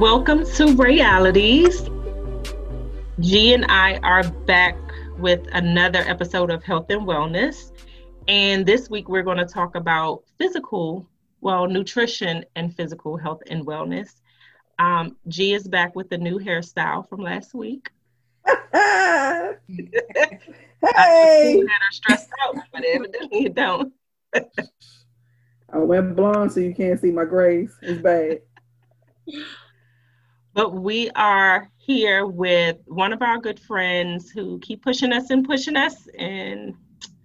[0.00, 1.90] welcome to Realities.
[3.18, 4.78] G and I are back
[5.18, 7.72] with another episode of Health and Wellness.
[8.26, 11.06] And this week we're going to talk about physical,
[11.42, 14.22] well, nutrition and physical health and wellness.
[14.78, 17.90] Um, G is back with the new hairstyle from last week.
[18.46, 18.56] hey!
[18.72, 19.52] I
[20.82, 23.92] had her stressed out, but evidently it don't.
[24.34, 27.76] I went blonde so you can't see my grays.
[27.82, 28.40] It's bad.
[30.60, 35.42] But we are here with one of our good friends who keep pushing us and
[35.42, 36.74] pushing us, and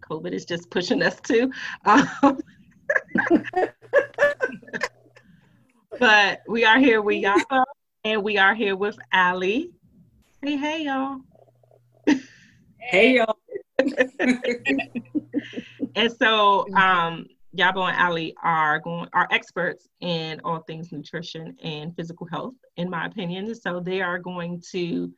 [0.09, 1.51] COVID is just pushing us too.
[1.83, 2.39] Um,
[5.99, 7.65] but we are here with Yabo,
[8.05, 9.71] and we are here with Ali.
[10.41, 11.19] Hey, hey, y'all.
[12.79, 13.37] Hey y'all.
[15.97, 21.95] And so, um, Yabo and Ali are going are experts in all things nutrition and
[21.95, 23.53] physical health, in my opinion.
[23.55, 25.11] So they are going to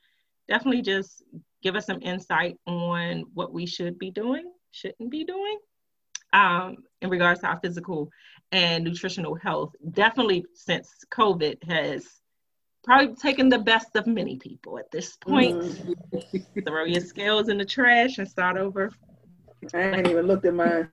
[0.47, 1.23] definitely just
[1.63, 5.57] give us some insight on what we should be doing, shouldn't be doing,
[6.33, 8.09] um, in regards to our physical
[8.51, 9.73] and nutritional health.
[9.91, 12.05] Definitely since COVID has
[12.83, 15.81] probably taken the best of many people at this point.
[16.65, 18.91] Throw your scales in the trash and start over.
[19.73, 20.89] I ain't even looked at mine.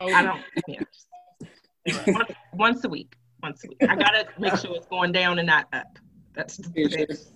[0.00, 0.42] I don't.
[0.66, 0.82] Yeah.
[2.14, 3.14] once, once a week.
[3.42, 3.78] Once a week.
[3.88, 5.98] I gotta make sure it's going down and not up.
[6.34, 7.06] That's the Yeah, thing.
[7.06, 7.16] sure.
[7.16, 7.30] As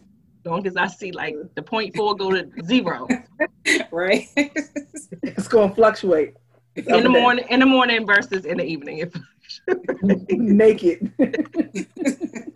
[0.45, 3.07] long as I see like the point four go to zero
[3.93, 4.27] right?
[4.37, 6.35] It's gonna fluctuate.
[6.75, 7.23] It's in the and down.
[7.23, 8.99] morning, in the morning versus in the evening.
[8.99, 9.15] If-
[10.31, 11.13] Naked.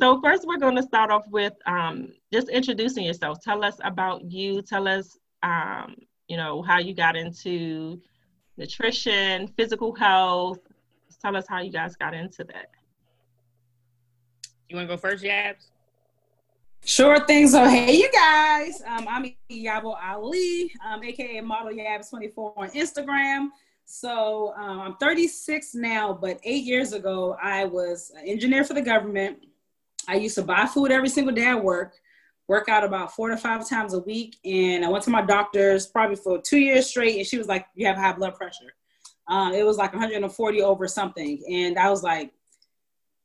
[0.00, 3.38] so first, we're going to start off with um, just introducing yourself.
[3.42, 4.62] Tell us about you.
[4.62, 5.96] Tell us, um,
[6.28, 8.00] you know, how you got into
[8.56, 10.58] nutrition, physical health.
[11.20, 12.70] Tell us how you guys got into that.
[14.68, 15.68] You want to go first, Yabs?
[16.84, 17.46] Sure thing.
[17.46, 18.82] So, hey, you guys.
[18.86, 23.48] Um, I'm Yabo Ali, um, aka Model Yabs24 on Instagram.
[23.84, 28.82] So, um, I'm 36 now, but eight years ago, I was an engineer for the
[28.82, 29.44] government.
[30.08, 31.94] I used to buy food every single day at work,
[32.52, 34.36] work out about four to five times a week.
[34.44, 37.64] And I went to my doctor's probably for two years straight, and she was like,
[37.74, 38.74] You have high blood pressure.
[39.26, 41.42] Um, it was like 140 over something.
[41.50, 42.30] And I was like,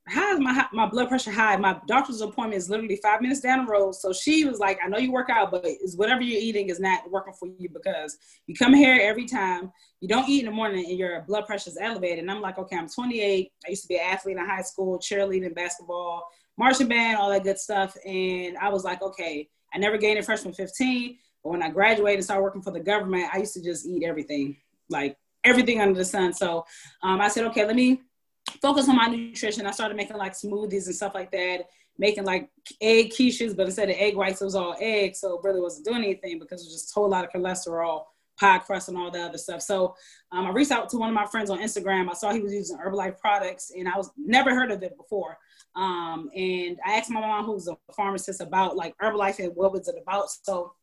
[0.07, 1.57] how is my my blood pressure high?
[1.57, 3.93] My doctor's appointment is literally five minutes down the road.
[3.93, 6.79] So she was like, I know you work out, but is whatever you're eating is
[6.79, 9.69] not working for you because you come here every time.
[9.99, 12.19] You don't eat in the morning and your blood pressure is elevated.
[12.19, 13.51] And I'm like, okay, I'm 28.
[13.65, 16.23] I used to be an athlete in high school, cheerleading, basketball,
[16.57, 17.95] marching band, all that good stuff.
[18.05, 21.17] And I was like, okay, I never gained it freshman 15.
[21.43, 24.03] But when I graduated and started working for the government, I used to just eat
[24.03, 24.57] everything,
[24.89, 26.33] like everything under the sun.
[26.33, 26.65] So
[27.03, 28.01] um, I said, okay, let me
[28.61, 29.65] focus on my nutrition.
[29.65, 32.49] I started making like smoothies and stuff like that, making like
[32.81, 35.19] egg quiches, but instead of egg whites, it was all eggs.
[35.19, 38.03] So it really wasn't doing anything because it was just a whole lot of cholesterol,
[38.39, 39.61] pie crust, and all that other stuff.
[39.61, 39.95] So
[40.31, 42.09] um, I reached out to one of my friends on Instagram.
[42.09, 45.37] I saw he was using Herbalife products, and I was never heard of it before.
[45.75, 49.87] Um, and I asked my mom, who's a pharmacist, about like Herbalife and what was
[49.87, 50.29] it about.
[50.29, 50.73] So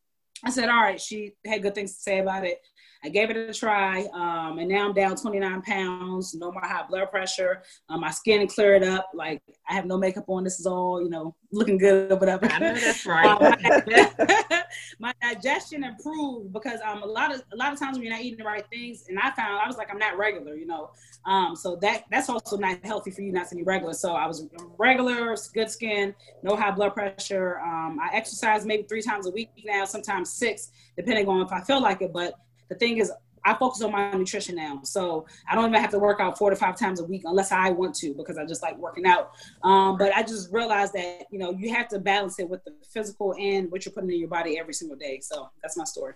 [0.44, 2.58] I said, all right, she had good things to say about it.
[3.04, 6.87] I gave it a try, um, and now I'm down 29 pounds, no more high
[6.88, 7.62] blood pressure.
[7.91, 9.10] Um, my skin cleared up.
[9.12, 10.42] Like I have no makeup on.
[10.42, 12.47] This is all, you know, looking good or whatever.
[12.47, 14.65] I know that's right.
[14.98, 18.22] my digestion improved because um a lot of a lot of times when you're not
[18.22, 20.91] eating the right things, and I found I was like I'm not regular, you know.
[21.26, 23.92] Um, so that that's also not healthy for you not to be regular.
[23.92, 24.47] So I was
[24.78, 27.59] regular, good skin, no high blood pressure.
[27.60, 31.60] Um, I exercise maybe three times a week now, sometimes six, depending on if I
[31.60, 32.12] feel like it.
[32.12, 32.34] But
[32.69, 33.12] the thing is,
[33.44, 34.80] I focus on my nutrition now.
[34.84, 37.52] So I don't even have to work out four to five times a week unless
[37.52, 39.32] I want to because I just like working out.
[39.62, 42.72] Um, but I just realized that, you know, you have to balance it with the
[42.91, 45.21] physical and what you're putting in your body every single day.
[45.21, 46.15] So that's my story.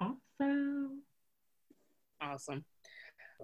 [0.00, 1.02] awesome.
[2.20, 2.64] Awesome.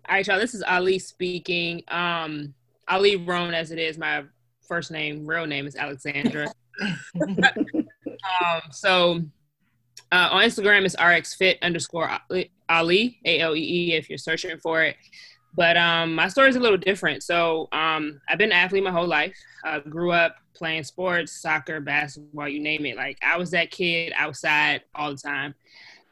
[0.09, 0.39] All right, y'all.
[0.39, 1.83] This is Ali speaking.
[1.89, 2.55] Um,
[2.89, 4.25] Ali Roan, as it is, my
[4.67, 6.53] first name, real name is Alexandra.
[7.21, 9.21] um, so
[10.13, 12.11] uh, on Instagram it's rxfit underscore
[12.69, 14.97] Ali, A L E E, if you're searching for it.
[15.55, 17.23] But um, my story is a little different.
[17.23, 19.37] So um, I've been an athlete my whole life.
[19.65, 22.97] I grew up playing sports, soccer, basketball, you name it.
[22.97, 25.55] Like I was that kid outside all the time.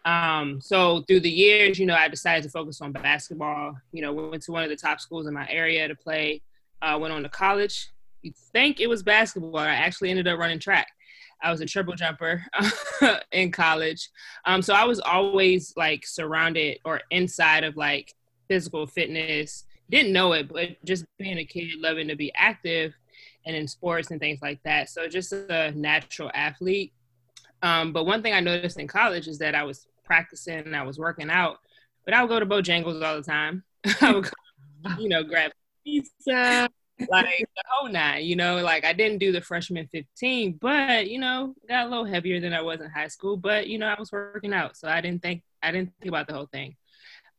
[0.05, 3.77] Um, so through the years, you know, I decided to focus on basketball.
[3.93, 6.43] You know, went to one of the top schools in my area to play.
[6.83, 7.91] Uh, went on to college.
[8.23, 9.59] You think it was basketball?
[9.59, 10.89] I actually ended up running track.
[11.43, 12.45] I was a triple jumper
[13.33, 14.11] in college.
[14.45, 18.15] Um, so I was always like surrounded or inside of like
[18.49, 19.65] physical fitness.
[19.91, 22.95] Didn't know it, but just being a kid, loving to be active.
[23.47, 24.91] and in sports and things like that.
[24.91, 26.93] So just a natural athlete.
[27.63, 30.83] Um, but one thing I noticed in college is that I was practicing and I
[30.83, 31.59] was working out,
[32.05, 33.65] but I would go to Bojangles all the time.
[34.01, 34.31] I would, go,
[34.99, 35.53] you know, grab
[35.85, 36.69] pizza,
[37.09, 38.25] like the whole nine.
[38.25, 42.05] You know, like I didn't do the freshman 15, but you know, got a little
[42.05, 43.37] heavier than I was in high school.
[43.37, 46.27] But you know, I was working out, so I didn't think I didn't think about
[46.27, 46.77] the whole thing.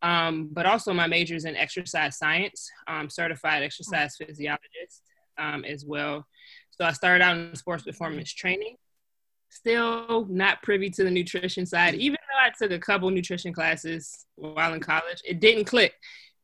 [0.02, 5.04] Um, but also my major is in exercise science, um, certified exercise physiologist
[5.38, 6.26] um, as well.
[6.72, 8.78] So I started out in sports performance training.
[9.50, 14.26] Still not privy to the nutrition side, even though I took a couple nutrition classes
[14.36, 15.22] while in college.
[15.26, 15.94] It didn't click.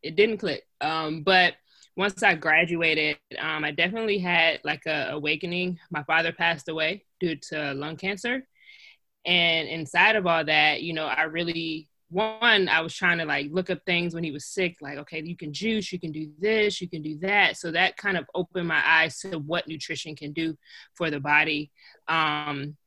[0.04, 0.64] It didn't click.
[0.82, 1.56] Um, but
[1.98, 5.80] once I graduated, um, I definitely had like a awakening.
[5.90, 8.48] My father passed away due to lung cancer,
[9.26, 13.48] and inside of all that, you know, I really one i was trying to like
[13.52, 16.32] look up things when he was sick like okay you can juice you can do
[16.40, 17.58] this you can do that.
[17.58, 20.58] So that kind of opened my eyes to what nutrition can do
[20.96, 21.72] for the body.
[22.08, 22.78] Um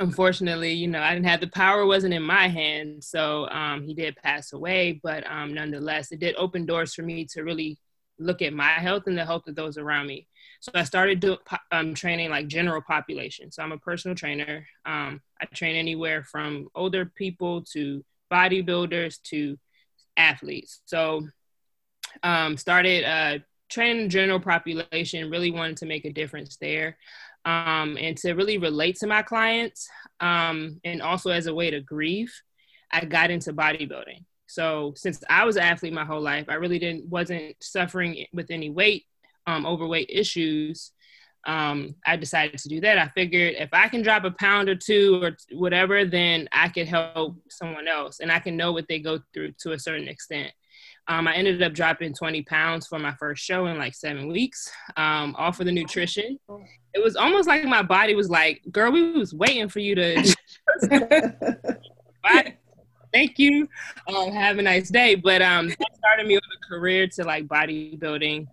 [0.00, 3.06] unfortunately you know i didn't have the power wasn't in my hands.
[3.06, 7.26] So um he did pass away but um nonetheless it did open doors for me
[7.26, 7.78] to really
[8.18, 10.26] look at my health and the health of those around me
[10.60, 11.38] so i started doing
[11.72, 16.68] um, training like general population so i'm a personal trainer um, i train anywhere from
[16.74, 19.58] older people to bodybuilders to
[20.16, 20.80] athletes.
[20.84, 21.26] So
[22.22, 23.38] um, started uh,
[23.70, 26.96] training general population, really wanted to make a difference there.
[27.44, 29.88] Um, and to really relate to my clients
[30.20, 32.32] um, and also as a way to grieve,
[32.90, 34.24] I got into bodybuilding.
[34.46, 38.50] So since I was an athlete my whole life, I really didn't wasn't suffering with
[38.50, 39.04] any weight,
[39.46, 40.92] um, overweight issues
[41.46, 42.98] um, I decided to do that.
[42.98, 46.88] I figured if I can drop a pound or two or whatever, then I could
[46.88, 50.52] help someone else and I can know what they go through to a certain extent.
[51.06, 54.70] Um, I ended up dropping 20 pounds for my first show in like seven weeks,
[54.96, 56.38] um, all for the nutrition.
[56.94, 60.36] It was almost like my body was like, girl, we was waiting for you to.
[63.14, 63.68] Thank you.
[64.08, 65.14] Um, have a nice day.
[65.14, 68.48] But um, that started me on a career to like bodybuilding.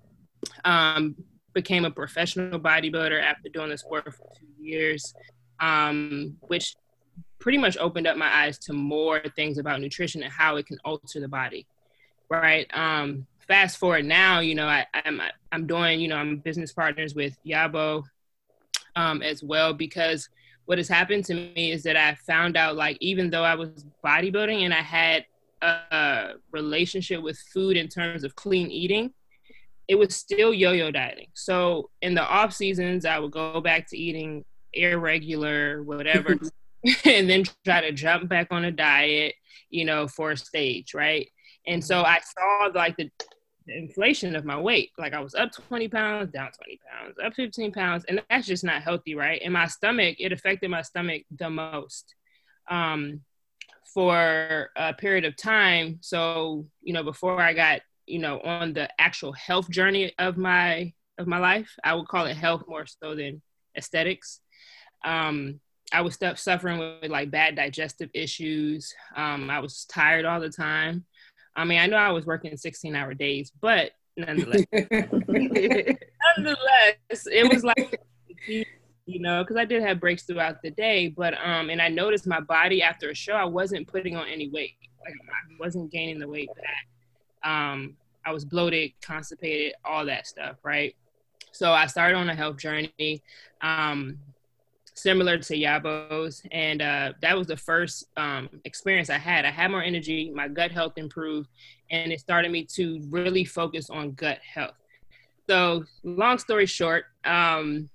[0.63, 1.15] Um,
[1.53, 5.13] became a professional bodybuilder after doing the sport for two years,
[5.59, 6.75] um, which
[7.39, 10.77] pretty much opened up my eyes to more things about nutrition and how it can
[10.85, 11.65] alter the body.
[12.29, 12.67] Right.
[12.73, 15.19] Um, fast forward now, you know, I, I'm
[15.51, 18.03] I'm doing, you know, I'm business partners with Yabo
[18.95, 20.29] um, as well because
[20.71, 23.85] what has happened to me is that I found out like even though I was
[24.05, 25.25] bodybuilding and I had
[25.61, 29.11] a relationship with food in terms of clean eating,
[29.89, 31.27] it was still yo-yo dieting.
[31.33, 36.37] So in the off seasons, I would go back to eating irregular, whatever,
[37.03, 39.35] and then try to jump back on a diet,
[39.71, 41.27] you know, for a stage, right?
[41.67, 43.09] And so I saw like the,
[43.71, 44.91] inflation of my weight.
[44.97, 48.63] Like I was up 20 pounds, down 20 pounds, up 15 pounds, and that's just
[48.63, 49.41] not healthy, right?
[49.43, 52.15] And my stomach, it affected my stomach the most.
[52.69, 53.21] Um,
[53.93, 55.97] for a period of time.
[55.99, 57.81] So, you know, before I got
[58.11, 62.25] you know on the actual health journey of my of my life i would call
[62.25, 63.41] it health more so than
[63.77, 64.41] aesthetics
[65.05, 65.59] um,
[65.93, 70.49] i was st- suffering with like bad digestive issues um, i was tired all the
[70.49, 71.05] time
[71.55, 74.65] i mean i know i was working 16 hour days but nonetheless.
[74.73, 75.97] Nonetheless
[77.31, 78.01] it was like
[79.05, 82.27] you know because i did have breaks throughout the day but um and i noticed
[82.27, 84.75] my body after a show i wasn't putting on any weight.
[85.03, 86.87] Like i wasn't gaining the weight back.
[87.43, 90.95] Um, I was bloated, constipated, all that stuff, right?
[91.51, 93.21] So I started on a health journey,
[93.61, 94.19] um,
[95.01, 99.45] similar to Yabo's, and uh, that was the first um, experience I had.
[99.45, 101.49] I had more energy, my gut health improved,
[101.89, 104.75] and it started me to really focus on gut health.
[105.49, 107.89] So, long story short, um,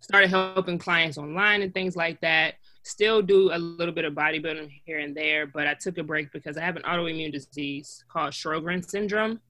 [0.00, 4.70] started helping clients online and things like that still do a little bit of bodybuilding
[4.84, 8.32] here and there, but I took a break because I have an autoimmune disease called
[8.32, 9.40] Sjogren syndrome.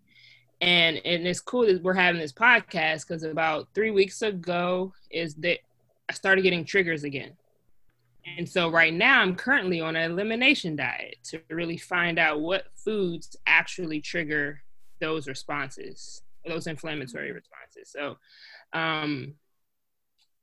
[0.61, 5.35] And, and it's cool that we're having this podcast because about three weeks ago is
[5.37, 5.59] that
[6.08, 7.32] I started getting triggers again.
[8.38, 12.66] And so right now I'm currently on an elimination diet to really find out what
[12.75, 14.62] foods actually trigger
[15.00, 17.90] those responses, those inflammatory responses.
[17.90, 18.16] So
[18.73, 19.34] um,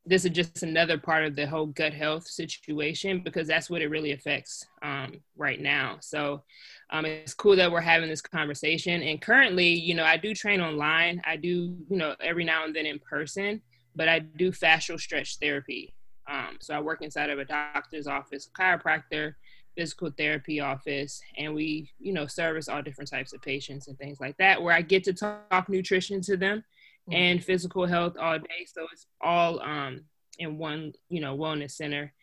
[0.06, 3.90] this is just another part of the whole gut health situation because that's what it
[3.90, 5.98] really affects um, right now.
[6.02, 6.44] So
[6.92, 9.02] um, it's cool that we're having this conversation.
[9.04, 11.22] And currently, you know, I do train online.
[11.26, 13.62] I do, you know, every now and then in person,
[13.96, 15.94] but I do fascial stretch therapy.
[16.30, 19.36] Um, so I work inside of a doctor's office, chiropractor,
[19.76, 24.20] physical therapy office, and we, you know, service all different types of patients and things
[24.20, 26.64] like that, where I get to talk nutrition to them
[27.10, 27.14] mm-hmm.
[27.14, 28.66] and physical health all day.
[28.68, 30.02] So it's all um,
[30.40, 32.14] in one, you know, wellness center.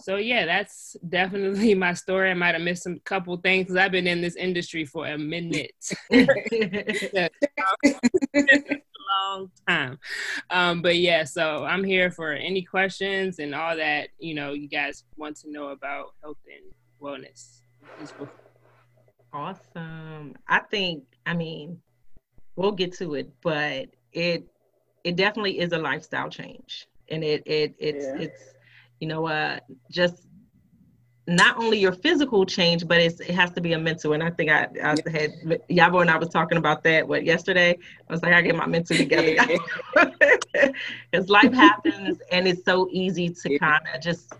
[0.00, 2.30] So yeah, that's definitely my story.
[2.30, 5.18] I might have missed a couple things because I've been in this industry for a
[5.18, 5.72] minute.
[9.08, 9.98] long time.
[10.50, 14.68] Um, but yeah, so I'm here for any questions and all that, you know, you
[14.68, 17.60] guys want to know about health and wellness.
[19.32, 20.34] Awesome.
[20.48, 21.80] I think, I mean,
[22.56, 24.46] we'll get to it, but it
[25.04, 26.88] it definitely is a lifestyle change.
[27.10, 28.22] And it it it's yeah.
[28.22, 28.42] it's
[29.00, 29.58] you know uh
[29.90, 30.27] just
[31.28, 34.14] not only your physical change, but it has to be a mental.
[34.14, 35.30] And I think I, I had
[35.70, 37.78] Yabo and I was talking about that what yesterday.
[38.08, 39.36] I was like, I get my mental together
[41.12, 44.32] because life happens, and it's so easy to kind of just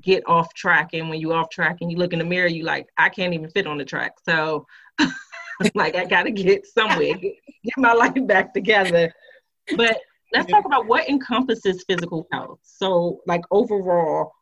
[0.00, 0.90] get off track.
[0.92, 3.34] And when you off track and you look in the mirror, you like, I can't
[3.34, 4.12] even fit on the track.
[4.24, 4.64] So,
[5.74, 9.12] like, I got to get somewhere, get, get my life back together.
[9.76, 9.98] But
[10.32, 12.60] let's talk about what encompasses physical health.
[12.62, 14.32] So, like overall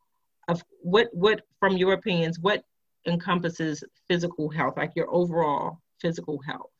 [0.50, 2.64] of what what from your opinions what
[3.06, 6.70] encompasses physical health like your overall physical health?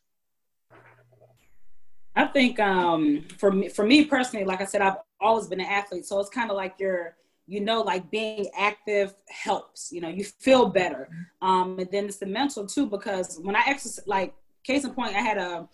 [2.17, 5.67] I think um for me for me personally like i said i've always been an
[5.67, 10.09] athlete so it's kind of like your you know like being active helps you know
[10.09, 11.09] you feel better.
[11.41, 14.35] Um and then it's the mental too because when i exercise like
[14.65, 15.69] case in point i had a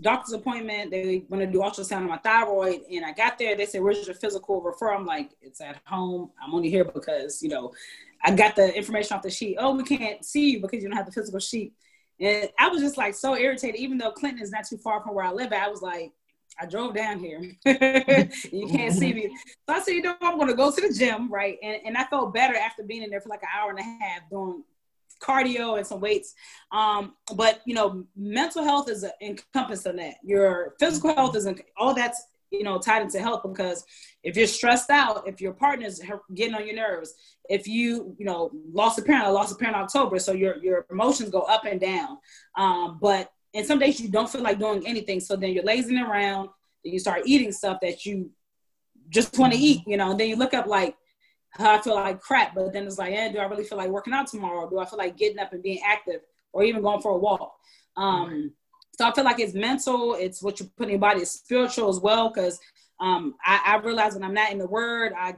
[0.00, 0.90] doctor's appointment.
[0.90, 3.56] They want to do ultrasound on my thyroid, and I got there.
[3.56, 6.30] They said, "Where's your physical referral?" I'm like, "It's at home.
[6.42, 7.72] I'm only here because you know,
[8.22, 9.56] I got the information off the sheet.
[9.58, 11.72] Oh, we can't see you because you don't have the physical sheet."
[12.20, 13.80] And I was just like so irritated.
[13.80, 16.12] Even though Clinton is not too far from where I live, I was like,
[16.60, 17.40] I drove down here.
[17.64, 19.36] you can't see me.
[19.68, 21.58] So I said, you know, I'm going to go to the gym, right?
[21.62, 23.82] And, and I felt better after being in there for like an hour and a
[23.82, 24.62] half doing
[25.24, 26.34] cardio and some weights.
[26.72, 30.14] Um, but you know, mental health is encompassed in that.
[30.22, 33.84] Your physical health is all that's you know tied into health because
[34.22, 36.00] if you're stressed out, if your partner's
[36.34, 37.14] getting on your nerves,
[37.48, 40.56] if you you know lost a parent, I lost a parent in October, so your
[40.62, 42.18] your emotions go up and down.
[42.56, 45.98] Um, but and some days you don't feel like doing anything, so then you're lazing
[45.98, 46.48] around.
[46.84, 48.30] and you start eating stuff that you
[49.08, 50.10] just want to eat, you know.
[50.10, 50.96] And then you look up like
[51.58, 54.12] I feel like crap, but then it's like, eh, do I really feel like working
[54.12, 54.68] out tomorrow?
[54.68, 56.20] Do I feel like getting up and being active
[56.52, 57.54] or even going for a walk?
[57.96, 58.52] Um,
[58.96, 61.88] so I feel like it's mental, it's what you put in your body, it's spiritual
[61.88, 62.30] as well.
[62.30, 62.58] Cause
[63.00, 65.34] um, I, I realize when I'm not in the word, I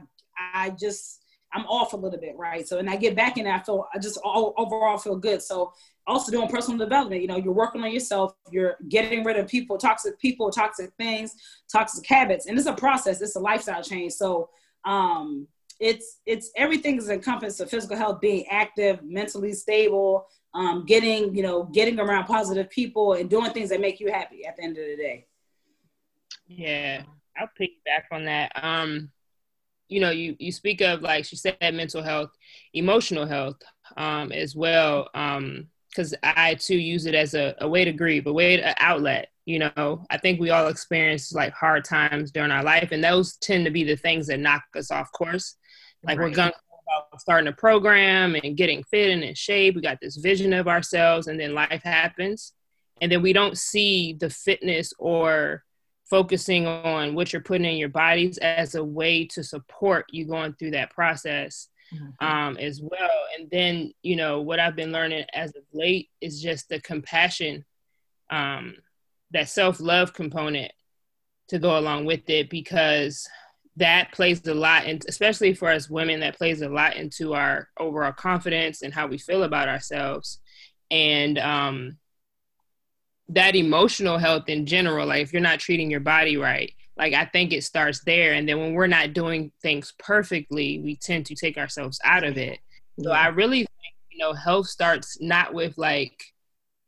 [0.53, 2.67] I just I'm off a little bit, right?
[2.67, 5.41] So and I get back in, I feel I just all, overall feel good.
[5.41, 5.73] So
[6.05, 9.77] also doing personal development, you know, you're working on yourself, you're getting rid of people,
[9.77, 11.33] toxic people, toxic things,
[11.71, 13.21] toxic habits, and it's a process.
[13.21, 14.13] It's a lifestyle change.
[14.13, 14.49] So
[14.85, 15.47] um,
[15.79, 21.43] it's it's everything is encompassed of physical health, being active, mentally stable, um, getting you
[21.43, 24.77] know getting around positive people and doing things that make you happy at the end
[24.77, 25.25] of the day.
[26.47, 27.03] Yeah,
[27.37, 28.51] I'll piggyback on that.
[28.61, 29.11] Um,
[29.87, 32.31] you know, you you speak of like she said, mental health,
[32.73, 33.57] emotional health,
[33.95, 35.09] um, as well.
[35.13, 38.75] Um, because I too use it as a, a way to grieve, a way to
[38.77, 39.29] outlet.
[39.45, 43.37] You know, I think we all experience like hard times during our life, and those
[43.37, 45.55] tend to be the things that knock us off course.
[46.03, 46.29] Like right.
[46.29, 46.51] we're going
[46.87, 49.75] about starting a program and getting fit and in shape.
[49.75, 52.53] We got this vision of ourselves, and then life happens,
[53.01, 55.63] and then we don't see the fitness or
[56.09, 60.53] focusing on what you're putting in your bodies as a way to support you going
[60.53, 62.25] through that process mm-hmm.
[62.25, 63.25] um, as well.
[63.37, 67.65] And then, you know, what I've been learning as of late is just the compassion,
[68.29, 68.75] um,
[69.31, 70.71] that self love component
[71.49, 73.27] to go along with it because
[73.77, 77.69] that plays a lot and especially for us women that plays a lot into our
[77.79, 80.39] overall confidence and how we feel about ourselves.
[80.89, 81.97] And um
[83.29, 87.25] that emotional health in general like if you're not treating your body right like i
[87.25, 88.33] think it starts there.
[88.33, 92.37] And then when we're not doing things perfectly we tend to take ourselves out of
[92.37, 92.59] it.
[92.99, 96.19] So i really think you know health starts not with like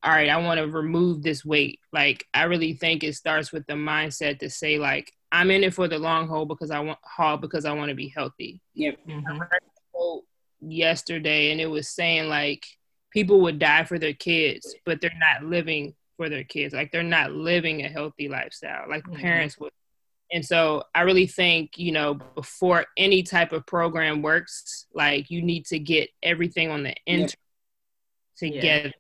[0.02, 1.80] all right i want to remove this weight.
[1.94, 5.74] Like i really think it starts with the mindset to say like I'm in it
[5.74, 8.62] for the long haul because I want haul because I want to be healthy.
[8.74, 8.98] Yep.
[9.08, 10.20] Mm-hmm.
[10.62, 12.66] yesterday and it was saying like
[13.12, 16.74] people would die for their kids, but they're not living for their kids.
[16.74, 19.22] Like they're not living a healthy lifestyle like mm-hmm.
[19.22, 19.72] parents would.
[20.32, 25.42] And so I really think, you know, before any type of program works, like you
[25.42, 27.36] need to get everything on the internet
[28.40, 28.54] yep.
[28.54, 28.92] together, yeah.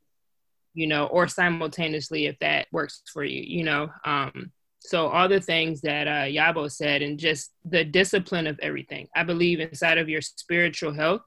[0.74, 3.92] you know, or simultaneously if that works for you, you know.
[4.06, 9.08] Um so all the things that uh, Yabo said, and just the discipline of everything.
[9.16, 11.22] I believe inside of your spiritual health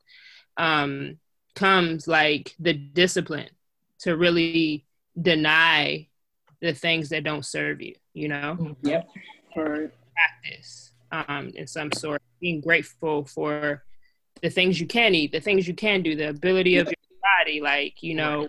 [0.56, 1.18] um,
[1.54, 3.50] comes like the discipline
[4.00, 4.86] to really
[5.20, 6.08] deny
[6.60, 7.94] the things that don't serve you.
[8.14, 8.56] you know?
[8.58, 8.88] Mm-hmm.
[8.88, 9.08] Yep.
[9.56, 9.90] All right.
[10.14, 13.84] Practice um, in some sort, being grateful for
[14.40, 16.94] the things you can eat, the things you can do, the ability of your
[17.44, 17.60] body.
[17.60, 18.48] Like, you know,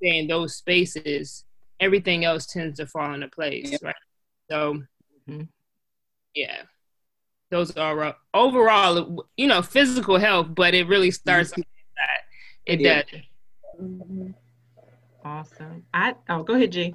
[0.00, 1.44] in those spaces,
[1.80, 3.82] everything else tends to fall into place, Yep.
[3.82, 3.94] right?
[4.50, 4.82] So,
[5.28, 5.48] Mhm.
[6.34, 6.62] yeah,
[7.50, 12.20] those are uh, overall, you know, physical health, but it really starts with that.
[12.66, 13.02] It Yeah.
[13.02, 13.20] does.
[13.80, 14.34] Mhm.
[15.24, 15.86] Awesome.
[15.94, 16.94] I oh go ahead, G.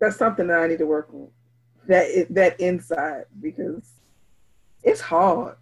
[0.00, 1.28] That's something that I need to work on.
[1.86, 3.90] That that inside because
[4.82, 5.56] it's hard.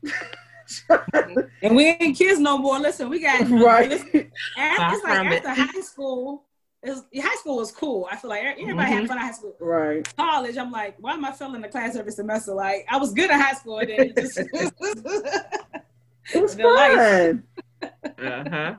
[1.62, 2.78] And we ain't kids no more.
[2.78, 3.88] Listen, we got right.
[3.88, 5.44] listen, after, it's like Far from it.
[5.44, 6.44] after high school.
[6.82, 8.08] It's, high school was cool.
[8.10, 9.54] I feel like everybody had fun in high school.
[9.60, 10.16] Right.
[10.16, 12.54] College, I'm like, why am I failing the class every semester?
[12.54, 14.38] Like, I was good in high school, and then it just
[16.34, 17.42] It was The fun.
[18.18, 18.74] Uh-huh.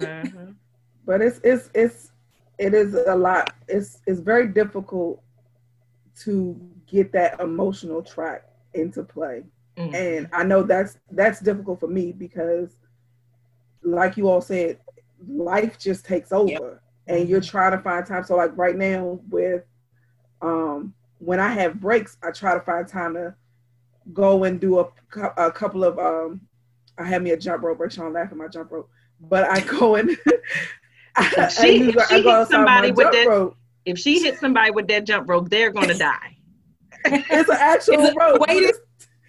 [0.00, 0.46] Uh-huh.
[1.04, 2.10] but it's it's it's
[2.58, 5.22] it is a lot it's it's very difficult
[6.20, 8.44] to get that emotional track
[8.74, 9.42] into play
[9.76, 9.94] Mm.
[9.94, 12.76] and i know that's that's difficult for me because
[13.82, 14.78] like you all said
[15.28, 19.64] life just takes over and you're trying to find time so like right now with
[20.42, 23.34] um when i have breaks i try to find time to
[24.14, 24.86] go and do a,
[25.36, 26.40] a couple of um
[26.98, 28.88] i had me a jump rope Sean laughing at my jump rope
[29.20, 30.10] but i go and
[31.16, 33.56] I, If she- if she I go hits somebody with that- rope.
[33.86, 36.36] If she hits somebody with that jump rope, they're gonna die.
[37.06, 38.74] it's an actual Is it rope weighted?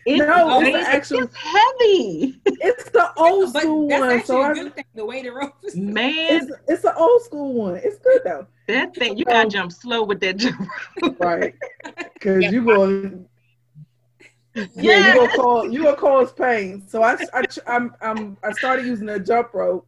[0.05, 2.41] It's, No, it's the it's, actual- it's heavy.
[2.46, 4.86] it's the old but school that's one so a I, good thing.
[4.96, 5.75] The way the rope is.
[5.75, 9.72] Man, it's it's an old school one it's good though that thing you gotta jump
[9.72, 10.60] slow with that jump
[11.01, 11.20] rope.
[11.20, 11.53] right
[12.13, 13.25] because you going
[14.55, 15.08] yeah, Yeah.
[15.08, 16.84] you gonna call you gonna cause pain.
[16.88, 19.88] So I I I'm, I'm I started using a jump rope,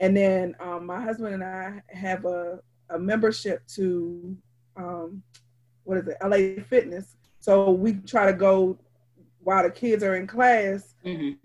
[0.00, 4.36] and then um, my husband and I have a a membership to
[4.76, 5.22] um,
[5.84, 7.16] what is it LA Fitness.
[7.38, 8.78] So we try to go
[9.42, 11.36] while the kids are in class Mhm.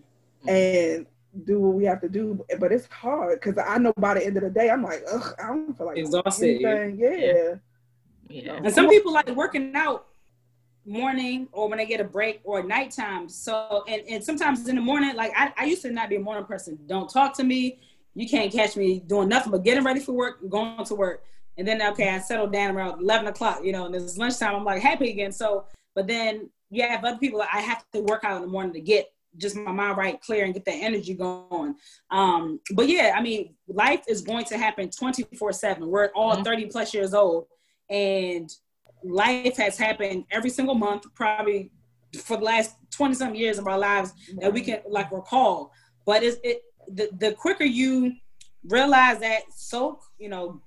[0.47, 1.05] and
[1.45, 2.43] do what we have to do.
[2.59, 5.33] But it's hard because I know by the end of the day I'm like, ugh,
[5.41, 6.69] I don't feel like Exhausted, yeah.
[6.69, 6.99] anything.
[6.99, 7.55] Yeah.
[8.27, 8.53] Yeah.
[8.63, 10.07] And some people like working out
[10.85, 13.27] morning or when they get a break or nighttime.
[13.27, 16.19] So and, and sometimes in the morning, like I, I used to not be a
[16.19, 16.77] morning person.
[16.85, 17.79] Don't talk to me.
[18.13, 21.23] You can't catch me doing nothing but getting ready for work, going to work.
[21.57, 24.55] And then okay, I settle down around eleven o'clock, you know, and it's lunchtime.
[24.55, 25.31] I'm like happy again.
[25.31, 28.73] So but then you have other people I have to work out in the morning
[28.73, 31.75] to get just my mind right clear and get that energy going.
[32.09, 35.87] Um, but yeah, I mean, life is going to happen 24 7.
[35.89, 36.43] We're all Mhm.
[36.43, 37.47] 30 plus years old
[37.89, 38.49] and
[39.03, 41.71] life has happened every single month, probably
[42.23, 45.71] for the last 20 some years of our lives that we can like recall.
[46.05, 48.13] But it's it the, the quicker you
[48.63, 50.61] realize that soak, you know,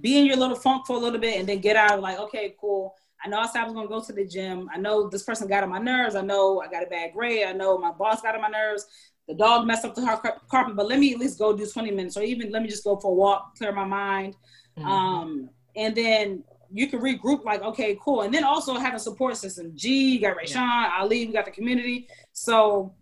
[0.00, 2.54] be in your little funk for a little bit and then get out like, okay,
[2.60, 2.94] cool.
[3.24, 4.68] I know I said I was gonna go to the gym.
[4.72, 6.14] I know this person got on my nerves.
[6.14, 7.44] I know I got a bad grade.
[7.46, 8.86] I know my boss got on my nerves.
[9.26, 10.02] The dog messed up the
[10.48, 12.84] carpet, but let me at least go do 20 minutes or even let me just
[12.84, 14.36] go for a walk, clear my mind.
[14.78, 14.84] Mhm.
[14.84, 18.22] Um, and then you can regroup like, okay, cool.
[18.22, 19.72] And then also have a support system.
[19.74, 22.08] G, you got Rayshawn, Ali, we got the community.
[22.32, 22.94] So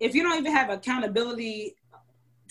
[0.00, 1.76] if you don't even have accountability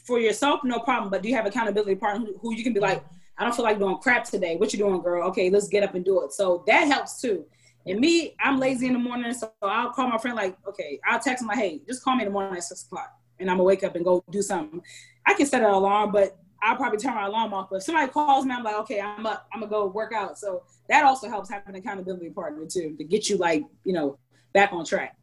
[0.05, 1.09] for yourself, no problem.
[1.09, 3.03] But do you have accountability partner who, who you can be like,
[3.39, 4.57] I don't feel like doing crap today.
[4.57, 5.27] What you doing, girl?
[5.29, 6.33] Okay, let's get up and do it.
[6.33, 7.45] So that helps too.
[7.85, 11.19] And me, I'm lazy in the morning, so I'll call my friend like, okay, I'll
[11.19, 13.55] text him like, hey, just call me in the morning at six o'clock, and I'm
[13.55, 14.81] gonna wake up and go do something.
[15.25, 17.69] I can set an alarm, but I'll probably turn my alarm off.
[17.69, 19.47] But if somebody calls me, I'm like, okay, I'm up.
[19.53, 20.37] I'm gonna go work out.
[20.37, 24.19] So that also helps having an accountability partner too to get you like, you know,
[24.53, 25.15] back on track.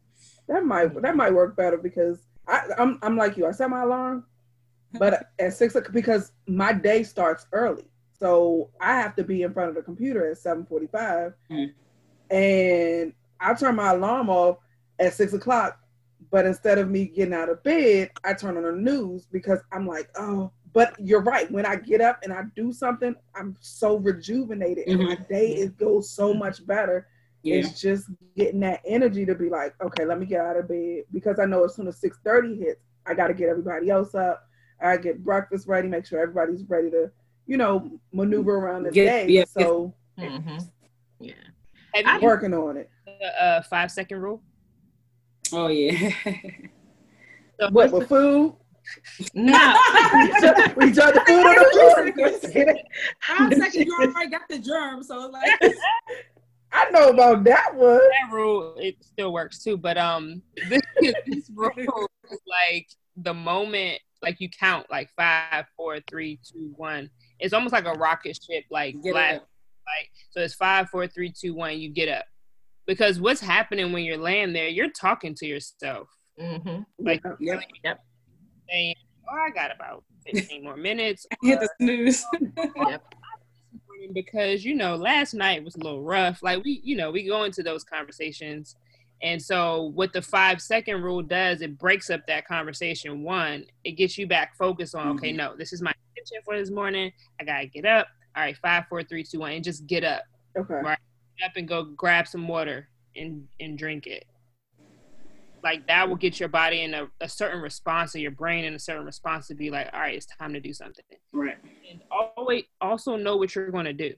[0.47, 3.45] That might that might work better because I, I'm I'm like you.
[3.45, 4.25] I set my alarm,
[4.93, 7.85] but at six o'clock because my day starts early,
[8.19, 11.73] so I have to be in front of the computer at seven forty five, Mm.
[12.29, 14.57] and I turn my alarm off
[14.99, 15.79] at six o'clock.
[16.29, 19.87] But instead of me getting out of bed, I turn on the news because I'm
[19.87, 20.51] like, oh.
[20.73, 21.49] But you're right.
[21.49, 25.77] When I get up and I do something, I'm so rejuvenated, and my day it
[25.77, 27.07] goes so much better.
[27.41, 27.55] Yeah.
[27.55, 31.03] It's just getting that energy to be like, okay, let me get out of bed
[31.11, 34.13] because I know as soon as six thirty hits, I got to get everybody else
[34.13, 34.47] up.
[34.81, 37.09] I get breakfast ready, make sure everybody's ready to,
[37.47, 39.27] you know, maneuver around the Get- day.
[39.33, 40.69] yeah, so Mhm.
[41.19, 41.33] Yeah.
[41.95, 42.89] I- you working on it.
[43.05, 44.43] the uh, five second rule?
[45.53, 46.11] Oh yeah.
[47.59, 48.53] So What with food?
[49.33, 49.53] No.
[50.77, 52.75] we judge the food on the floor.
[53.29, 55.59] I'm second, you already got the germ, so like
[56.71, 57.97] I know about that one.
[57.97, 59.77] that rule it still works too.
[59.77, 61.71] But um, this, this rule
[62.31, 67.09] is like the moment like you count like five, four, three, two, one.
[67.39, 69.33] It's almost like a rocket ship, like Get blast.
[69.85, 71.79] Like so, it's five, four, three, two, one.
[71.79, 72.25] You get up
[72.85, 74.67] because what's happening when you're laying there?
[74.67, 76.09] You're talking to yourself.
[76.39, 76.81] Mm-hmm.
[76.99, 78.03] Like, yep, yep.
[78.69, 78.95] Saying,
[79.31, 82.25] "Oh, I got about 15 more minutes." I Hit the snooze.
[82.89, 83.03] yep
[84.13, 87.43] because you know last night was a little rough like we you know we go
[87.43, 88.75] into those conversations
[89.21, 93.91] and so what the five second rule does it breaks up that conversation one it
[93.93, 95.37] gets you back focused on okay Mm-hmm.
[95.37, 98.07] no this is my intention for this morning i gotta get up.
[98.35, 100.23] All right five four three two one and just get up.
[100.57, 100.75] Okay.
[100.75, 100.99] right.
[101.39, 104.25] Get up and go grab some water and and drink it.
[105.63, 108.75] Like that will get your body in a, a certain response or your brain in
[108.75, 111.03] a certain response to be like all right it's time to do something.
[111.33, 111.57] Right.
[111.89, 114.13] and always also know what you're going to do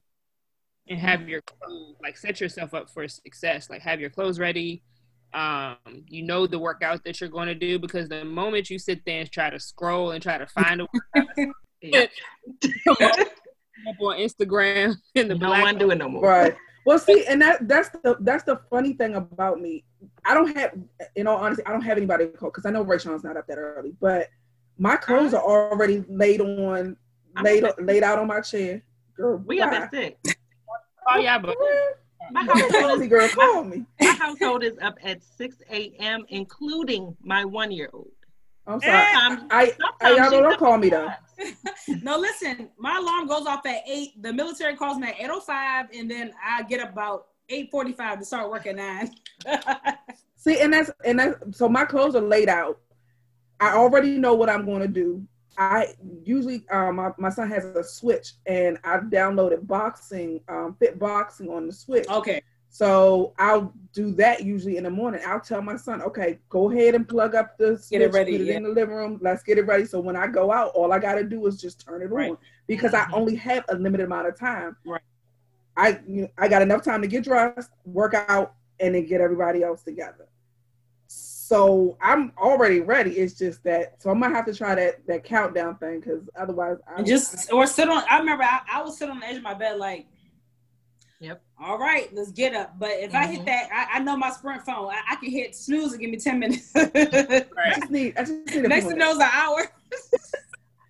[0.90, 3.70] and have your clothes like set yourself up for success.
[3.70, 4.84] Like have your clothes ready.
[5.34, 9.06] Um you know the workout that you're going to do because the moment you sit
[9.06, 12.06] there and try to scroll and try to find a workout Yeah.
[13.88, 16.22] up on instagram in the You don't black want to do no more.
[16.24, 16.56] Right.
[16.86, 19.84] Well, see, and that that's the that's the funny thing about me.
[20.26, 20.72] I don't have,
[21.16, 23.46] in all honesty, I don't have anybody to call because I know Rayshon's not up
[23.48, 23.94] that early.
[24.00, 24.30] But
[24.78, 26.98] my clothes are already laid on,
[27.44, 28.82] laid up laid out on my chair.
[29.16, 29.78] Girl, We up bye.
[29.78, 30.36] at six.
[31.10, 31.56] oh yeah but
[32.32, 33.86] My Crazy household, girl, call me.
[34.02, 38.12] my household is up at 6 a.m., including my one year old.
[38.70, 39.06] I'm sorry.
[39.14, 41.10] Sometimes, I, I y'all don't call me though.
[42.04, 44.22] No, listen, my alarm goes off at eight.
[44.22, 48.68] The military calls me at 805, and then I get about 845 to start work
[48.68, 49.12] at nine.
[50.36, 52.80] See, and that's and that's so my clothes are laid out.
[53.60, 55.26] I already know what I'm going to do.
[55.58, 61.00] I usually um my, my son has a switch and I've downloaded boxing um fit
[61.00, 62.08] boxing on the switch.
[62.10, 62.42] okay.
[62.72, 65.22] So I'll do that usually in the morning.
[65.26, 68.36] I'll tell my son, okay, go ahead and plug up the switch, Get it ready,
[68.36, 68.58] it yeah.
[68.58, 69.18] in the living room.
[69.22, 69.86] Let's get it ready.
[69.86, 72.30] So when I go out, all I got to do is just turn it Right.
[72.32, 73.14] on because I Mhm.
[73.14, 74.78] only have a limited amount of time.
[74.86, 75.02] Right.
[75.76, 79.20] I you know, I got enough time to get dressed, work out, and then get
[79.20, 80.28] everybody else together.
[81.08, 83.18] So I'm already ready.
[83.18, 86.78] It's just that so I might have to try that that countdown thing because otherwise
[86.88, 88.04] I just or sit on.
[88.10, 90.06] I remember I, I would sit on the edge of my bed like,
[91.22, 91.42] Yep.
[91.62, 92.80] all right, let's get up.
[92.80, 93.46] But if I hit Mhm.
[93.48, 94.90] that, I, I know my sprint phone.
[94.90, 96.72] I, I can hit snooze and give me ten minutes.
[96.76, 96.82] I
[97.56, 99.00] right just need I just need a Next few thing minutes.
[99.00, 99.72] knows, an hour.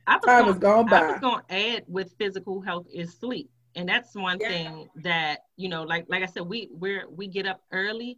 [0.08, 3.14] I was time gonna- is gone I was going to add with physical health is
[3.18, 4.50] sleep, and that's one Yeah.
[4.50, 8.18] thing that you know, like like I said, we we're we get up early,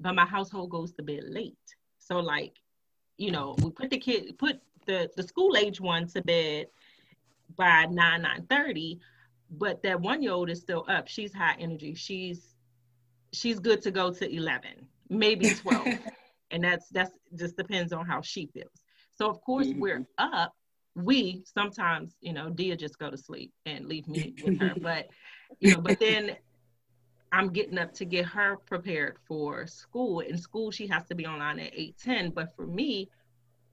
[0.00, 1.56] but my household goes to bed late.
[1.98, 2.56] So like,
[3.18, 6.66] you know, we put the kid put the the school age one to bed
[7.56, 8.98] by nine nine thirty,
[9.52, 11.08] but that one year old is still up.
[11.08, 11.94] She's high energy.
[11.94, 12.56] She's
[13.32, 16.00] she's good to go to eleven, maybe twelve,
[16.50, 18.82] and that's that's just depends on how she feels.
[19.12, 19.78] So of course Mhm.
[19.78, 20.52] we're up.
[20.94, 24.74] We sometimes, you know, Dia just go to sleep and leave me with her.
[24.80, 25.08] But
[25.60, 26.36] you know, but then
[27.32, 30.20] I'm getting up to get her prepared for school.
[30.20, 32.30] In school, she has to be online at eight ten.
[32.30, 33.10] But for me,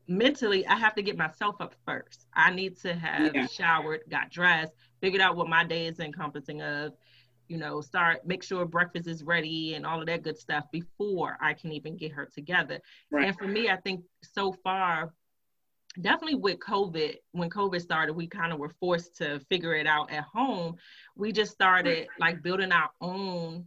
[0.08, 2.26] mentally, I have to get myself up first.
[2.34, 3.46] I need to have Yeah.
[3.46, 6.94] showered, got dressed, figured out what my day is encompassing of.
[7.48, 11.36] You know, start make sure breakfast is ready and all of that good stuff before
[11.42, 12.80] I can even get her together.
[13.12, 13.28] Right.
[13.28, 15.14] And for me, I think so far,
[16.00, 20.12] definitely with COVID, when COVID started, we kind of were forced to figure it out
[20.12, 20.76] at home.
[21.16, 23.66] We just started like building our own,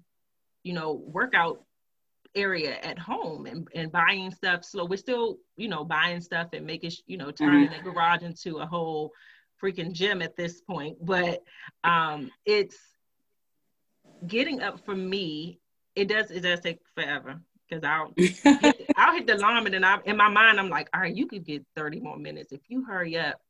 [0.62, 1.64] you know, workout
[2.34, 4.64] area at home and, and buying stuff.
[4.64, 7.84] So we're still, you know, buying stuff and making, you know, turning mm-hmm.
[7.84, 9.10] the garage into a whole
[9.62, 10.96] freaking gym at this point.
[11.04, 11.42] But
[11.84, 12.76] um it's
[14.26, 15.58] getting up for me,
[15.94, 18.12] it does it does take forever because I'll
[18.60, 21.14] hit, I'll hit the alarm and then I in my mind I'm like, all right,
[21.14, 23.40] you could get 30 more minutes if you hurry up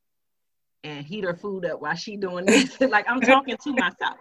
[0.84, 2.80] and heat her food up while she doing this.
[2.80, 4.16] like I'm talking to myself.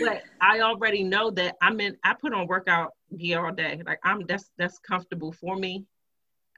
[0.00, 3.82] But I already know that I'm in I put on workout gear all day.
[3.84, 5.84] Like I'm that's that's comfortable for me.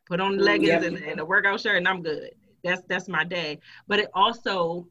[0.06, 0.82] Put on leggings Yep.
[0.82, 2.30] and, and a workout shirt and I'm good.
[2.64, 3.58] That's that's my day.
[3.88, 4.86] But it also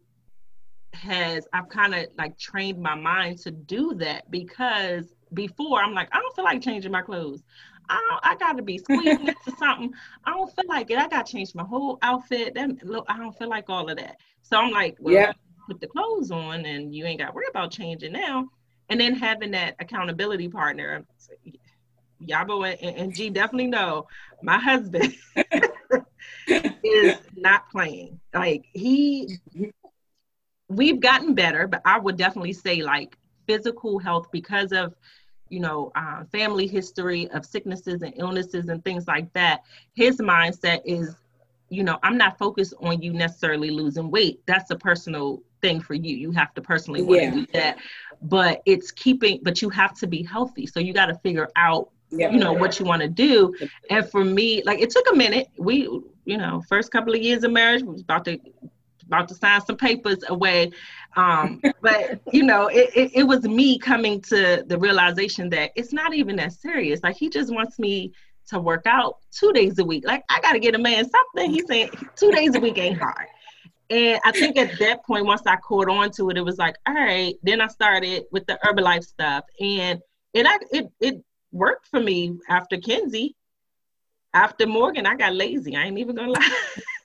[0.93, 6.09] has I've kind of like trained my mind to do that because before I'm like,
[6.11, 7.43] I don't feel like changing my clothes.
[7.89, 9.93] I I got to be squeezing into something.
[10.25, 10.97] I don't feel like it.
[10.97, 12.53] I got to change my whole outfit.
[12.55, 14.17] Then look, I don't feel like all of that.
[14.41, 15.33] So I'm like, well, Yeah.
[15.67, 18.49] put the clothes on, and you ain't got to worry about changing now.
[18.89, 21.05] And then having that accountability partner,
[22.27, 24.07] Yabo and, and G definitely know
[24.41, 25.15] my husband
[26.83, 28.19] is not playing.
[28.33, 29.37] Like he,
[30.69, 34.95] we've gotten better, but I would definitely say like physical health because of
[35.49, 39.63] you know uh, family history of sicknesses and illnesses and things like that.
[39.95, 41.15] His mindset is,
[41.69, 44.41] you know, I'm not focused on you necessarily losing weight.
[44.45, 46.15] That's a personal thing for you.
[46.15, 47.31] You have to personally want Yeah.
[47.31, 47.77] to do that.
[48.21, 50.65] But it's keeping, but you have to be healthy.
[50.67, 53.53] So you got to figure out, you know, what you want to do.
[53.89, 55.47] And for me, like it took a minute.
[55.57, 55.89] We,
[56.29, 58.39] you know, first couple of years of marriage, we was about to
[59.07, 60.71] about to sign some papers away.
[61.15, 65.91] Um, but you know, it, it, it was me coming to the realization that it's
[65.91, 67.01] not even that serious.
[67.01, 68.13] Like he just wants me
[68.49, 70.05] to work out two days a week.
[70.05, 71.51] Like I gotta get a man something.
[71.51, 73.25] He's saying two days a week ain't hard.
[73.89, 76.75] And I think at that point, once I caught on to it, it was like,
[76.87, 77.33] all right.
[77.41, 79.99] Then I started with the Herbalife stuff, and
[80.35, 83.35] it it it worked for me after Kenzie.
[84.33, 85.75] After Morgan, I got lazy.
[85.75, 86.59] I ain't even gonna lie.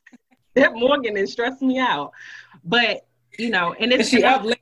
[0.55, 2.13] that Morgan is stressed me out.
[2.65, 3.07] But
[3.39, 4.59] you know, and it's she up late.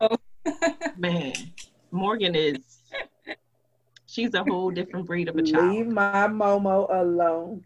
[0.98, 1.32] man,
[1.90, 2.58] Morgan is
[4.06, 5.74] she's a whole different breed of a child.
[5.74, 7.64] Leave my Momo alone.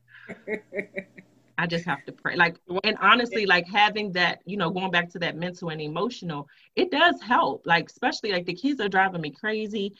[1.59, 2.37] I just have to pray.
[2.37, 6.49] Like, and honestly, like having that, you know, going back to that mental and emotional,
[6.75, 7.63] it does help.
[7.65, 9.95] Like, especially like the kids are driving me crazy.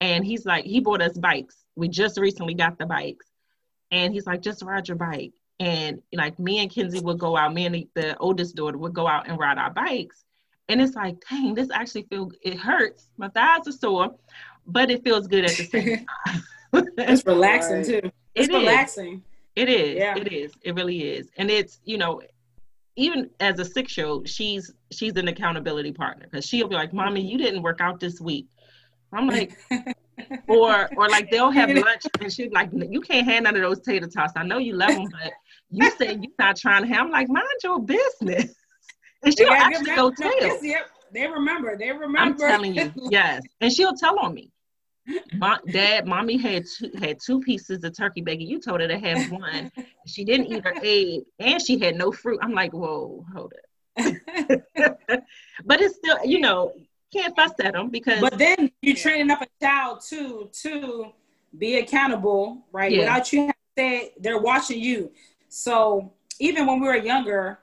[0.00, 1.64] And he's like, he bought us bikes.
[1.74, 3.26] We just recently got the bikes.
[3.90, 5.32] And he's like, just ride your bike.
[5.58, 8.94] And like me and Kenzie would go out, me and the, the oldest daughter would
[8.94, 10.24] go out and ride our bikes.
[10.68, 13.08] And it's like, dang, this actually feels it hurts.
[13.18, 14.14] My thighs are sore,
[14.66, 16.06] but it feels good at the same
[16.72, 16.86] time.
[16.98, 17.84] It's relaxing Right.
[17.86, 18.10] too.
[18.34, 18.60] It's It is.
[18.60, 19.22] relaxing.
[19.56, 19.96] It is.
[19.98, 20.16] Yeah.
[20.16, 20.52] It is.
[20.62, 21.28] It really is.
[21.36, 22.22] And it's, you know,
[22.96, 26.92] even as a six year old, she's she's an accountability partner because she'll be like,
[26.92, 28.46] Mommy, you didn't work out this week.
[29.12, 29.58] I'm like,
[30.48, 33.80] or or like they'll have lunch and she's like, You can't have none of those
[33.80, 34.32] tater tots.
[34.36, 35.32] I know you love them, but
[35.70, 37.06] you said you're not trying to have.
[37.06, 38.54] I'm like, mind your business.
[39.22, 40.64] And she'll actually go tell.
[40.64, 41.76] Yep, they remember.
[41.76, 42.18] They remember.
[42.18, 43.42] I'm telling you, yes.
[43.60, 44.50] And she'll tell on me.
[45.34, 48.46] My, Dad, mommy had two, had two pieces of turkey bacon.
[48.46, 49.70] You told her to have one.
[50.06, 52.38] She didn't eat her egg, and she had no fruit.
[52.40, 54.24] I'm like, whoa, hold it.
[55.66, 56.72] but it's still, you know,
[57.12, 61.12] can't fuss at them because But then you're training up a child too to
[61.56, 62.90] be accountable, right?
[62.92, 63.00] Yeah.
[63.00, 65.10] Without you having say they're watching you.
[65.48, 67.58] So even when we were younger,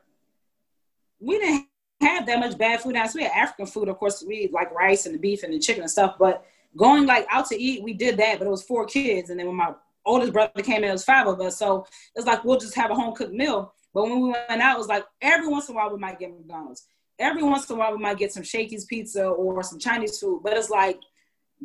[1.20, 1.68] we didn't
[2.02, 2.94] have that much bad food.
[2.94, 5.54] Now, so we had African food, of course, we like rice and the beef and
[5.54, 6.16] the chicken and stuff.
[6.20, 9.30] But going like out to eat, we did that, but it was four kids.
[9.30, 9.74] And then when my
[10.06, 11.58] oldest brother came in, it was five of us.
[11.58, 13.74] So it's like we'll just have a home cooked meal.
[13.94, 16.20] But when we went out, it was like every once in a while we might
[16.20, 16.86] get McDonald's.
[17.20, 20.42] Every once in a while we might get some Shakey's pizza or some Chinese food.
[20.44, 21.00] But it's like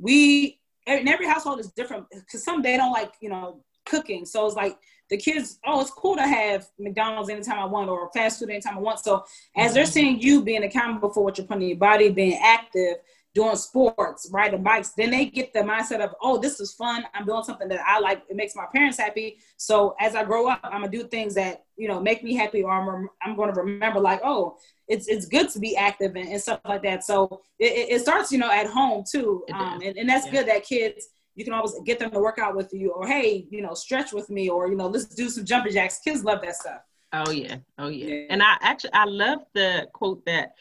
[0.01, 4.25] we and every household is different because some they don't like you know cooking.
[4.25, 4.79] So it's like
[5.11, 8.79] the kids, oh, it's cool to have McDonald's anytime I want or fast food anytime
[8.79, 9.01] I want.
[9.01, 9.25] So
[9.57, 9.93] as they're mm-hmm.
[9.93, 12.97] seeing you being accountable for what you're putting in your body, being active,
[13.35, 17.05] doing sports, riding bikes, then they get the mindset of, oh, this is fun.
[17.14, 18.23] I'm doing something that I like.
[18.29, 19.38] It makes my parents happy.
[19.57, 22.62] So as I grow up, I'm gonna do things that you know make me happy,
[22.62, 26.29] or I'm, I'm going to remember like, oh, it's it's good to be active and,
[26.29, 27.05] and stuff like that.
[27.05, 30.33] So it, it- it starts, you know, at home too, um, and, and that's Yeah.
[30.33, 33.47] good that kids you can always get them to work out with you, or hey,
[33.51, 35.99] you know, stretch with me, or you know, let's do some jumping jacks.
[36.01, 36.83] Kids love that stuff.
[37.14, 38.07] Oh yeah, oh yeah.
[38.07, 38.27] Yeah.
[38.29, 40.53] And I actually I love the quote that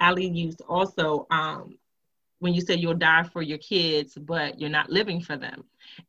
[0.00, 1.26] Ali used also.
[1.32, 1.76] Um,
[2.42, 5.62] when you say you'll die for your kids, but you're not living for them,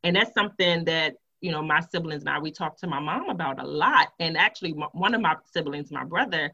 [0.04, 3.30] and that's something that you know my siblings and I we talk to my mom
[3.30, 4.08] about a lot.
[4.20, 6.52] And actually, m- one of my siblings, my brother,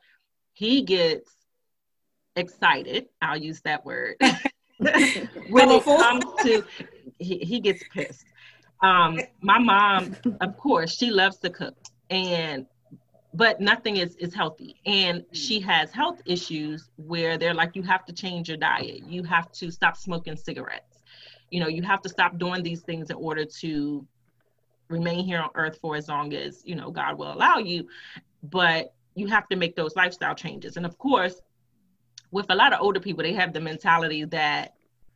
[0.52, 1.32] he gets
[2.36, 3.08] excited.
[3.22, 4.16] I'll use that word.
[4.80, 6.64] when it comes to
[7.18, 8.24] he, he gets pissed
[8.82, 11.76] um my mom of course she loves to cook
[12.10, 12.66] and
[13.34, 14.80] but nothing is is healthy.
[14.86, 15.34] And mm-hmm.
[15.34, 19.04] she has health issues where they're like you have to change your diet.
[19.08, 21.02] You have to stop smoking cigarettes.
[21.50, 24.06] You know you have to stop doing these things in order to
[24.88, 27.88] remain here on earth for as long as you know god will allow you.
[28.44, 30.78] But you have to make those lifestyle changes.
[30.78, 31.42] And of course
[32.32, 34.76] with a lot of older people they have the mentality that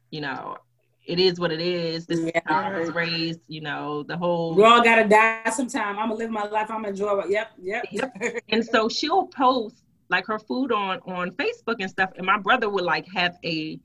[0.10, 0.58] you know
[1.06, 4.56] it is what it is this is how i was raised you know the whole
[4.56, 5.98] We all gotta die sometime.
[6.00, 6.70] I'm gonna live my life.
[6.70, 7.30] I'm gonna enjoy it.
[7.30, 8.14] Yep, yep, yep.
[8.50, 12.70] and so she'll post like her food on on facebook and stuff and my brother
[12.70, 13.80] would like have a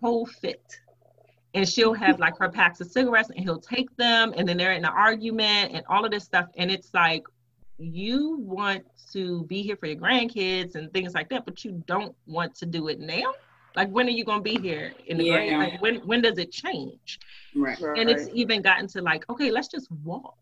[0.00, 0.62] whole fit
[1.54, 4.72] and she'll have like her packs of cigarettes and he'll take them and then they're
[4.72, 7.24] in an argument and all of this stuff and it's like
[7.78, 12.14] you want to be here for your grandkids and things like that but you don't
[12.26, 13.32] want to do it now
[13.76, 15.32] like when are you going to be here in the Yeah.
[15.36, 17.18] grand like when when does it change
[17.54, 17.78] right.
[17.96, 20.36] and it's even gotten to like okay let's just walk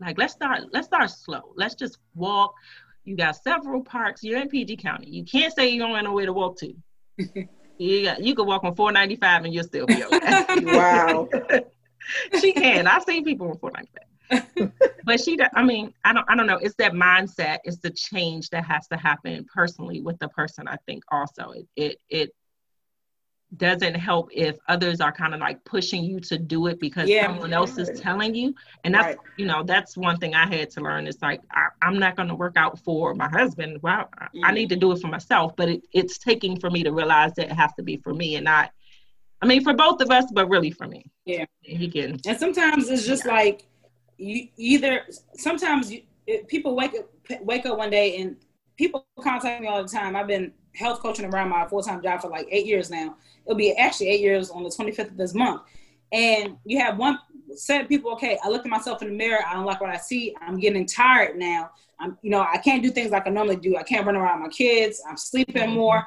[0.00, 2.54] like let's start let's start slow let's just walk
[3.04, 6.26] you got several parks you're in pg county you can't say you don't have nowhere
[6.26, 6.72] to walk to
[7.78, 11.28] you got you can walk on 495 and you'll still be okay Wow.
[12.40, 14.10] she can i've seen people on 495
[15.04, 16.58] but she, I mean, I don't, I don't know.
[16.58, 17.58] It's that mindset.
[17.64, 20.68] It's the change that has to happen personally with the person.
[20.68, 22.30] I think also it, it, it
[23.56, 27.26] doesn't help if others are kind of like pushing you to do it because yeah.
[27.26, 29.18] someone else is telling you and that's right.
[29.36, 32.28] you know that's one thing i had to learn it's like I, am not going
[32.28, 34.44] to work out for my husband well mm-hmm.
[34.44, 37.32] I, need to do it for myself but it, it's taking for me to realize
[37.34, 38.70] that it has to be for me and not
[39.42, 42.88] i mean for both of us but really for me yeah he can and sometimes
[42.88, 43.32] it's just yeah.
[43.32, 43.66] like
[44.16, 45.02] you either
[45.34, 46.02] sometimes you,
[46.46, 48.36] people wake up wake up one day and
[48.76, 52.28] people contact me all the time i've been health coaching around my full-time job for
[52.28, 53.16] like eight years now
[53.50, 55.62] it'll be actually eight years on the 25th of this month.
[56.12, 57.18] And you have one
[57.54, 59.90] set of people, okay, I look at myself in the mirror, I don't like what
[59.90, 61.70] I see, I'm getting tired now.
[61.98, 63.76] I'm, you know, I can't do things like I normally do.
[63.76, 65.74] I can't run around my kids, I'm sleeping mm-hmm.
[65.74, 66.06] more.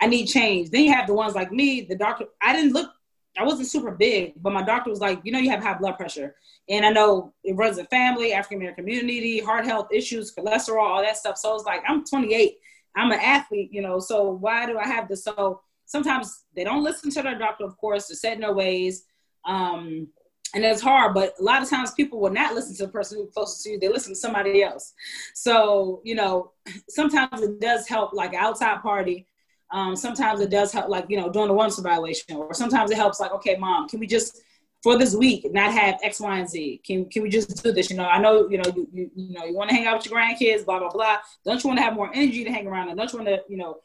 [0.00, 0.70] I need change.
[0.70, 2.90] Then you have the ones like me, the doctor, I didn't look,
[3.38, 5.96] I wasn't super big, but my doctor was like, you know, you have high blood
[5.96, 6.36] pressure.
[6.68, 11.02] And I know it runs in family, African American community, heart health issues, cholesterol, all
[11.02, 11.38] that stuff.
[11.38, 12.58] So it's like, I'm 28,
[12.96, 15.24] I'm an athlete, you know, so why do I have this?
[15.24, 19.04] So sometimes they don't listen to their doctor, of course, they're set in their ways.
[19.44, 20.08] Um,
[20.54, 23.18] and it's hard, but a lot of times people will not listen to the person
[23.18, 23.80] who's closest to you.
[23.80, 24.92] They listen to somebody else.
[25.34, 26.52] So, you know,
[26.88, 29.26] sometimes it does help like outside party.
[29.72, 32.96] Um, sometimes it does help like, you know, doing a once evaluation or sometimes it
[32.96, 34.40] helps like, okay, mom, can we just,
[34.84, 36.82] for this week, not have X, Y, and Z?
[36.86, 37.88] Can, can we just do this?
[37.88, 39.96] You know, I know, you know, you, you, you know, you want to hang out
[39.96, 41.16] with your grandkids, blah, blah, blah.
[41.42, 42.90] Don't you want to have more energy to hang around?
[42.90, 43.78] And don't you want to, you know,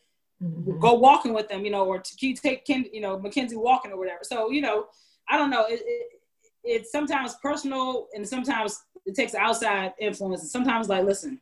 [0.43, 0.77] mm-hmm.
[0.77, 3.97] go walking with them, you know, or to take Ken, you know, Mackenzie walking or
[3.97, 4.19] whatever.
[4.23, 4.87] So, you know,
[5.29, 5.65] I don't know.
[5.67, 6.21] It, it,
[6.65, 10.41] it's sometimes personal and sometimes it takes outside influence.
[10.41, 11.39] And sometimes like, listen,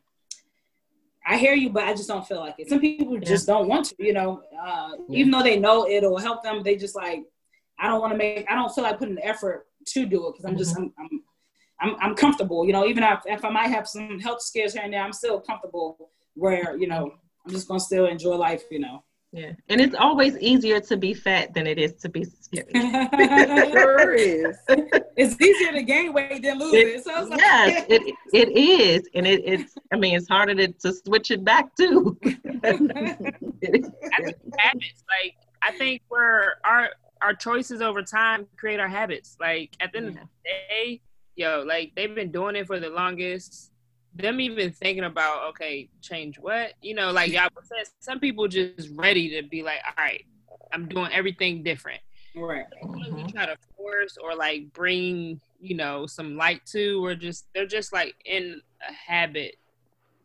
[1.26, 2.68] I hear you, but I just don't feel like it.
[2.68, 5.18] Some people just don't want to, you know, uh, yeah.
[5.18, 7.24] even though they know it'll help them, they just like,
[7.78, 10.32] I don't want to make, I don't feel like putting the effort to do it
[10.32, 10.88] because I'm just, mm-hmm.
[10.98, 11.22] I'm,
[11.80, 14.72] I'm, I'm, I'm, comfortable, you know, even if, if I might have some health scares
[14.72, 17.12] here and there, I'm still comfortable where, you know,
[17.44, 19.04] I'm just gonna still enjoy life, you know.
[19.30, 22.72] Yeah, and it's always easier to be fat than it is to be skinny.
[23.70, 24.56] sure is.
[25.18, 26.86] It's easier to gain weight than lose it.
[26.86, 27.04] it.
[27.04, 29.74] So like, yes, it it is, and it, it's.
[29.92, 32.18] I mean, it's harder to, to switch it back too.
[32.24, 32.40] habits,
[35.12, 36.88] like I think we're our
[37.22, 39.36] our choices over time create our habits.
[39.40, 40.22] Like at the end yeah.
[40.22, 41.00] of the day,
[41.36, 43.70] yo, like they've been doing it for the longest
[44.18, 48.90] them even thinking about okay change what you know like y'all said some people just
[48.94, 50.24] ready to be like all right
[50.72, 52.00] i'm doing everything different
[52.34, 53.26] right mm-hmm.
[53.28, 57.92] try to force or like bring you know some light to or just they're just
[57.92, 59.56] like in a habit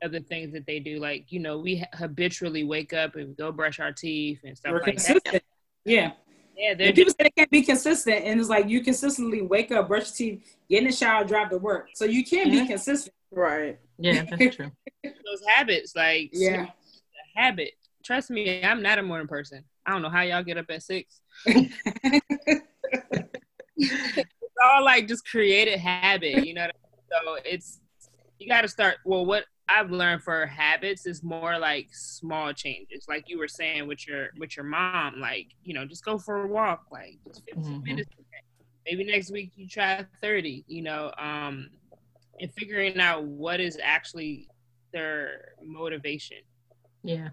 [0.01, 3.51] of the things that they do like you know we habitually wake up and go
[3.51, 5.23] brush our teeth and stuff We're like consistent.
[5.31, 5.43] that
[5.85, 6.11] yeah
[6.55, 10.19] yeah, people say they can't be consistent, and it's like you consistently wake up, brush
[10.19, 11.89] your teeth, get in the shower, drive to work.
[11.95, 12.61] So you can mm-hmm.
[12.63, 13.13] be consistent.
[13.31, 13.79] Right.
[13.97, 14.71] Yeah, that's true.
[15.03, 16.67] Those habits, like yeah,
[17.35, 17.71] habit.
[18.03, 19.63] Trust me, I'm not a morning person.
[19.85, 21.21] I don't know how y'all get up at six.
[21.45, 22.61] it's
[24.65, 26.67] all like just created habit, you know.
[27.11, 27.79] So it's
[28.39, 28.97] you got to start.
[29.05, 33.87] Well, what I've learned for habits is more like small changes, like you were saying
[33.87, 35.19] with your with your mom.
[35.19, 37.83] Like you know, just go for a walk, like just 15 mm-hmm.
[37.83, 38.09] minutes.
[38.85, 40.65] Maybe next week you try 30.
[40.67, 41.69] You know, um,
[42.39, 44.47] and figuring out what is actually
[44.91, 46.37] their motivation.
[47.03, 47.29] Yeah.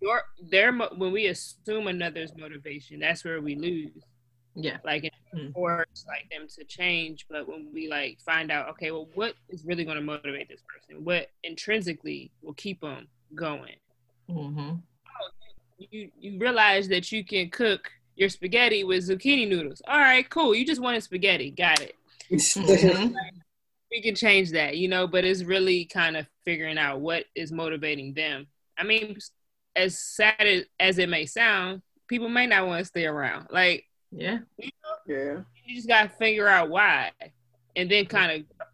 [0.00, 4.04] Your their when we assume another's motivation, that's where we lose.
[4.54, 4.78] Yeah.
[4.84, 5.52] Like it mm.
[5.52, 9.64] force like them to change, but when we like find out, okay, well, what is
[9.64, 11.04] really going to motivate this person?
[11.04, 13.76] What intrinsically will keep them going?
[14.28, 14.70] Mm-hmm.
[14.70, 15.28] Oh,
[15.78, 19.82] you you realize that you can cook your spaghetti with zucchini noodles.
[19.86, 20.54] All right, cool.
[20.54, 21.50] You just wanted spaghetti.
[21.50, 21.94] Got it.
[22.30, 23.14] Mm-hmm
[23.90, 27.50] we can change that, you know, but it's really kind of figuring out what is
[27.50, 28.46] motivating them.
[28.78, 29.16] I mean,
[29.74, 33.48] as sad as it may sound, people may not want to stay around.
[33.50, 37.10] Like, yeah, you know, yeah, you just got to figure out why,
[37.76, 38.68] and then kind of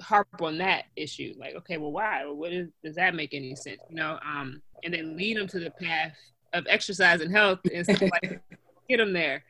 [0.00, 1.34] harp on that issue.
[1.38, 2.24] Like, okay, well, why?
[2.26, 3.80] What is, does that make any sense?
[3.88, 6.16] You know, um, and then lead them to the path
[6.52, 8.40] of exercise and health and stuff like
[8.88, 9.44] get them there.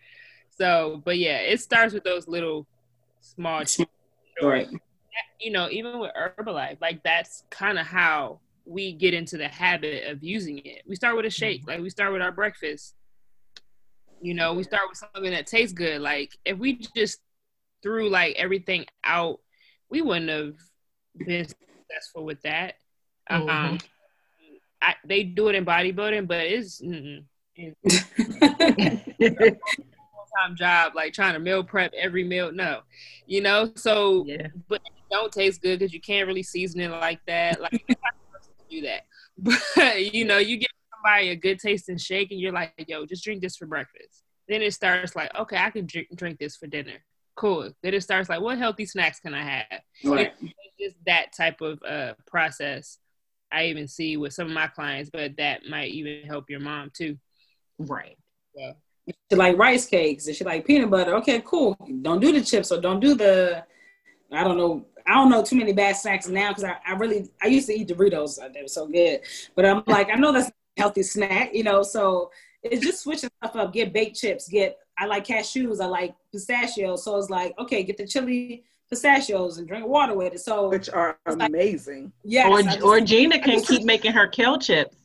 [0.50, 2.66] So, but yeah, it starts with those little
[3.20, 3.62] small.
[4.42, 4.68] Right
[5.40, 10.08] you know, even with Herbalife, like that's kind of how we get into the habit
[10.10, 10.82] of using it.
[10.86, 11.70] We start with a shake, mm-hmm.
[11.70, 12.94] like we start with our breakfast.
[14.20, 16.00] You know, we start with something that tastes good.
[16.00, 17.20] Like if we just
[17.82, 19.40] threw like everything out,
[19.90, 20.54] we wouldn't have
[21.16, 22.74] been successful with that.
[23.30, 23.48] Mm-hmm.
[23.48, 23.78] Um,
[24.82, 26.80] I, they do it in bodybuilding, but it's,
[27.56, 29.58] it's
[30.36, 32.52] time job, like trying to meal prep every meal.
[32.52, 32.80] No,
[33.26, 33.72] you know.
[33.76, 34.48] So, yeah.
[34.68, 37.60] but don't taste good because you can't really season it like that.
[37.60, 37.84] Like
[38.70, 39.06] do that,
[39.38, 43.24] but you know, you get somebody a good tasting shake, and you're like, yo, just
[43.24, 44.22] drink this for breakfast.
[44.48, 47.04] Then it starts like, okay, I can drink, drink this for dinner.
[47.34, 47.70] Cool.
[47.82, 49.80] Then it starts like, what healthy snacks can I have?
[50.04, 50.32] Right.
[50.40, 52.98] It's just that type of uh, process.
[53.52, 56.90] I even see with some of my clients, but that might even help your mom
[56.96, 57.18] too.
[57.78, 58.16] Right.
[58.54, 58.72] Yeah.
[59.30, 61.14] She like rice cakes and she like peanut butter.
[61.16, 61.76] Okay, cool.
[62.02, 63.64] Don't do the chips or don't do the.
[64.32, 64.86] I don't know.
[65.06, 67.74] I don't know too many bad snacks now because I, I really I used to
[67.74, 68.40] eat Doritos.
[68.52, 69.20] They were so good,
[69.54, 71.82] but I'm like I know that's healthy snack, you know.
[71.82, 72.30] So
[72.62, 73.72] it's just switching stuff up.
[73.72, 74.48] Get baked chips.
[74.48, 75.80] Get I like cashews.
[75.80, 77.04] I like pistachios.
[77.04, 80.40] So it's like okay, get the chili pistachios and drink water with it.
[80.40, 82.12] So which are amazing.
[82.24, 82.48] yeah.
[82.48, 84.96] Or, or Gina can keep making her kale chips.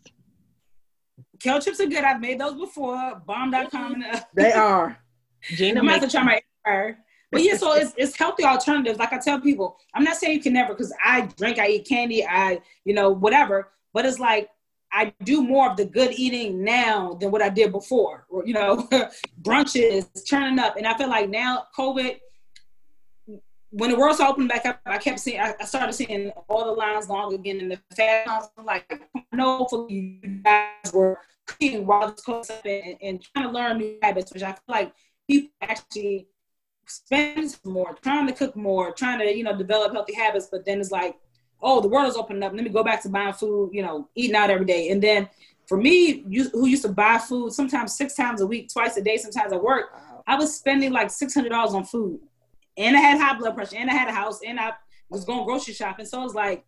[1.40, 2.04] Kale chips are good.
[2.04, 3.22] I've made those before.
[3.26, 3.96] Bomb.com.
[3.96, 4.98] And, uh, They are.
[5.42, 7.00] Gina I'm gonna have to try my air.
[7.32, 9.00] But yeah, so it's, it's healthy alternatives.
[9.00, 11.88] Like I tell people, I'm not saying you can never because I drink, I eat
[11.88, 13.72] candy, I, you know, whatever.
[13.94, 14.50] But it's like
[14.94, 18.26] I do more of the good eating now than what I did before.
[18.46, 18.88] You know,
[19.42, 20.76] brunches, turning up.
[20.78, 22.20] And I feel like now COVID,
[23.70, 27.08] when the world's opening back up, I kept seeing, I started seeing all the lines
[27.08, 28.52] long again in the fast.
[28.62, 29.02] Like,
[29.34, 33.78] know hopefully you guys were cooking while this close up and, and trying to learn
[33.78, 34.94] new habits, which I feel like
[35.30, 36.28] people actually
[36.86, 40.80] spend more, trying to cook more, trying to, you know, develop healthy habits, but then
[40.80, 41.16] it's like,
[41.62, 42.54] oh, the world is opening up.
[42.54, 44.90] Let me go back to buying food, you know, eating out every day.
[44.90, 45.30] And then
[45.68, 49.02] for me, you, who used to buy food sometimes six times a week, twice a
[49.02, 49.94] day, sometimes at work,
[50.28, 52.20] I was spending like $600 on food.
[52.78, 54.74] And I had high blood pressure, and I had a house, and I
[55.10, 56.06] was going grocery shopping.
[56.06, 56.66] So I was like,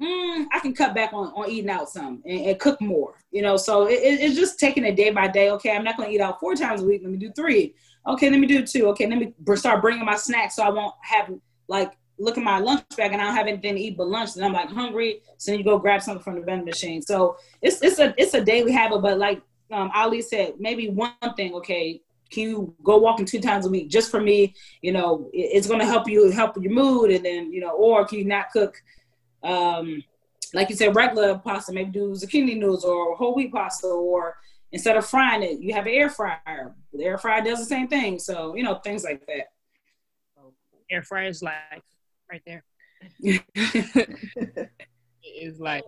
[0.00, 3.42] mm, I can cut back on, on eating out some and, and cook more, you
[3.42, 3.56] know.
[3.56, 5.50] So it, it- it's just taking it day by day.
[5.50, 7.02] Okay, I'm not going to eat out four times a week.
[7.02, 7.74] Let me do three.
[8.06, 8.88] Okay, let me do two.
[8.88, 11.30] Okay, let me start bringing my snacks so I won't have
[11.68, 14.36] like look at my lunch bag and I don't have anything to eat but lunch.
[14.36, 17.02] And I'm like hungry, so then you go grab something from the vending machine.
[17.02, 19.02] So it's it's a it's a daily habit.
[19.02, 21.54] But like um, Ali said, maybe one thing.
[21.54, 22.00] Okay,
[22.30, 24.54] can you go walking two times a week just for me?
[24.80, 28.04] You know, it's going to help you help your mood, and then you know, or
[28.06, 28.82] can you not cook?
[29.42, 30.02] um,
[30.54, 34.36] like you said, regular pasta, maybe do zucchini noodles or whole wheat pasta, or
[34.70, 36.74] instead of frying it, you have an air fryer.
[36.92, 38.18] The air fryer does the same thing.
[38.18, 39.52] So, you know, things like that.
[40.90, 41.82] Air fryer's life
[42.32, 42.64] right there.
[45.24, 45.84] It is like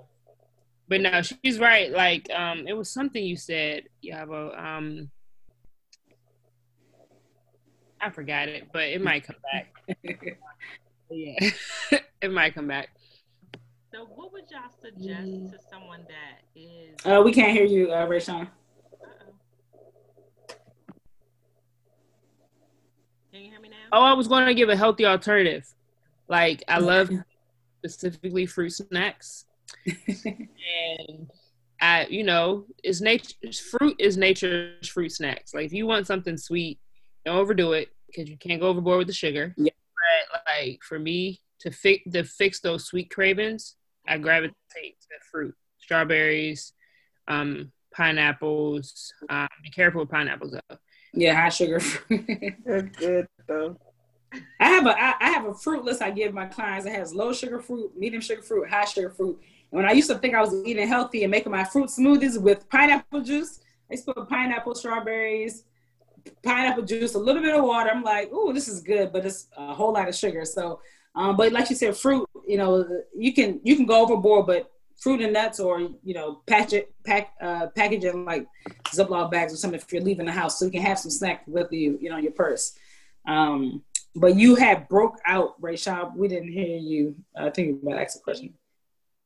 [0.87, 1.91] but no, she's right.
[1.91, 4.57] Like, um, it was something you said, Yabo.
[4.57, 5.11] Um
[8.01, 9.73] I forgot it, but it might come back.
[11.11, 11.51] yeah.
[12.21, 12.91] it might come back.
[13.91, 16.95] So, what would y'all suggest to someone that is?
[17.07, 18.43] Uh, we can't hear you, uh, Rayshawn.
[18.43, 19.33] Uh-oh.
[23.33, 23.77] Can you hear me now?
[23.91, 25.65] Oh, I was going to give a healthy alternative.
[26.29, 27.11] Like I love
[27.79, 29.45] specifically fruit snacks,
[29.87, 31.31] and
[31.81, 33.35] I, you know, is nature
[33.71, 35.53] fruit is nature's fruit snacks.
[35.53, 36.79] Like if you want something sweet,
[37.25, 39.55] don't overdo it because you can't go overboard with the sugar.
[39.57, 39.73] Yeah.
[40.31, 45.55] But like for me to fix to fix those sweet cravings, I gravitate to fruit,
[45.79, 46.73] strawberries,
[47.29, 49.13] um, pineapples.
[49.29, 50.77] Um, be careful with pineapples though.
[51.13, 51.81] Yeah, high sugar.
[52.09, 53.79] They're good though.
[54.61, 56.87] I have a I, have a fruit list I give my clients.
[56.87, 59.41] It has low sugar fruit, medium sugar fruit, high sugar fruit.
[59.71, 62.41] And when I used to think I was eating healthy and making my fruit smoothies
[62.41, 63.61] with pineapple juice,
[63.91, 65.65] I used to put pineapple, strawberries,
[66.43, 67.91] pineapple juice, a little bit of water.
[67.91, 70.45] I'm like, oh, this is good, but it's a whole lot of sugar.
[70.45, 70.81] So,
[71.15, 74.71] um, but like you said, fruit, you know, you can you can go overboard, but
[74.97, 78.47] fruit and nuts, or you know, patch it, pack, uh, package like
[78.89, 81.43] Ziploc bags or something if you're leaving the house, so you can have some snack
[81.47, 82.77] with you, you know, in your purse.
[83.27, 83.83] Um,
[84.17, 86.17] but you had broke out, Rayshawn.
[86.17, 87.17] We didn't hear you.
[87.37, 88.55] I think you might ask a question.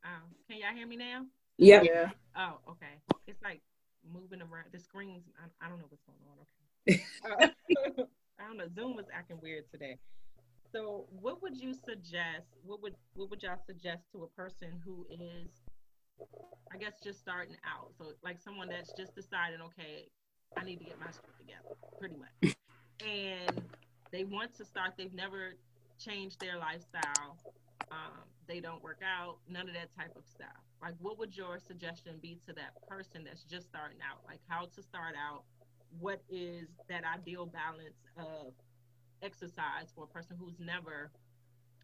[0.05, 0.09] Oh,
[0.49, 1.25] can y'all hear me now?
[1.59, 1.85] Yep.
[1.85, 2.11] Yeah.
[2.37, 3.17] Oh, okay.
[3.27, 3.61] It's like
[4.13, 4.67] moving around.
[4.73, 5.25] The screens.
[5.39, 6.39] I, I don't know what's going on.
[6.39, 7.05] Okay.
[7.25, 8.05] Uh,
[8.41, 8.69] I don't know.
[8.75, 9.99] Zoom was acting weird today.
[10.73, 12.47] So, what would you suggest?
[12.65, 15.49] What would what would y'all suggest to a person who is,
[16.73, 17.93] I guess, just starting out?
[17.99, 20.09] So, like someone that's just deciding, okay,
[20.57, 22.55] I need to get my stuff together, pretty much, and
[24.19, 24.95] they want to start.
[24.99, 25.55] They've never
[25.97, 27.39] changed their lifestyle.
[27.93, 30.59] Um, they don't work out, none of that type of stuff.
[30.83, 34.19] Like, what would your suggestion be to that person that's just starting out?
[34.27, 35.45] Like, how to start out?
[36.01, 38.55] What is that ideal balance of
[39.23, 41.13] exercise for a person who's never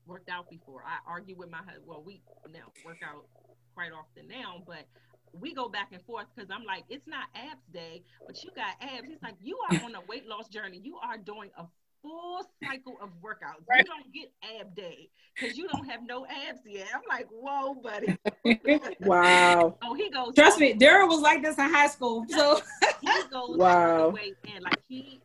[0.04, 0.82] worked out before?
[0.84, 1.84] I argue with my husband.
[1.86, 2.20] Well, we
[2.52, 3.26] now work out
[3.74, 4.86] quite often now, but
[5.32, 8.74] we go back and forth because I'm like, it's not abs day, but you got
[8.80, 9.06] abs.
[9.06, 10.80] He's like, you are on a weight loss journey.
[10.82, 11.64] You are doing a
[12.04, 13.64] full cycle of workouts.
[13.68, 13.78] Right.
[13.78, 16.86] You don't get ab day because you don't have no abs yet.
[16.94, 18.16] I'm like, whoa, buddy.
[19.00, 19.76] wow.
[19.82, 20.34] Oh, he goes.
[20.34, 22.26] Trust me, Daryl was like this in high school.
[22.34, 22.60] So
[23.00, 24.08] he goes wow.
[24.08, 24.62] way in.
[24.62, 25.20] Like he,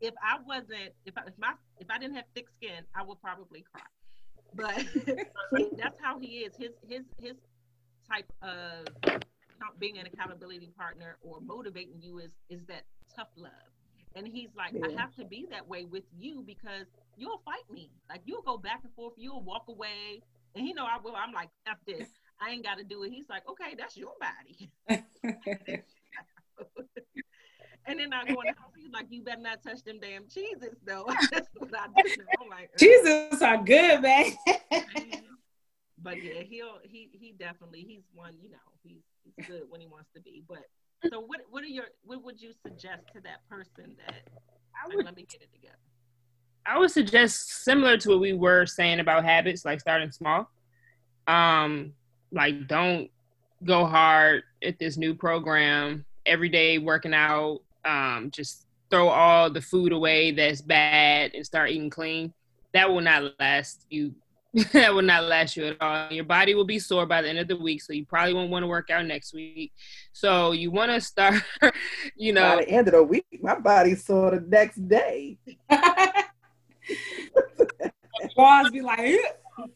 [0.00, 3.20] if I wasn't, if I, if my, if I didn't have thick skin, I would
[3.20, 3.82] probably cry.
[4.54, 4.84] But
[5.76, 6.56] that's how he is.
[6.56, 7.34] His his his
[8.10, 8.86] type of
[9.78, 13.52] being an accountability partner or motivating you is is that tough love.
[14.14, 14.86] And he's like, yeah.
[14.86, 16.86] I have to be that way with you because
[17.16, 17.90] you'll fight me.
[18.08, 20.22] Like you'll go back and forth, you'll walk away.
[20.54, 21.14] And he know I will.
[21.14, 22.08] I'm like, F this.
[22.40, 23.10] I ain't gotta do it.
[23.10, 24.70] He's like, okay, that's your body.
[27.86, 30.28] and then I go in the house, he's like, you better not touch them damn
[30.28, 31.06] cheeses though.
[31.30, 32.10] that's what I do.
[32.40, 34.32] I'm like, cheeses are good, man.
[36.02, 39.86] but yeah, he'll he he definitely he's one, you know, he's he's good when he
[39.86, 40.42] wants to be.
[40.48, 40.64] But
[41.10, 44.22] so what what are your what would you suggest to that person that
[44.74, 45.76] I would, let me get it together?
[46.66, 50.50] I would suggest similar to what we were saying about habits, like starting small.
[51.26, 51.92] Um,
[52.32, 53.10] like don't
[53.64, 57.60] go hard at this new program every day working out.
[57.84, 62.32] Um, just throw all the food away that's bad and start eating clean.
[62.72, 64.14] That will not last you
[64.54, 66.10] that will not last you at all.
[66.10, 68.50] Your body will be sore by the end of the week, so you probably won't
[68.50, 69.72] want to work out next week.
[70.12, 71.42] So you want to start,
[72.16, 72.56] you know.
[72.56, 75.38] By the end of the week, my body's sore the next day.
[78.36, 79.20] Boss be like,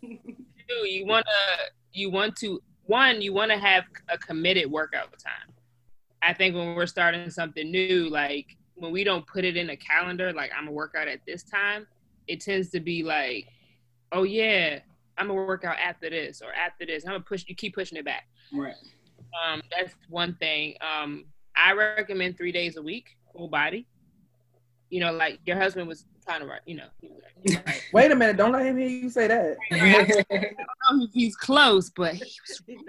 [0.03, 5.55] you want to, you want to, one, you want to have a committed workout time.
[6.23, 9.77] I think when we're starting something new, like when we don't put it in a
[9.77, 11.87] calendar, like I'm gonna work out at this time,
[12.27, 13.49] it tends to be like
[14.13, 14.81] oh yeah,
[15.19, 17.05] I'm gonna work out after this or after this.
[17.05, 17.45] I'm gonna push.
[17.49, 18.29] You keep pushing it back.
[18.53, 18.75] Right.
[19.45, 20.75] Um, that's one thing.
[20.81, 21.25] Um,
[21.57, 23.87] I recommend three days a week, full body.
[24.91, 26.61] You know, like your husband was kind of right.
[26.67, 26.89] You know.
[27.67, 27.83] Right.
[27.93, 28.37] Wait a minute!
[28.37, 29.57] Don't let him hear you say that.
[29.73, 30.55] I
[30.91, 32.63] don't know if he's close, but he was.
[32.69, 32.83] Um,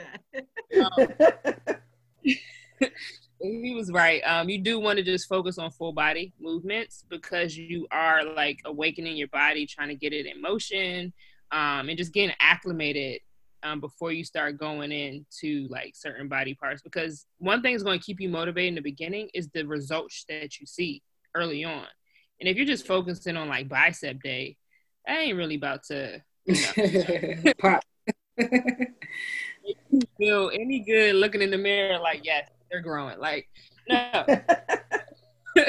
[0.70, 1.53] he was
[3.94, 4.22] right.
[4.22, 8.60] Um, you do want to just focus on full body movements because you are like
[8.66, 11.14] awakening your body, trying to get it in motion,
[11.52, 13.22] um, and just getting acclimated
[13.64, 16.82] um, before you start going into like certain body parts.
[16.82, 20.26] Because one thing is going to keep you motivated in the beginning is the results
[20.28, 21.02] that you see
[21.36, 21.86] early on.
[22.40, 24.58] And if you're just focusing on like bicep day,
[25.08, 27.84] I ain't really about to you know, pop.
[30.18, 33.20] feel any good looking in the mirror like yes they're growing.
[33.20, 33.48] Like,
[33.90, 34.26] no.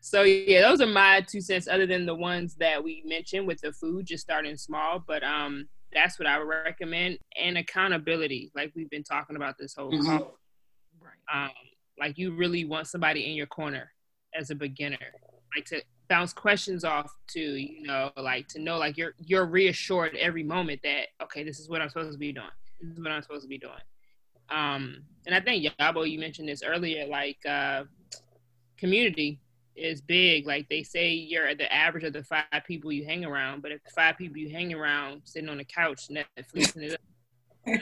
[0.00, 1.68] so yeah, those are my two cents.
[1.68, 5.02] Other than the ones that we mentioned with the food, just starting small.
[5.06, 7.18] But um, that's what I would recommend.
[7.40, 10.24] And accountability, like we've been talking about this whole mm-hmm.
[11.00, 11.44] Right.
[11.44, 11.50] Um,
[11.98, 13.92] like you really want somebody in your corner
[14.34, 14.98] as a beginner,
[15.54, 20.16] like to bounce questions off to you know, like to know like you're you're reassured
[20.16, 22.46] every moment that okay, this is what I'm supposed to be doing.
[22.80, 23.72] This is what I'm supposed to be doing.
[24.50, 27.84] Um, and I think Yabo, you mentioned this earlier, like uh,
[28.78, 29.40] community
[29.76, 30.46] is big.
[30.46, 33.62] Like they say, you're the average of the five people you hang around.
[33.62, 37.00] But if the five people you hang around sitting on the couch, Netflixing it up.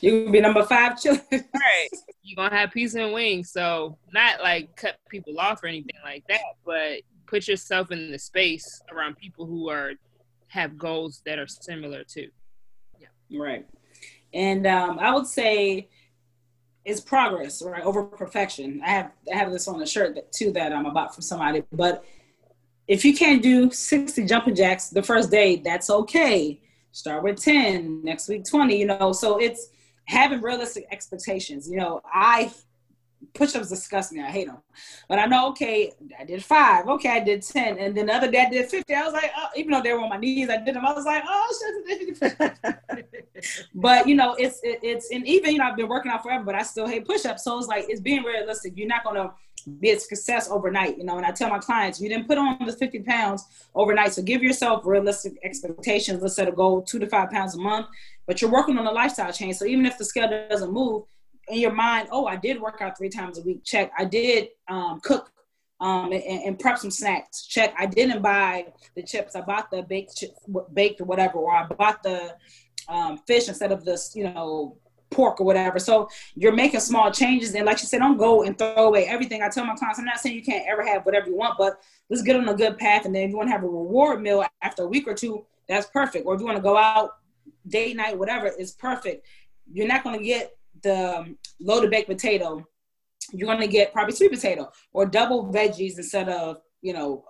[0.00, 1.26] you will be number five children.
[1.32, 1.88] right.
[2.22, 3.50] You're gonna have peace and wings.
[3.50, 8.18] So not like cut people off or anything like that, but put yourself in the
[8.18, 9.92] space around people who are
[10.48, 12.28] have goals that are similar too.
[13.00, 13.38] Yeah.
[13.38, 13.66] Right.
[14.36, 15.88] And um, I would say
[16.84, 18.82] it's progress, right, over perfection.
[18.84, 21.62] I have I have this on a shirt that too that I'm about from somebody.
[21.72, 22.04] But
[22.86, 26.60] if you can't do 60 jumping jacks the first day, that's okay.
[26.92, 29.12] Start with 10, next week 20, you know.
[29.12, 29.70] So it's
[30.04, 31.66] having realistic expectations.
[31.68, 32.52] You know, I
[33.34, 34.22] push-ups disgust me.
[34.22, 34.58] I hate them.
[35.08, 36.86] But I know, okay, I did five.
[36.88, 37.78] Okay, I did 10.
[37.78, 38.94] And then the other day I did 50.
[38.94, 40.86] I was like, oh, even though they were on my knees, I did them.
[40.86, 41.84] I was like, oh,
[42.18, 42.76] shit.
[43.74, 46.44] but, you know, it's, it, it's, and even, you know, I've been working out forever,
[46.44, 47.44] but I still hate push-ups.
[47.44, 48.74] So it's like, it's being realistic.
[48.76, 49.32] You're not going to
[49.80, 52.58] be a success overnight, you know, and I tell my clients, you didn't put on
[52.64, 53.44] the 50 pounds
[53.74, 54.12] overnight.
[54.12, 56.22] So give yourself realistic expectations.
[56.22, 57.86] Let's set a goal, two to five pounds a month,
[58.26, 59.56] but you're working on a lifestyle change.
[59.56, 61.02] So even if the scale doesn't move,
[61.48, 63.64] in your mind, oh, I did work out three times a week.
[63.64, 63.92] Check.
[63.96, 65.30] I did um, cook
[65.80, 67.46] um, and, and, prep some snacks.
[67.46, 67.74] Check.
[67.78, 69.36] I didn't buy the chips.
[69.36, 70.24] I bought the baked
[70.72, 72.34] baked or whatever, or I bought the
[72.88, 74.78] um, fish instead of this, you know,
[75.10, 75.78] pork or whatever.
[75.78, 77.54] So you're making small changes.
[77.54, 79.42] And like you said, don't go and throw away everything.
[79.42, 81.78] I tell my clients, I'm not saying you can't ever have whatever you want, but
[82.10, 83.04] let's get on a good path.
[83.04, 85.44] And then if you want to have a reward meal after a week or two,
[85.68, 86.26] that's perfect.
[86.26, 87.10] Or if you want to go out
[87.68, 89.26] date night, whatever, is perfect.
[89.72, 92.64] You're not going to get the um, loaded baked potato,
[93.32, 97.24] you're gonna get probably sweet potato or double veggies instead of you know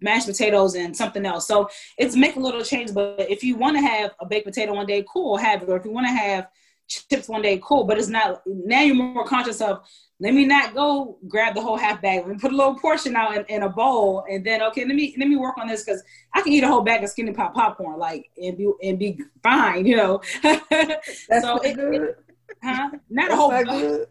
[0.00, 1.46] mashed potatoes and something else.
[1.46, 2.92] So it's make a little change.
[2.92, 5.68] But if you want to have a baked potato one day, cool, have it.
[5.68, 6.48] Or if you want to have
[6.88, 7.84] chips one day, cool.
[7.84, 9.82] But it's not now you're more conscious of
[10.20, 12.24] let me not go grab the whole half bag.
[12.24, 15.14] and put a little portion out in, in, a bowl, and then okay, let me
[15.18, 16.02] let me work on this because
[16.34, 19.20] I can eat a whole bag of skinny pop popcorn, like and be and be
[19.42, 20.20] fine, you know.
[20.42, 21.94] That's so it, good.
[21.94, 22.18] It,
[22.62, 22.90] huh?
[23.08, 23.50] Not a whole.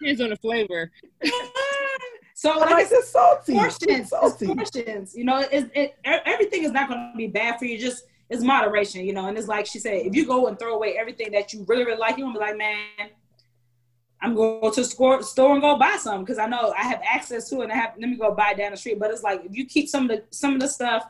[0.00, 0.90] Depends on the flavor.
[2.42, 3.52] So like, like it's salty.
[3.52, 4.46] Portions, salty.
[4.46, 5.14] portions.
[5.14, 7.78] You know, it, it, everything is not going to be bad for you.
[7.78, 9.26] Just it's moderation, you know.
[9.26, 11.84] And it's like she said, if you go and throw away everything that you really,
[11.84, 13.10] really like, you're gonna be like, man,
[14.20, 17.00] I'm going to the store, store and go buy some because I know I have
[17.08, 18.98] access to it and I have let me go buy it down the street.
[18.98, 21.04] But it's like if you keep some of the some of the stuff,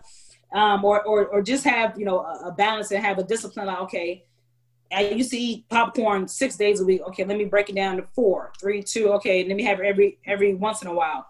[0.52, 3.68] um, or or or just have you know a, a balance and have a discipline.
[3.68, 4.24] Like okay,
[4.94, 7.02] I used to eat popcorn six days a week.
[7.08, 9.12] Okay, let me break it down to four, three, two.
[9.14, 11.26] Okay, let me have every every once in a while,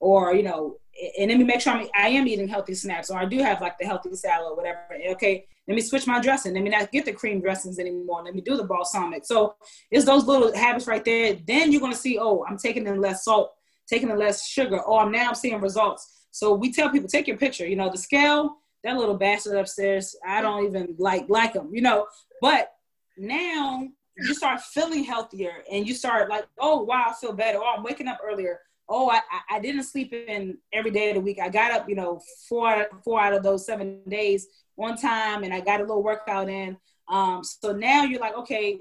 [0.00, 0.78] or you know,
[1.18, 3.60] and let me make sure I'm, I am eating healthy snacks, or I do have
[3.60, 4.80] like the healthy salad or whatever.
[5.12, 6.54] Okay, let me switch my dressing.
[6.54, 8.22] Let me not get the cream dressings anymore.
[8.22, 9.24] Let me do the balsamic.
[9.24, 9.54] So
[9.90, 11.36] it's those little habits right there.
[11.46, 13.54] Then you're gonna see, oh, I'm taking in less salt,
[13.86, 14.80] taking in less sugar.
[14.86, 16.26] Oh, I'm now seeing results.
[16.30, 17.66] So we tell people, take your picture.
[17.66, 21.70] You know, the scale, that little bastard upstairs, I don't even like like them.
[21.72, 22.06] You know,
[22.40, 22.73] but
[23.16, 27.58] now you start feeling healthier and you start like, oh wow, I feel better.
[27.58, 28.60] Oh, I'm waking up earlier.
[28.88, 31.38] Oh, I, I didn't sleep in every day of the week.
[31.40, 35.54] I got up, you know, four four out of those seven days one time, and
[35.54, 36.76] I got a little workout in.
[37.08, 38.80] Um, so now you're like, okay,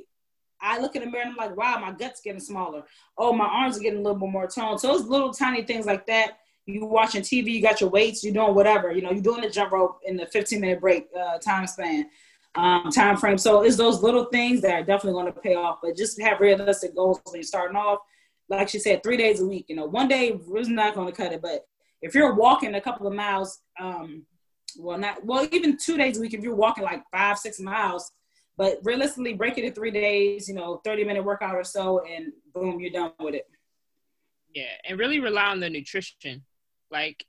[0.62, 2.84] I look in the mirror and I'm like, wow, my gut's getting smaller.
[3.18, 4.80] Oh, my arms are getting a little bit more toned.
[4.80, 6.38] So those little tiny things like that.
[6.66, 8.90] You watching TV, you got your weights, you're doing whatever.
[8.94, 12.10] You know, you're doing the jump rope in the 15 minute break uh, time span
[12.56, 13.38] um, time frame.
[13.38, 15.80] So it's those little things that are definitely going to pay off.
[15.82, 18.00] But just have realistic goals when you're starting off.
[18.50, 19.66] Like she said, three days a week.
[19.70, 21.42] You know, one day is not going to cut it.
[21.42, 21.66] But
[22.02, 24.26] if you're walking a couple of miles, um,
[24.78, 26.34] well, not well, even two days a week.
[26.34, 28.12] If you're walking like five, six miles,
[28.58, 30.48] but realistically, break it in three days.
[30.48, 33.48] You know, 30 minute workout or so, and boom, you're done with it.
[34.54, 36.44] Yeah, and really rely on the nutrition.
[36.92, 37.26] Like,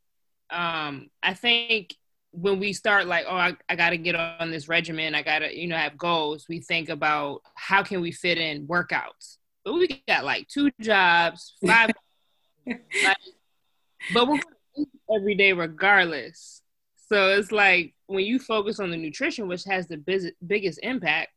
[0.50, 1.94] um, I think
[2.34, 5.40] when we start like oh I, I got to get on this regimen i got
[5.40, 9.38] to you know have goals we think about how can we fit in workouts.
[9.64, 11.90] But we got like two jobs five
[12.66, 13.16] like,
[14.12, 14.40] but we're
[15.14, 16.62] every day regardless.
[17.08, 21.30] So it's like when you focus on the nutrition which has the biz- biggest impact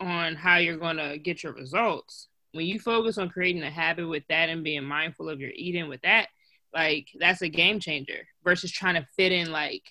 [0.00, 4.08] on how you're going to get your results when you focus on creating a habit
[4.08, 6.28] with that and being mindful of your eating with that
[6.74, 9.82] like that's a game changer versus trying to fit in like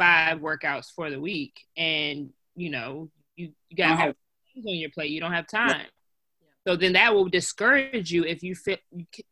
[0.00, 4.14] five workouts for the week and you know you, you got have
[4.54, 5.10] things on your plate.
[5.10, 5.86] You don't have time.
[6.66, 8.80] So then that will discourage you if you fit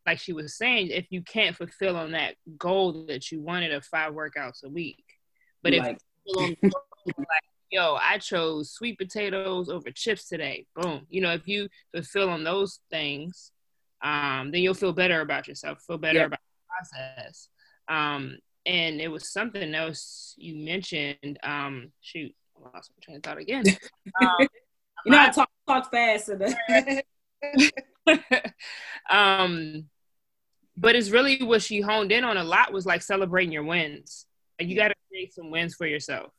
[0.07, 3.85] like she was saying if you can't fulfill on that goal that you wanted of
[3.85, 5.05] five workouts a week.
[5.63, 5.99] But if like,
[7.71, 11.07] yo i chose sweet potatoes over chips today boom.
[11.09, 13.53] You know if you fulfill on those things
[14.03, 17.49] um, then you'll feel better about yourself feel better about the process.
[17.89, 18.39] Um,
[18.69, 21.39] and it was something else you mentioned.
[21.43, 23.65] Um, shoot, I lost my train of thought again.
[24.21, 24.49] Um,
[25.05, 26.31] you know, I talk talk fast.
[29.11, 29.85] um,
[30.77, 34.27] but it's really what she honed in on a lot was like celebrating your wins.
[34.59, 36.33] Like you got to create some wins for yourself,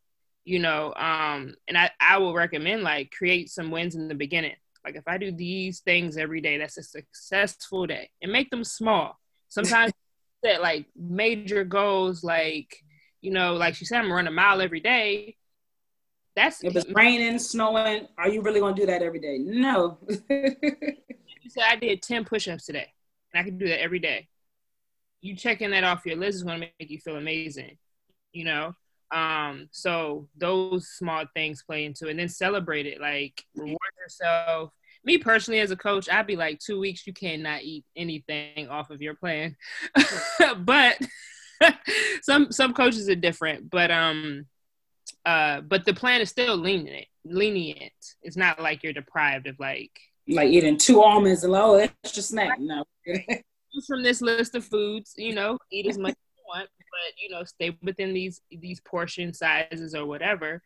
[0.43, 0.93] you know.
[0.95, 4.55] Um, and I I will recommend like create some wins in the beginning.
[4.83, 8.65] Like if I do these things every day, that's a successful day, and make them
[8.65, 9.17] small.
[9.47, 9.93] Sometimes
[10.43, 12.75] set like major goals, like
[13.21, 15.35] you know, like she said, I'm running a mile every day.
[16.35, 19.39] That's if it's raining, snowing, are you really gonna do that every day?
[19.39, 19.97] No.
[20.29, 22.87] you said I did 10 push-ups today,
[23.33, 24.27] and I can do that every day.
[25.21, 27.77] You checking that off your list is gonna make you feel amazing,
[28.31, 28.73] you know.
[29.11, 34.71] Um, so those small things play into it, and then celebrate it, like reward yourself,
[35.03, 38.89] me personally as a coach, I'd be like two weeks you cannot eat anything off
[38.89, 39.55] of your plan.
[40.59, 40.97] but
[42.21, 43.69] some some coaches are different.
[43.69, 44.45] But um
[45.25, 47.93] uh but the plan is still lenient lenient.
[48.21, 49.91] It's not like you're deprived of like
[50.27, 52.59] like eating two almonds and oh extra snack.
[52.59, 52.83] No.
[53.87, 57.29] from this list of foods, you know, eat as much as you want, but you
[57.29, 60.61] know, stay within these these portion sizes or whatever.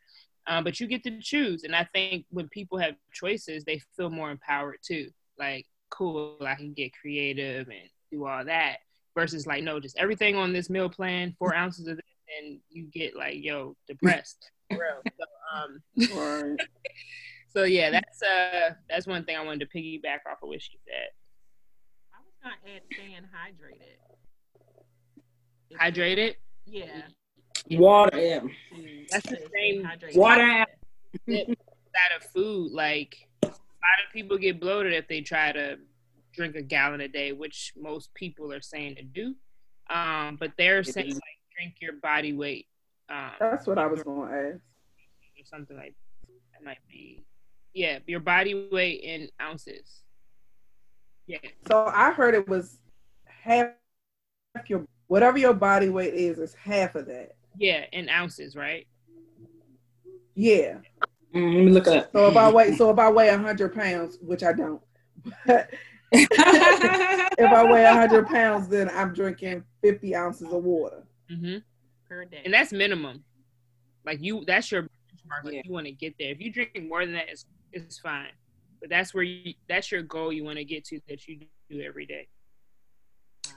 [0.48, 1.64] Um, but you get to choose.
[1.64, 5.10] And I think when people have choices, they feel more empowered too.
[5.40, 8.78] Like, cool, I can get creative and do all that.
[9.16, 12.06] Versus like, no, just everything on this meal plan, four ounces of this,
[12.40, 14.50] and you get like, yo, depressed.
[14.72, 14.78] so,
[15.54, 15.82] um,
[17.50, 20.80] so yeah, that's uh that's one thing I wanted to piggyback off of what she
[20.86, 21.10] said.
[22.12, 24.00] I was gonna add staying hydrated.
[25.80, 26.36] Hydrated?
[26.66, 27.04] Yeah.
[27.72, 28.40] Water, yeah.
[29.14, 30.66] That's the same water
[31.28, 32.72] that of food.
[32.72, 35.78] Like a lot of people get bloated if they try to
[36.34, 39.36] drink a gallon a day, which most people are saying to do.
[39.90, 42.68] Um, but they're saying like drink your body weight.
[43.10, 44.56] Um, That's what I was going to ask.
[44.56, 45.94] Or something like
[46.54, 47.24] that might be.
[47.74, 50.04] Yeah, your body weight in ounces.
[51.28, 51.40] Yeah.
[51.68, 52.80] So I heard it was
[53.26, 53.70] half
[54.68, 57.36] your whatever your body weight is is half of that.
[57.58, 58.88] Yeah, in ounces, right?
[60.36, 60.78] Yeah.
[61.34, 62.12] Mm, let me look up.
[62.12, 64.82] So if I weigh so if I weigh hundred pounds, which I don't,
[65.46, 65.70] but
[66.12, 71.58] if I weigh hundred pounds, then I'm drinking fifty ounces of water mm-hmm.
[72.08, 73.24] per day, and that's minimum.
[74.06, 75.46] Like you, that's your benchmark.
[75.46, 75.62] Like yeah.
[75.66, 76.30] you want to get there.
[76.30, 78.32] If you drink more than that, it's it's fine.
[78.80, 81.82] But that's where you that's your goal you want to get to that you do
[81.82, 82.28] every day.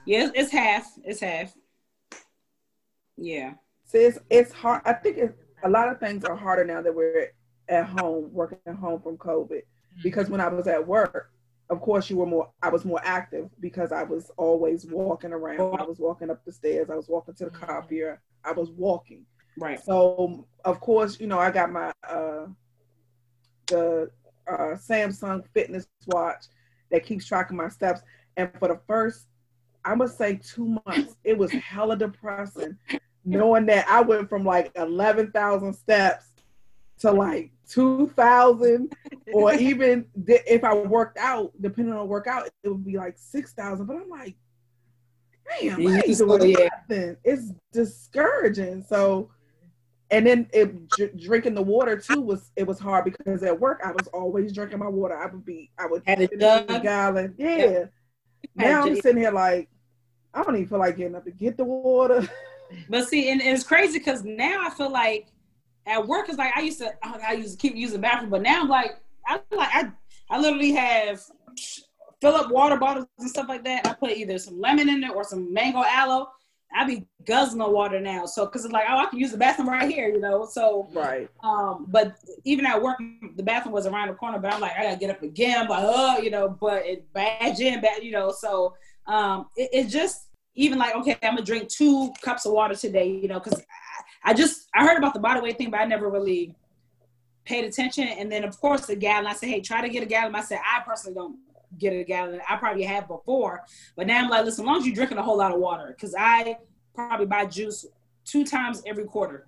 [0.05, 0.87] Yeah, it's half.
[1.03, 1.53] It's half.
[3.17, 3.53] Yeah.
[3.85, 4.81] See, it's it's hard.
[4.85, 7.31] I think it, a lot of things are harder now that we're
[7.69, 9.49] at home, working at home from COVID.
[9.49, 10.01] Mm-hmm.
[10.03, 11.31] Because when I was at work,
[11.69, 12.49] of course, you were more.
[12.61, 15.79] I was more active because I was always walking around.
[15.79, 16.89] I was walking up the stairs.
[16.89, 17.65] I was walking to the mm-hmm.
[17.65, 18.21] copier.
[18.43, 19.25] I was walking.
[19.57, 19.83] Right.
[19.83, 22.45] So of course, you know, I got my uh,
[23.67, 24.09] the
[24.47, 26.45] uh, Samsung Fitness watch
[26.91, 28.01] that keeps track of my steps.
[28.37, 29.27] And for the first,
[29.83, 32.77] I must say, two months, it was hella depressing
[33.27, 36.25] knowing that I went from like 11,000 steps
[36.99, 38.95] to like 2,000,
[39.33, 43.85] or even if I worked out, depending on workout, it would be like 6,000.
[43.85, 44.35] But I'm like,
[45.59, 47.17] damn, I ain't doing nothing.
[47.23, 48.83] It's discouraging.
[48.83, 49.29] So,
[50.09, 53.91] and then it, drinking the water too was it was hard because at work I
[53.91, 55.17] was always drinking my water.
[55.17, 57.35] I would be I would had a gallon.
[57.37, 57.85] Yeah.
[58.55, 59.69] Now I'm sitting here like
[60.33, 62.27] I don't even feel like getting up to get the water.
[62.89, 65.27] But see, and, and it's crazy because now I feel like
[65.85, 68.61] at work is like I used to I used to keep using bathroom, but now
[68.61, 69.91] I'm like I like I
[70.29, 71.21] I literally have
[72.21, 73.87] fill up water bottles and stuff like that.
[73.87, 76.27] I put either some lemon in it or some mango aloe.
[76.75, 79.69] I be guzzling water now, so because it's like oh I can use the bathroom
[79.69, 80.45] right here, you know.
[80.45, 81.29] So right.
[81.41, 82.97] Um, but even at work,
[83.35, 85.79] the bathroom was around the corner, but I'm like I gotta get up again, but
[85.81, 88.31] oh, you know, but it bad in, bad, you know.
[88.31, 88.75] So
[89.07, 90.26] um, it, it just
[90.57, 93.63] even like, okay, I'm gonna drink two cups of water today, you know, because
[94.23, 96.55] I, just I heard about the body weight thing, but I never really
[97.45, 98.07] paid attention.
[98.07, 100.35] And then of course the gallon, I said, hey, try to get a gallon.
[100.35, 101.37] I said, I personally don't
[101.77, 102.41] get a gallon.
[102.49, 103.63] I probably have before,
[103.95, 105.93] but now I'm like, listen, as long as you're drinking a whole lot of water,
[105.95, 106.57] because I
[106.95, 107.85] probably buy juice
[108.25, 109.45] two times every quarter.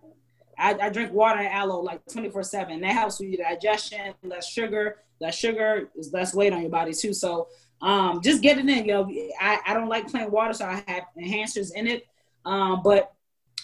[0.60, 2.82] I, I drink water and aloe like 24 7.
[2.82, 4.98] That helps with your digestion, less sugar.
[5.20, 7.14] Less sugar is less weight on your body too.
[7.14, 7.48] So
[7.82, 8.86] um, just get it in.
[8.86, 12.08] You know, I, I don't like plain water, so I have enhancers in it.
[12.46, 13.14] Um, but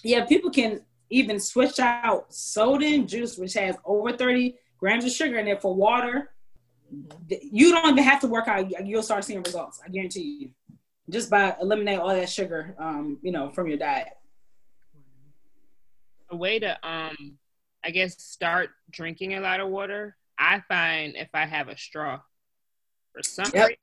[0.04, 5.12] yeah, people can even switch out soda and juice, which has over 30 grams of
[5.12, 6.32] sugar in it for water.
[7.30, 8.86] You don't even have to work out.
[8.86, 9.82] You'll start seeing results.
[9.86, 10.50] I guarantee you.
[11.10, 14.10] Just by eliminating all that sugar, um, you know, from your diet.
[16.32, 17.38] A way to, um,
[17.84, 20.18] I guess, start drinking a lot of water.
[20.40, 22.22] I find if I have a straw,
[23.14, 23.70] for some yep.
[23.70, 23.78] reason,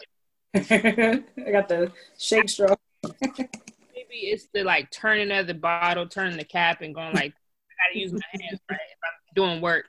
[0.55, 2.74] I got the shake straw.
[3.03, 7.88] Maybe it's the like turning of the bottle, turning the cap, and going like, I
[7.88, 9.86] gotta use my hands right if I'm doing work.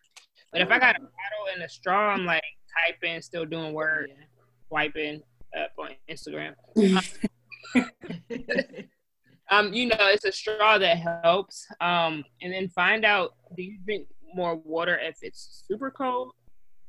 [0.52, 2.44] But if I got a bottle and a straw, I'm like
[2.86, 4.10] typing, still doing work,
[4.70, 5.22] wiping
[5.60, 6.54] up on Instagram.
[9.50, 11.68] um, you know, it's a straw that helps.
[11.82, 16.32] Um, and then find out do you drink more water if it's super cold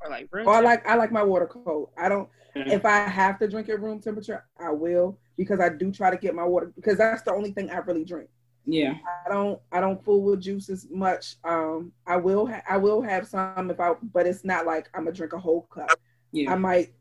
[0.01, 0.47] or like room?
[0.47, 1.89] Oh, I like I like my water cold.
[1.97, 2.29] I don't.
[2.55, 2.71] Mm-hmm.
[2.71, 6.17] If I have to drink at room temperature, I will because I do try to
[6.17, 8.29] get my water because that's the only thing I really drink.
[8.65, 8.95] Yeah.
[9.25, 11.35] I don't I don't fool with juices much.
[11.43, 15.03] Um I will ha- I will have some if I but it's not like I'm
[15.03, 15.91] gonna drink a whole cup.
[16.31, 16.51] Yeah.
[16.51, 16.93] I might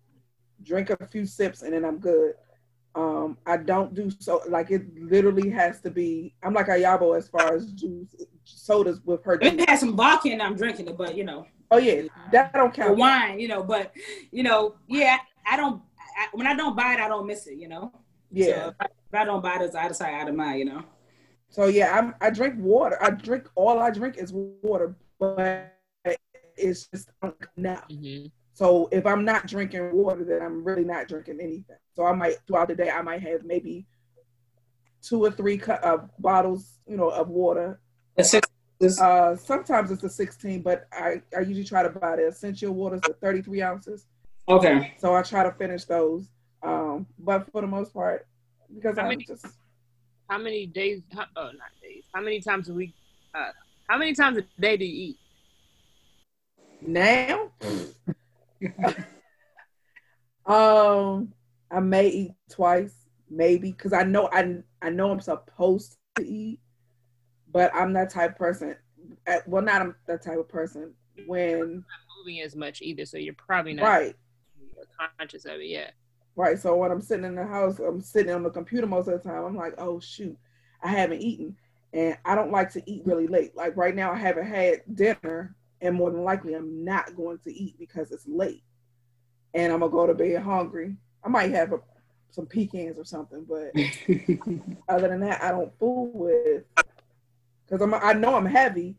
[0.63, 2.35] drink a few sips and then I'm good.
[2.95, 7.17] Um I don't do so like it literally has to be I'm like a Yabo
[7.17, 8.15] as far as juice
[8.45, 9.39] sodas with her.
[9.41, 11.47] It has some vodka and I'm drinking it, but you know.
[11.71, 12.03] Oh yeah,
[12.33, 12.91] that don't count.
[12.91, 13.93] Or wine, you know, but
[14.31, 15.83] you know, yeah, I don't.
[16.17, 17.57] I, when I don't buy it, I don't miss it.
[17.57, 17.93] You know.
[18.31, 18.47] Yeah.
[18.47, 20.59] So if, I, if I don't buy it, it's out of sight, out of mind.
[20.59, 20.85] You know.
[21.49, 22.99] So yeah, I'm, I drink water.
[23.03, 25.73] I drink all I drink is water, but
[26.57, 27.11] it's just
[27.57, 27.89] enough.
[27.89, 28.27] Mm-hmm.
[28.53, 31.77] So if I'm not drinking water, then I'm really not drinking anything.
[31.95, 33.87] So I might throughout the day I might have maybe
[35.03, 37.81] two or three cu- uh, bottles, you know, of water.
[38.83, 43.01] Uh, sometimes it's a 16, but I, I usually try to buy the Essentia waters
[43.09, 44.07] at 33 ounces.
[44.49, 44.95] Okay.
[44.99, 46.29] So I try to finish those.
[46.63, 48.27] Um, but for the most part,
[48.75, 49.47] because I'm just
[50.29, 51.03] how many days?
[51.13, 52.05] How, oh, not days.
[52.15, 52.95] How many times a week?
[53.35, 53.51] Uh,
[53.89, 55.19] how many times a day do you eat?
[56.87, 57.51] Now,
[60.47, 61.33] um,
[61.71, 62.95] I may eat twice,
[63.31, 66.61] maybe, because I know I I know I'm supposed to eat,
[67.55, 68.77] but I'm that type of person.
[69.47, 70.93] Well, not I'm that type of person
[71.27, 71.85] when not
[72.19, 74.15] moving as much either, so you're probably not right
[75.19, 75.67] conscious of it.
[75.67, 75.91] Yeah.
[76.37, 76.59] Right.
[76.59, 79.29] So when I'm sitting in the house, I'm sitting on the computer most of the
[79.29, 79.45] time.
[79.45, 80.37] I'm like, oh shoot,
[80.83, 81.57] I haven't eaten,
[81.93, 83.57] and I don't like to eat really late.
[83.57, 87.55] Like right now, I haven't had dinner, and more than likely, I'm not going to
[87.55, 88.65] eat because it's late,
[89.55, 90.97] and I'm gonna go to bed hungry.
[91.25, 91.79] I might have a,
[92.31, 93.71] some pecans or something, but
[94.89, 96.65] other than that, I don't fool with
[97.69, 98.97] because I'm I know I'm heavy,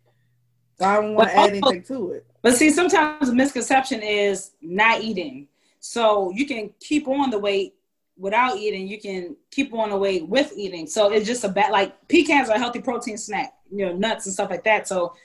[0.78, 2.26] so I don't want to add anything to it.
[2.41, 5.47] But see, sometimes the misconception is not eating.
[5.80, 7.76] So you can keep on the weight
[8.18, 8.88] without eating.
[8.88, 10.88] You can keep on the weight with eating.
[10.88, 13.53] So it's just a bad like pecans are a healthy protein snack.
[13.72, 14.88] You know, nuts and stuff like that.
[14.88, 15.16] So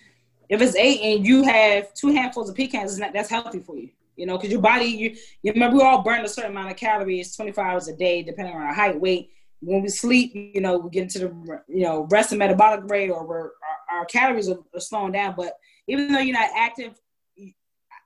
[0.48, 3.90] if it's eight and you have two handfuls of pecans, not, that's healthy for you.
[4.16, 6.76] You know, because your body, you, you remember we all burn a certain amount of
[6.76, 9.30] calories 24 hours a day, depending on our height, weight.
[9.60, 13.10] When we sleep, you know, we get into the you know rest and metabolic rate,
[13.10, 13.50] or we're,
[13.90, 15.34] our, our calories are, are slowing down.
[15.36, 15.54] But
[15.86, 16.98] even though you're not active,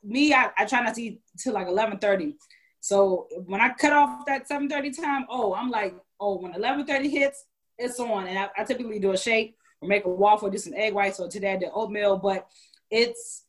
[0.03, 2.35] me, I, I try not to eat till like 11:30.
[2.81, 7.45] So when I cut off that 7:30 time, oh, I'm like, oh, when 11:30 hits,
[7.79, 8.27] it's on.
[8.27, 11.17] And I, I, typically do a shake or make a waffle, do some egg whites.
[11.17, 12.47] So today I did oatmeal, but
[12.91, 13.45] it's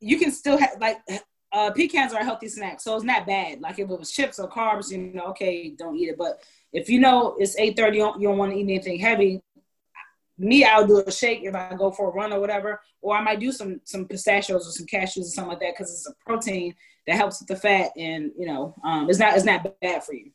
[0.00, 0.98] you can still have like
[1.52, 3.60] uh, pecans are a healthy snack, so it's not bad.
[3.60, 6.18] Like if it was chips or carbs, you know, okay, don't eat it.
[6.18, 6.42] But
[6.72, 9.42] if you know it's 8:30, you don't, you don't want to eat anything heavy,
[10.40, 13.20] me, I'll do a shake if I go for a run or whatever, or I
[13.20, 16.14] might do some some pistachios or some cashews or something like that because it's a
[16.24, 16.74] protein
[17.06, 20.14] that helps with the fat, and you know, um, it's not it's not bad for
[20.14, 20.30] you.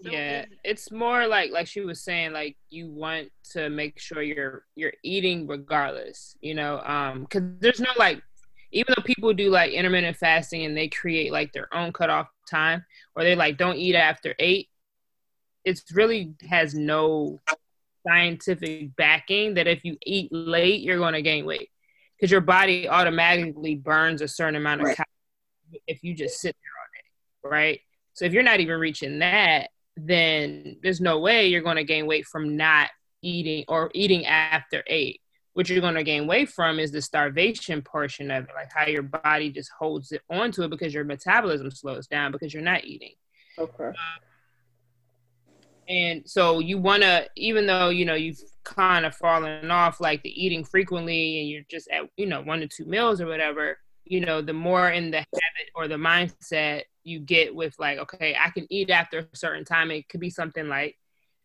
[0.00, 4.64] Yeah, it's more like like she was saying, like you want to make sure you're
[4.76, 8.22] you're eating regardless, you know, um, because there's no like
[8.70, 12.84] even though people do like intermittent fasting and they create like their own cutoff time,
[13.14, 14.68] or they like don't eat after eight,
[15.64, 17.40] it's really has no
[18.06, 21.70] scientific backing that if you eat late, you're going to gain weight
[22.16, 24.96] because your body automatically burns a certain amount of right.
[24.96, 27.80] calories if you just sit there all day, right?
[28.14, 32.06] So if you're not even reaching that, then there's no way you're going to gain
[32.06, 32.90] weight from not
[33.22, 35.20] eating or eating after eight.
[35.58, 38.86] What you're going to gain weight from is the starvation portion of it, like how
[38.86, 42.84] your body just holds it onto it because your metabolism slows down because you're not
[42.84, 43.14] eating.
[43.58, 43.90] Okay.
[45.88, 50.22] And so you want to even though you know you've kind of fallen off like
[50.22, 53.78] the eating frequently and you're just at you know one to two meals or whatever
[54.04, 58.36] you know the more in the habit or the mindset you get with like okay
[58.38, 60.96] i can eat after a certain time it could be something like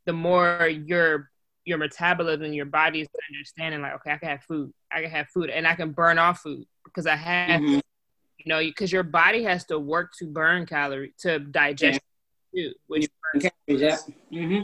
[0.06, 1.32] the more your
[1.66, 5.28] your metabolism your body is understanding like okay i can have food i can have
[5.30, 7.80] food and i can burn off food because i have mm-hmm.
[8.38, 12.00] you know because your body has to work to burn calorie to digest
[12.52, 12.64] yeah.
[12.66, 13.98] food which yeah.
[14.32, 14.64] Mm-hmm.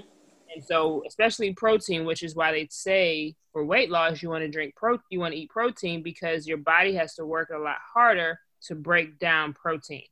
[0.54, 4.50] And so, especially protein, which is why they say for weight loss, you want to
[4.50, 7.78] drink pro, you want to eat protein because your body has to work a lot
[7.94, 10.04] harder to break down protein.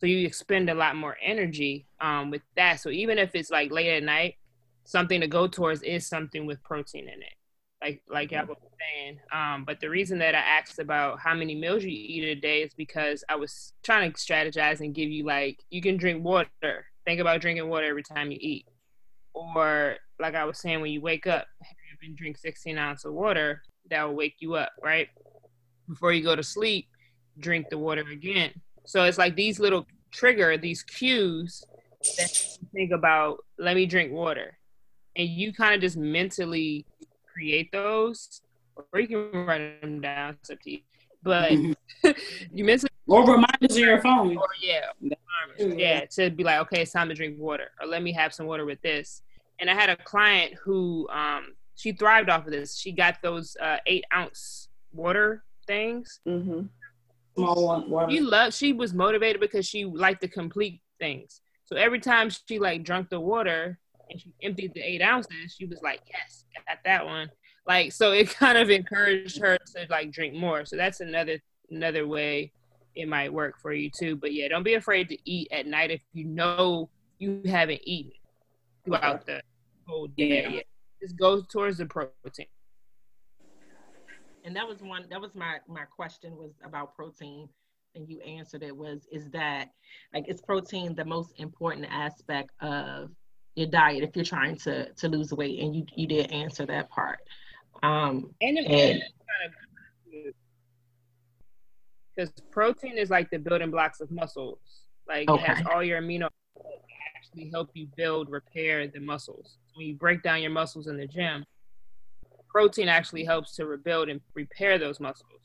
[0.00, 2.80] So you expend a lot more energy um, with that.
[2.80, 4.36] So even if it's like late at night,
[4.84, 7.34] something to go towards is something with protein in it,
[7.82, 8.32] like like.
[8.32, 9.18] I was saying.
[9.32, 12.62] Um, but the reason that I asked about how many meals you eat a day
[12.62, 16.86] is because I was trying to strategize and give you like you can drink water
[17.04, 18.66] think about drinking water every time you eat.
[19.34, 23.14] Or like I was saying, when you wake up, you can drink 16 ounces of
[23.14, 25.08] water, that will wake you up, right?
[25.88, 26.86] Before you go to sleep,
[27.38, 28.52] drink the water again.
[28.86, 31.64] So it's like these little trigger, these cues
[32.16, 32.30] that
[32.72, 34.56] think about, let me drink water.
[35.16, 36.86] And you kind of just mentally
[37.32, 38.42] create those,
[38.76, 40.80] or you can write them down, it's up to you.
[41.22, 41.52] But
[42.52, 44.36] you mentally or reminders on your phone.
[44.36, 44.86] Or yeah,
[45.58, 48.46] yeah, to be like, okay, it's time to drink water, or let me have some
[48.46, 49.22] water with this.
[49.58, 52.76] And I had a client who um, she thrived off of this.
[52.76, 56.20] She got those uh, eight ounce water things.
[56.26, 56.62] Mm-hmm.
[57.36, 57.90] Small one.
[57.90, 58.12] Water.
[58.12, 58.54] She loved.
[58.54, 61.40] She was motivated because she liked to complete things.
[61.64, 63.78] So every time she like drunk the water
[64.10, 67.30] and she emptied the eight ounces, she was like, "Yes, got that one."
[67.66, 70.64] Like so, it kind of encouraged her to like drink more.
[70.64, 71.38] So that's another
[71.70, 72.52] another way
[72.94, 74.16] it might work for you too.
[74.16, 78.12] But yeah, don't be afraid to eat at night if you know you haven't eaten
[78.84, 79.40] throughout the
[79.86, 80.48] whole day.
[80.50, 80.60] Yeah.
[81.00, 82.46] Just go towards the protein.
[84.44, 87.48] And that was one that was my my question was about protein
[87.94, 89.68] and you answered it was is that
[90.14, 93.10] like is protein the most important aspect of
[93.54, 96.90] your diet if you're trying to to lose weight, and you you did answer that
[96.90, 97.18] part.
[97.82, 99.02] Um, and, and
[102.14, 104.58] because protein is like the building blocks of muscles.
[105.08, 105.42] Like okay.
[105.42, 106.28] it has all your amino
[107.16, 109.58] actually help you build, repair the muscles.
[109.74, 111.44] When you break down your muscles in the gym,
[112.48, 115.42] protein actually helps to rebuild and repair those muscles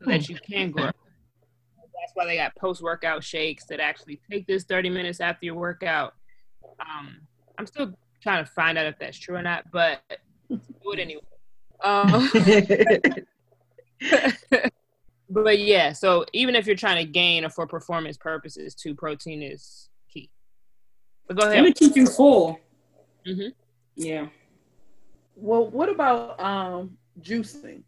[0.00, 0.84] so that you can grow.
[0.86, 5.54] That's why they got post workout shakes that actually take this 30 minutes after your
[5.54, 6.14] workout.
[6.80, 7.20] Um,
[7.58, 7.92] I'm still
[8.22, 10.00] trying to find out if that's true or not, but
[10.48, 11.22] do it anyway.
[11.82, 12.30] Um,
[15.30, 19.42] but yeah, so even if you're trying to gain or for performance purposes, too, protein
[19.42, 20.30] is key.
[21.26, 21.56] But go ahead.
[21.56, 22.58] Let me keep you full.
[23.26, 23.48] Mm-hmm.
[23.96, 24.26] Yeah.
[25.34, 27.82] Well, what about um juicing?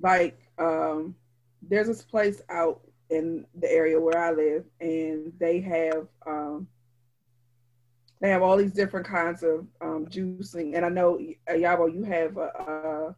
[0.00, 1.14] Like, um,
[1.62, 2.80] there's this place out
[3.10, 6.68] in the area where I live, and they have um,
[8.20, 10.76] they have all these different kinds of um, juicing.
[10.76, 13.14] And I know uh, Yabo, you have a,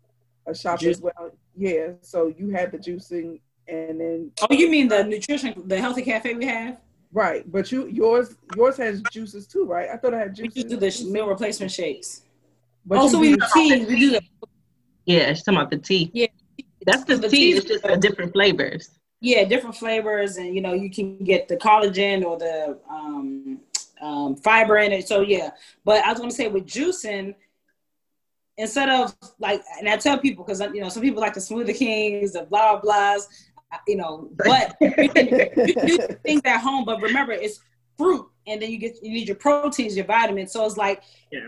[0.47, 0.97] a, a shop Juice.
[0.97, 1.31] as well.
[1.57, 6.03] Yeah, so you have the juicing, and then oh, you mean the nutrition, the healthy
[6.03, 6.81] cafe we have?
[7.13, 9.89] Right, but you yours yours has juices too, right?
[9.91, 10.65] I thought I had juices.
[10.65, 12.23] We do the meal replacement shakes.
[12.87, 13.85] But also, we do tea.
[13.85, 14.23] We do the
[15.07, 15.33] yeah.
[15.33, 16.11] She's talking about the tea.
[16.15, 16.27] Yeah,
[16.87, 17.53] that's the, the tea.
[17.53, 18.91] It's just the different flavors.
[19.21, 23.61] Yeah, different flavors, and you know you can get the collagen or the um,
[24.01, 25.07] um, fiber in it.
[25.07, 25.51] So yeah,
[25.85, 27.35] but I was going to say with juicing,
[28.57, 31.77] instead of like, and I tell people because you know some people like the smoothie
[31.77, 33.23] kings, the blah blahs,
[33.87, 36.85] you know, but you can do things at home.
[36.85, 37.61] But remember, it's
[37.97, 40.53] fruit, and then you get you need your proteins, your vitamins.
[40.53, 41.03] So it's like.
[41.31, 41.41] Yeah.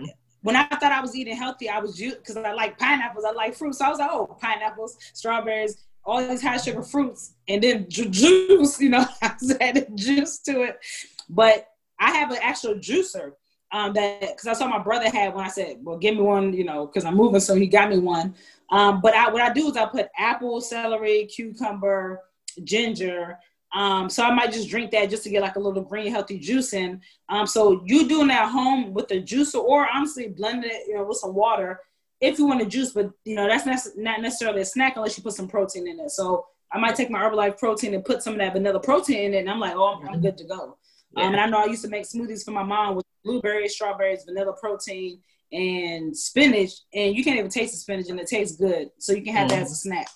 [0.45, 3.55] When I thought I was eating healthy, I was because I like pineapples, I like
[3.55, 3.79] fruits.
[3.79, 8.09] So I was like, oh, pineapples, strawberries, all these high sugar fruits, and then ju-
[8.09, 8.81] juice.
[8.81, 10.81] You know, I added juice to it.
[11.29, 11.69] But
[12.03, 13.33] I have an actual juicer
[13.71, 15.45] um, that because I saw my brother had one.
[15.45, 17.99] I said, "Well, give me one," you know, because I'm moving, so he got me
[17.99, 18.35] one.
[18.71, 22.21] Um, but I, what I do is I put apple, celery, cucumber,
[22.65, 23.39] ginger.
[23.73, 26.39] Um, so I might just drink that just to get like a little green, healthy
[26.39, 27.01] juice in.
[27.31, 30.95] Um, so you doing that at home with the juicer, or honestly blend it, you
[30.95, 31.81] know, with some water
[32.21, 32.93] if you want to juice.
[32.93, 36.11] But you know, that's not necessarily a snack unless you put some protein in it.
[36.11, 39.35] So I might take my Herbalife protein and put some of that vanilla protein in
[39.35, 40.77] it, and I'm like, oh, I'm, I'm good to go.
[41.17, 41.25] Yeah.
[41.25, 44.25] Um, and I know I used to make smoothies for my mom with blueberries, strawberries,
[44.25, 45.21] vanilla protein,
[45.53, 46.71] and spinach.
[46.95, 48.91] And you can't even taste the spinach, and it tastes good.
[48.99, 49.51] So you can have mm.
[49.51, 50.09] that as a snack.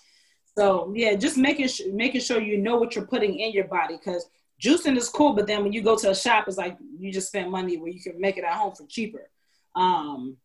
[0.57, 3.97] So yeah, just making sh- making sure you know what you're putting in your body
[3.97, 4.29] because
[4.63, 7.29] juicing is cool, but then when you go to a shop, it's like you just
[7.29, 9.31] spend money where you can make it at home for cheaper.
[9.75, 10.39] Um,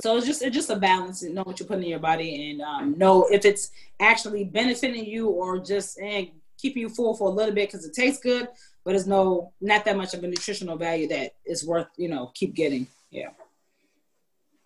[0.00, 2.50] so it's just it's just a balance and know what you're putting in your body
[2.50, 6.28] and um, know if it's actually benefiting you or just and
[6.58, 8.48] keeping you full for a little bit because it tastes good,
[8.84, 12.30] but it's no not that much of a nutritional value that is worth you know
[12.34, 12.86] keep getting.
[13.10, 13.30] Yeah.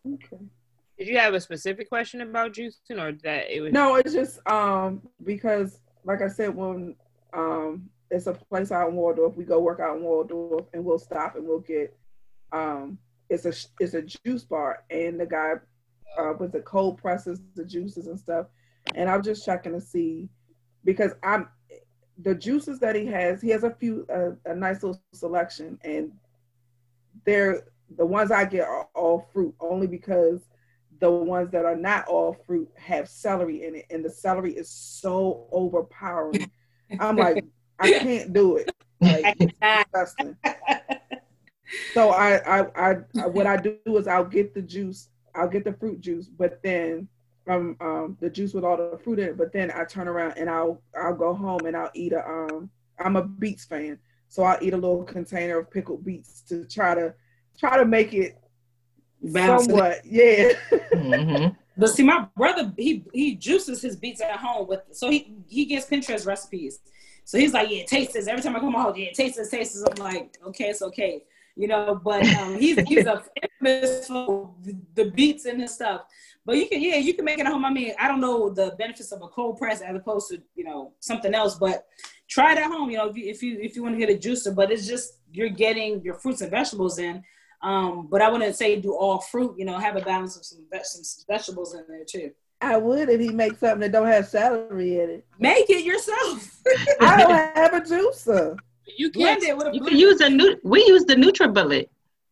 [0.06, 0.38] Okay.
[0.98, 3.72] Did you have a specific question about juicing, or that it was?
[3.72, 6.94] No, it's just um because, like I said, when
[7.32, 10.98] um it's a place out in Waldorf, we go work out in Waldorf, and we'll
[10.98, 11.96] stop and we'll get
[12.52, 12.98] um
[13.28, 15.54] it's a it's a juice bar, and the guy
[16.18, 18.46] uh, with the cold presses the juices and stuff,
[18.94, 20.28] and I'm just checking to see
[20.84, 21.48] because I'm
[22.18, 26.12] the juices that he has, he has a few uh, a nice little selection, and
[27.24, 27.64] they're
[27.96, 30.48] the ones I get are all fruit only because
[30.98, 34.70] the ones that are not all fruit have celery in it, and the celery is
[34.70, 36.50] so overpowering.
[36.98, 37.44] I'm like,
[37.78, 38.72] I can't do it.
[39.00, 40.36] Like, it's disgusting.
[41.92, 45.72] So I, I, I, what I do is I'll get the juice, I'll get the
[45.72, 47.08] fruit juice, but then
[47.46, 49.38] from um, the juice with all the fruit in it.
[49.38, 52.68] But then I turn around and I'll I'll go home and I'll eat a um
[52.98, 56.94] I'm a beets fan, so I'll eat a little container of pickled beets to try
[56.94, 57.14] to
[57.58, 58.36] try to make it
[59.22, 60.52] Balance somewhat, yeah.
[60.92, 61.48] mm-hmm.
[61.78, 65.66] But see, my brother he he juices his beets at home with so he he
[65.66, 66.80] gets Pinterest recipes.
[67.24, 68.28] So he's like, yeah, taste this.
[68.28, 69.82] Every time I come home, yeah, taste this, taste this.
[69.82, 71.22] I'm like, okay, it's okay
[71.56, 72.00] you know.
[72.02, 73.22] But um, he's he's a
[73.60, 74.54] famous for
[74.94, 76.02] the beets and his stuff.
[76.44, 77.64] But you can, yeah, you can make it at home.
[77.64, 80.62] I mean, I don't know the benefits of a cold press as opposed to, you
[80.62, 81.86] know, something else, but
[82.28, 82.88] try it at home.
[82.88, 84.86] You know, if you if you, if you want to get a juicer, but it's
[84.86, 87.24] just you're getting your fruits and vegetables in.
[87.62, 89.56] Um, but I wouldn't say do all fruit.
[89.58, 92.30] You know, have a balance of some, some vegetables in there too.
[92.60, 95.26] I would if he makes something that don't have celery in it.
[95.38, 96.60] Make it yourself.
[97.00, 98.56] I don't have a juicer.
[98.96, 100.56] You can it with a you can use a new.
[100.62, 101.88] We use the NutriBullet.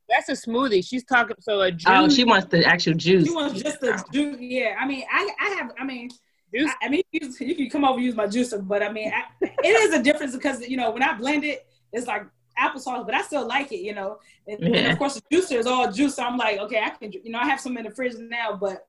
[0.08, 0.86] That's a smoothie.
[0.86, 1.84] She's talking so a oh, juice.
[1.86, 3.26] Oh, she wants the actual juice.
[3.26, 4.36] She wants just the juice.
[4.38, 5.72] Yeah, I mean, I I have.
[5.78, 6.10] I mean,
[6.54, 6.70] juice.
[6.82, 9.12] I, I mean, you, you, can come over and use my juicer, but I mean,
[9.12, 12.26] I, it is a difference because you know when I blend it, it's like
[12.58, 14.18] applesauce, but I still like it, you know.
[14.46, 14.76] And, yeah.
[14.76, 16.16] and, of course, the juicer is all juice.
[16.16, 18.56] So I'm like, okay, I can, you know, I have some in the fridge now,
[18.56, 18.86] but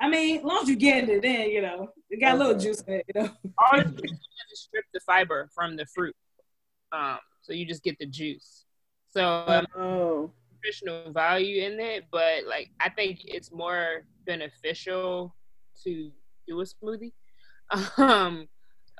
[0.00, 2.36] I mean, as long as you get it in, you know, it got okay.
[2.36, 3.30] a little juice in it, you know.
[3.58, 3.84] All you
[4.54, 6.14] strip the fiber from the fruit,
[6.92, 8.64] um, so you just get the juice.
[9.10, 10.30] So um, oh.
[10.52, 15.34] nutritional value in it, but like I think it's more beneficial
[15.84, 16.10] to
[16.46, 17.12] do a smoothie.
[17.98, 18.48] Um,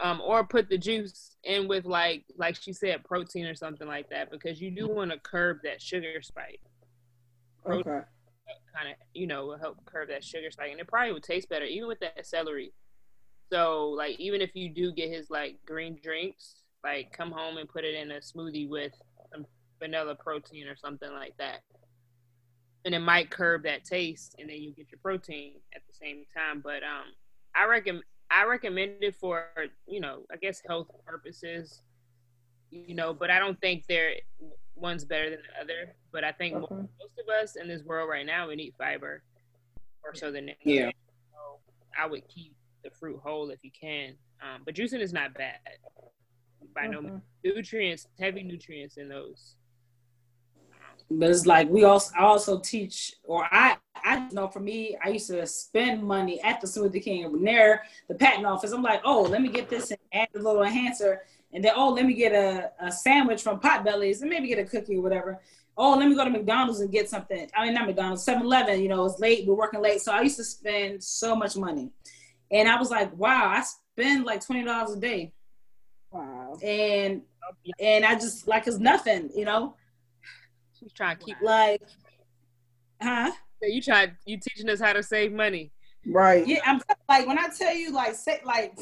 [0.00, 4.10] um, or put the juice in with like like she said protein or something like
[4.10, 6.60] that because you do want to curb that sugar spike
[7.64, 8.06] protein okay
[8.74, 11.48] kind of you know will help curb that sugar spike and it probably would taste
[11.48, 12.72] better even with that celery
[13.50, 17.68] so like even if you do get his like green drinks like come home and
[17.68, 18.92] put it in a smoothie with
[19.32, 19.46] some
[19.78, 21.60] vanilla protein or something like that
[22.84, 26.24] and it might curb that taste and then you get your protein at the same
[26.36, 27.04] time but um
[27.54, 29.46] i recommend I recommend it for,
[29.86, 31.82] you know, I guess health purposes,
[32.70, 34.12] you know, but I don't think there
[34.74, 35.94] one's better than the other.
[36.12, 36.74] But I think okay.
[36.74, 39.22] most of us in this world right now, we need fiber
[40.04, 40.90] or so than yeah.
[41.32, 41.58] So
[41.98, 42.54] I would keep
[42.84, 44.14] the fruit whole if you can.
[44.42, 45.58] Um, but juicing is not bad
[46.74, 47.22] by no means.
[47.44, 49.56] Nutrients, heavy nutrients in those
[51.10, 55.10] but it's like we also I also teach or I I know for me I
[55.10, 58.72] used to spend money at the Smoothie King near the patent office.
[58.72, 61.90] I'm like, oh, let me get this and add a little enhancer, and then oh,
[61.90, 65.40] let me get a, a sandwich from Potbelly's and maybe get a cookie or whatever.
[65.76, 67.48] Oh, let me go to McDonald's and get something.
[67.56, 68.82] I mean, not McDonald's, 7-Eleven.
[68.82, 69.46] You know, it's late.
[69.46, 71.90] We're working late, so I used to spend so much money,
[72.50, 75.32] and I was like, wow, I spend like twenty dollars a day.
[76.48, 76.58] Wow.
[76.62, 79.74] And oh, and I just like it's nothing, you know.
[80.78, 81.82] She's trying to keep like,
[83.02, 83.32] huh?
[83.62, 85.72] You try you teaching us how to save money,
[86.06, 86.46] right?
[86.46, 88.78] Yeah, I'm like when I tell you like say like,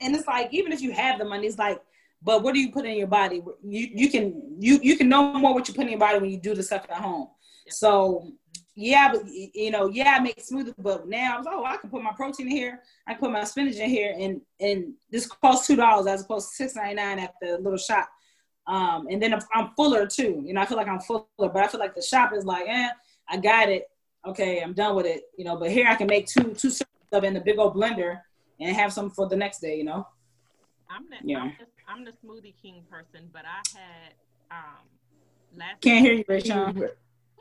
[0.00, 1.80] and it's like even if you have the money, it's like,
[2.22, 3.42] but what do you put in your body?
[3.62, 6.30] You you can you you can know more what you put in your body when
[6.30, 7.28] you do the stuff at home.
[7.68, 8.32] So
[8.80, 11.90] yeah, but you know, yeah, I make smoother, but now I was oh, I can
[11.90, 15.26] put my protein in here, I can put my spinach in here, and and this
[15.26, 18.08] costs two dollars as opposed to six ninety nine at the little shop.
[18.68, 20.44] Um, and then I'm fuller too.
[20.46, 22.68] You know, I feel like I'm fuller, but I feel like the shop is like,
[22.68, 22.90] eh,
[23.28, 23.90] I got it.
[24.24, 25.22] Okay, I'm done with it.
[25.36, 26.70] You know, but here I can make two two
[27.10, 28.20] of in the big old blender
[28.60, 29.76] and have some for the next day.
[29.76, 30.06] You know.
[30.88, 31.40] I'm the yeah.
[31.40, 34.12] I'm the, I'm the smoothie king person, but I had
[34.52, 34.86] um
[35.56, 35.80] last.
[35.80, 36.66] Can't hear you, Rachel.
[36.66, 36.96] What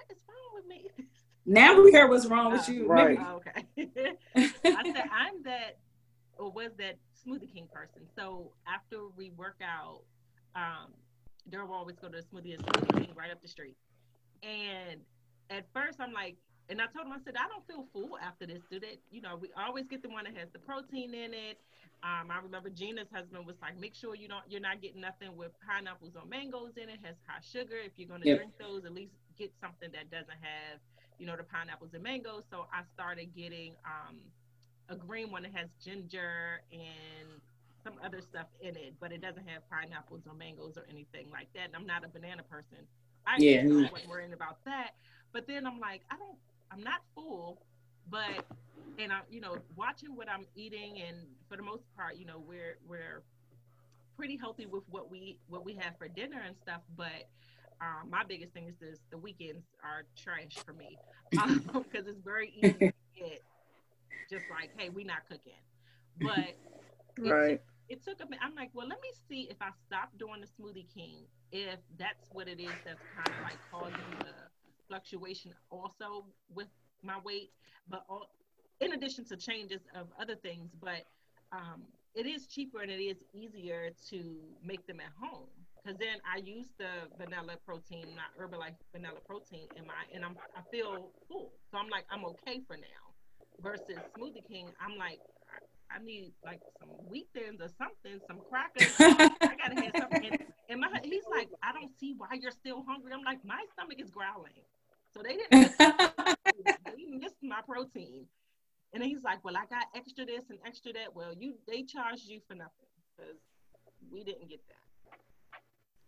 [0.09, 0.87] is wrong with me?
[1.47, 2.87] Now we hear what's wrong with uh, you.
[2.87, 3.17] Right.
[3.19, 3.63] Oh, okay.
[4.35, 4.51] I
[4.83, 5.77] said I'm that
[6.37, 8.01] or was that smoothie king person.
[8.17, 10.01] So after we work out,
[10.55, 10.91] um,
[11.49, 13.77] Daryl will always go to the smoothie and smoothie right up the street.
[14.43, 14.99] And
[15.49, 16.35] at first, I'm like,
[16.69, 18.59] and I told him, I said, I don't feel full after this.
[18.69, 18.99] Do that?
[19.09, 21.57] You know, we always get the one that has the protein in it.
[22.03, 25.35] Um, I remember Gina's husband was like, make sure you don't, you're not getting nothing
[25.37, 26.99] with pineapples or mangoes in it.
[27.03, 27.79] Has high sugar.
[27.79, 28.37] If you're going to yep.
[28.37, 30.83] drink those, at least get something that doesn't have,
[31.19, 32.43] you know, the pineapples and mangoes.
[32.51, 34.17] So I started getting um,
[34.89, 37.41] a green one that has ginger and
[37.83, 41.47] some other stuff in it, but it doesn't have pineapples or mangoes or anything like
[41.53, 41.65] that.
[41.67, 42.79] And I'm not a banana person.
[43.25, 43.63] I yeah.
[43.65, 44.91] wasn't worrying about that.
[45.33, 46.37] But then I'm like, I don't,
[46.71, 47.61] I'm not full,
[48.09, 48.45] but
[48.99, 51.17] and I'm, you know, watching what I'm eating, and
[51.49, 53.21] for the most part, you know, we're we're
[54.15, 56.81] pretty healthy with what we what we have for dinner and stuff.
[56.95, 57.29] But
[57.81, 60.97] um, my biggest thing is this: the weekends are trash for me
[61.29, 63.43] because um, it's very easy to get
[64.29, 65.53] just like, hey, we're not cooking.
[66.19, 66.55] But
[67.17, 68.39] right it took a minute.
[68.43, 72.29] I'm like, well, let me see if I stop doing the Smoothie King, if that's
[72.31, 74.33] what it is that's kind of like causing the
[74.87, 76.67] fluctuation also with
[77.03, 77.51] my weight.
[77.89, 78.29] But all,
[78.81, 81.05] in addition to changes of other things, but
[81.51, 81.83] um,
[82.13, 85.47] it is cheaper and it is easier to make them at home.
[85.87, 90.35] Because then I use the vanilla protein, not Herbalife vanilla protein in my, and I'm
[90.51, 91.53] I feel full.
[91.71, 93.03] So I'm like, I'm okay for now.
[93.61, 95.21] Versus Smoothie King, I'm like,
[95.89, 98.91] I need like some wheat thins or something, some crackers.
[98.99, 100.25] I gotta have something.
[100.27, 103.13] And, and my, he's like, I don't see why you're still hungry.
[103.13, 104.59] I'm like, my stomach is growling.
[105.15, 105.71] So they didn't
[106.83, 108.25] they missed my protein.
[108.91, 111.15] And he's like, Well, I got extra this and extra that.
[111.15, 113.39] Well, you they charged you for nothing because
[114.11, 114.86] we didn't get that.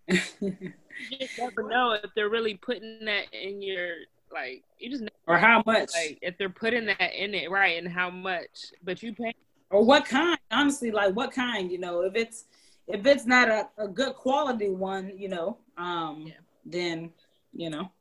[0.10, 3.90] You just never know if they're really putting that in your
[4.32, 5.92] like you just or how much?
[5.94, 9.34] like if they're putting that in it right and how much but you pay
[9.70, 10.38] or what kind?
[10.52, 12.02] Honestly like what kind you know?
[12.02, 12.46] If it's
[12.88, 16.34] if it's not a, a good quality one you know um yeah.
[16.66, 17.12] then
[17.54, 17.92] you know.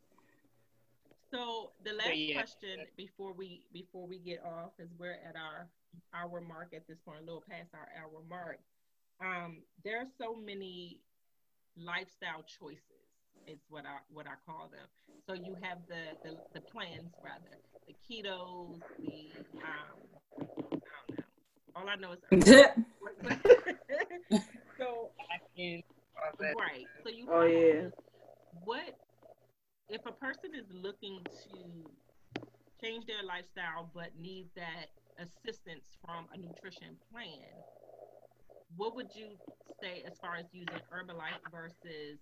[1.33, 2.35] So the last yeah.
[2.35, 5.69] question before we before we get off is we're at our
[6.15, 8.61] hour mark at this point a little past our hour mark.
[9.21, 11.01] Um there are so many
[11.79, 12.83] lifestyle choices
[13.47, 14.87] is what I what I call them.
[15.27, 19.31] So you have the the, the plans rather, the ketos, the
[19.63, 19.99] um,
[20.37, 21.15] I don't know.
[21.77, 22.21] All I know is
[24.79, 25.83] so I can
[26.41, 26.87] right.
[27.05, 27.89] So you oh yeah.
[28.65, 28.97] What
[29.89, 31.91] if a person is looking to
[32.83, 37.65] change their lifestyle but needs that assistance from a nutrition plan?
[38.77, 39.29] What would you
[39.83, 42.19] say as far as using Herbalife versus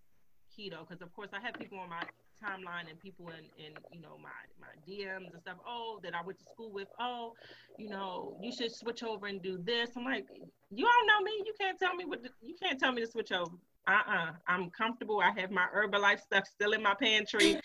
[0.56, 0.86] keto?
[0.86, 2.02] Because of course I have people on my
[2.43, 4.28] timeline and people in, in you know my
[4.60, 5.56] my DMs and stuff.
[5.66, 6.89] Oh, that I went to school with.
[7.01, 7.32] Oh,
[7.78, 9.90] you know, you should switch over and do this.
[9.97, 10.27] I'm like,
[10.70, 11.32] you don't know me.
[11.44, 12.23] You can't tell me what.
[12.24, 13.52] To, you can't tell me to switch over.
[13.89, 14.32] Uh-uh.
[14.48, 15.20] I'm comfortable.
[15.20, 17.60] I have my Herbalife stuff still in my pantry.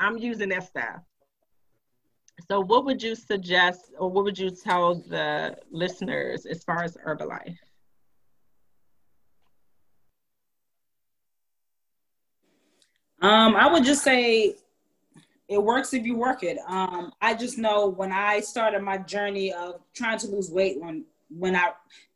[0.00, 1.00] I'm using that stuff.
[2.50, 6.96] So, what would you suggest, or what would you tell the listeners as far as
[6.96, 7.56] Herbalife?
[13.24, 14.56] Um, I would just say
[15.48, 16.58] it works if you work it.
[16.66, 21.06] Um, I just know when I started my journey of trying to lose weight, when
[21.30, 21.70] when I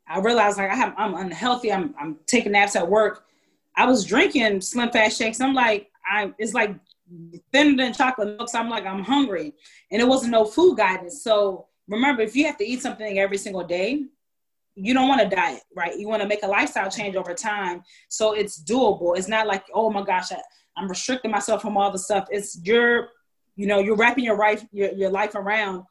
[0.07, 3.25] I realized like I have I'm unhealthy, I'm I'm taking naps at work.
[3.75, 5.41] I was drinking Slim Fast shakes.
[5.41, 6.77] I'm like I it's like
[7.53, 8.51] thinner than chocolate milk.
[8.51, 9.55] So I'm like I'm hungry,
[9.91, 11.23] and it wasn't no food guidance.
[11.23, 14.05] So remember, if you have to eat something every single day,
[14.75, 15.99] you don't want to diet, right?
[15.99, 17.83] You want to make a lifestyle change over time.
[18.09, 19.17] So it's doable.
[19.17, 20.37] It's not like, oh my gosh, I,
[20.79, 22.29] I'm restricting myself from all the stuff.
[22.31, 23.09] It's your,
[23.57, 25.85] you know, you're wrapping your life, your, your life around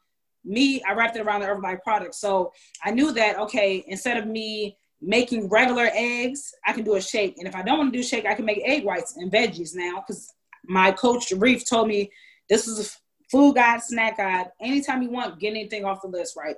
[0.44, 0.82] me.
[0.88, 2.14] I wrapped it around the Herbalife product.
[2.14, 2.52] So
[2.84, 7.36] I knew that, okay, instead of me making regular eggs, I can do a shake.
[7.38, 9.74] And if I don't want to do shake, I can make egg whites and veggies
[9.74, 10.02] now.
[10.06, 10.32] Cause
[10.64, 12.10] my coach Reef told me
[12.48, 12.90] this is a
[13.30, 14.46] food guide, snack guide.
[14.60, 16.56] Anytime you want, get anything off the list, right?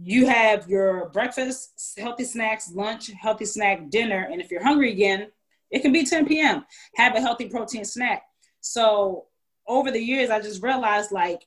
[0.00, 4.28] You have your breakfast, healthy snacks, lunch, healthy snack, dinner.
[4.30, 5.28] And if you're hungry again,
[5.72, 6.64] it can be 10 p.m.
[6.96, 8.22] Have a healthy protein snack.
[8.60, 9.24] So
[9.66, 11.46] over the years, I just realized like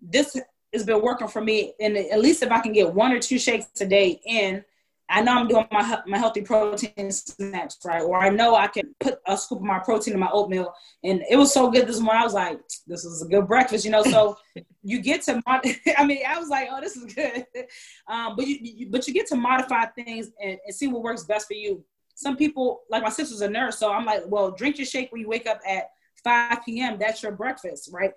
[0.00, 0.40] this
[0.72, 1.74] has been working for me.
[1.80, 4.64] And at least if I can get one or two shakes a day in,
[5.08, 8.92] I know I'm doing my my healthy protein snacks right, or I know I can
[8.98, 10.74] put a scoop of my protein in my oatmeal,
[11.04, 12.22] and it was so good this morning.
[12.22, 14.02] I was like, "This is a good breakfast," you know.
[14.02, 14.36] So
[14.82, 15.64] you get to, mod-
[15.96, 17.46] I mean, I was like, "Oh, this is good,"
[18.08, 21.22] um, but you, you, but you get to modify things and, and see what works
[21.22, 21.84] best for you
[22.16, 25.20] some people, like my sister's a nurse, so I'm like, well, drink your shake when
[25.20, 25.90] you wake up at
[26.24, 26.98] 5 p.m.
[26.98, 28.12] That's your breakfast, right?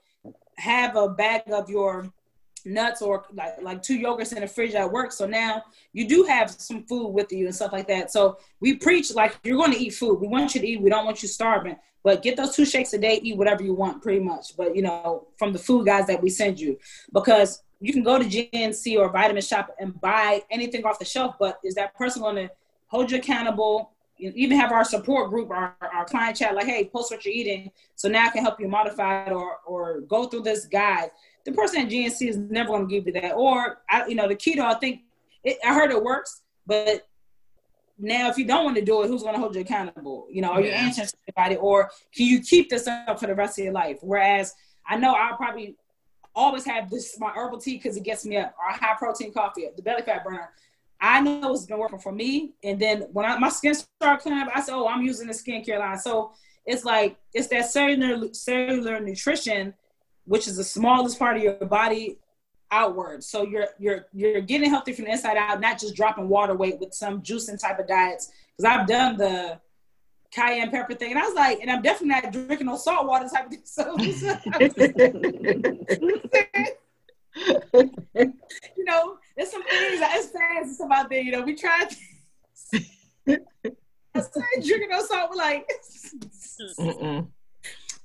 [0.57, 2.11] Have a bag of your
[2.65, 5.11] nuts or like, like two yogurts in the fridge at work.
[5.11, 8.09] So now you do have some food with you and stuff like that.
[8.09, 10.15] So we preach like you're going to eat food.
[10.21, 10.81] We want you to eat.
[10.81, 11.75] We don't want you starving.
[12.01, 14.55] But get those two shakes a day, eat whatever you want, pretty much.
[14.55, 16.79] But you know, from the food guys that we send you,
[17.11, 21.35] because you can go to GNC or Vitamin Shop and buy anything off the shelf.
[21.37, 22.49] But is that person going to
[22.89, 23.91] hold you accountable.
[24.17, 27.33] You even have our support group, our, our client chat, like, hey, post what you're
[27.33, 27.71] eating.
[27.95, 31.11] So now I can help you modify it or, or go through this guide.
[31.45, 33.33] The person at GNC is never going to give you that.
[33.33, 35.01] Or, I, you know, the keto, I think,
[35.43, 37.07] it, I heard it works, but
[37.97, 40.27] now if you don't want to do it, who's going to hold you accountable?
[40.29, 40.91] You know, are yeah.
[40.93, 41.59] you about it?
[41.61, 43.99] Or can you keep this up for the rest of your life?
[44.01, 44.53] Whereas
[44.87, 45.75] I know I'll probably
[46.35, 49.67] always have this, my herbal tea because it gets me up, or high protein coffee,
[49.75, 50.49] the belly fat burner.
[51.01, 52.53] I know it's been working for me.
[52.63, 55.33] And then when I, my skin started clearing up, I said, oh, I'm using the
[55.33, 55.97] skincare line.
[55.97, 56.33] So
[56.65, 59.73] it's like, it's that cellular, cellular nutrition,
[60.25, 62.17] which is the smallest part of your body
[62.69, 63.23] outward.
[63.23, 66.79] So you're, you're, you're getting healthy from the inside out, not just dropping water weight
[66.79, 68.31] with some juicing type of diets.
[68.57, 69.59] Cause I've done the
[70.31, 71.11] cayenne pepper thing.
[71.11, 73.61] And I was like, and I'm definitely not drinking no salt water type of thing.
[73.63, 73.95] So,
[78.75, 81.21] you know, there's some things that it's fast stuff out there.
[81.21, 81.87] You know, we tried.
[83.25, 85.29] I started drinking those salt.
[85.29, 85.71] We're like,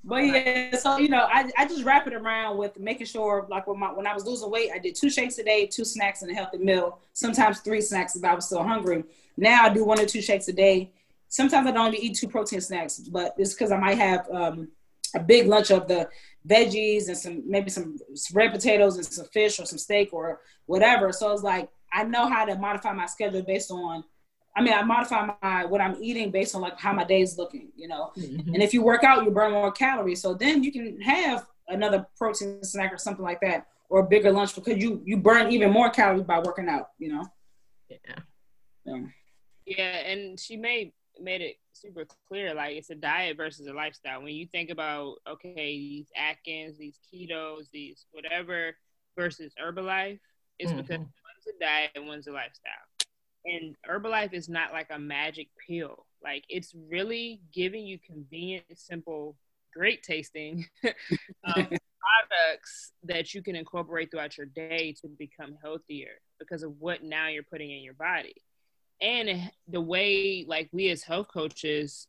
[0.05, 0.77] but yeah.
[0.77, 3.91] So you know, I, I just wrap it around with making sure, like when my
[3.91, 6.33] when I was losing weight, I did two shakes a day, two snacks, and a
[6.33, 6.99] healthy meal.
[7.11, 9.03] Sometimes three snacks if I was still hungry.
[9.35, 10.93] Now I do one or two shakes a day.
[11.27, 14.69] Sometimes I don't even eat two protein snacks, but it's because I might have um,
[15.13, 16.07] a big lunch of the
[16.45, 17.97] veggies and some maybe some
[18.33, 21.11] red potatoes and some fish or some steak or whatever.
[21.11, 24.03] So it's like I know how to modify my schedule based on.
[24.57, 27.37] I mean, I modify my what I'm eating based on like how my day is
[27.37, 28.11] looking, you know.
[28.17, 28.53] Mm-hmm.
[28.53, 30.21] And if you work out, you burn more calories.
[30.21, 34.31] So then you can have another protein snack or something like that, or a bigger
[34.31, 37.25] lunch because you you burn even more calories by working out, you know.
[37.89, 37.97] Yeah.
[38.85, 39.01] Yeah,
[39.65, 44.21] yeah and she made made it super clear like it's a diet versus a lifestyle
[44.21, 48.75] when you think about okay these atkins these ketos these whatever
[49.17, 50.19] versus herbalife
[50.59, 50.81] it's mm-hmm.
[50.81, 52.71] because one's a diet and one's a lifestyle
[53.45, 56.05] And Herbalife is not like a magic pill.
[56.23, 59.37] Like it's really giving you convenient, simple,
[59.73, 61.67] great tasting um,
[62.05, 67.27] products that you can incorporate throughout your day to become healthier because of what now
[67.27, 68.35] you're putting in your body.
[69.01, 72.07] And the way like we as health coaches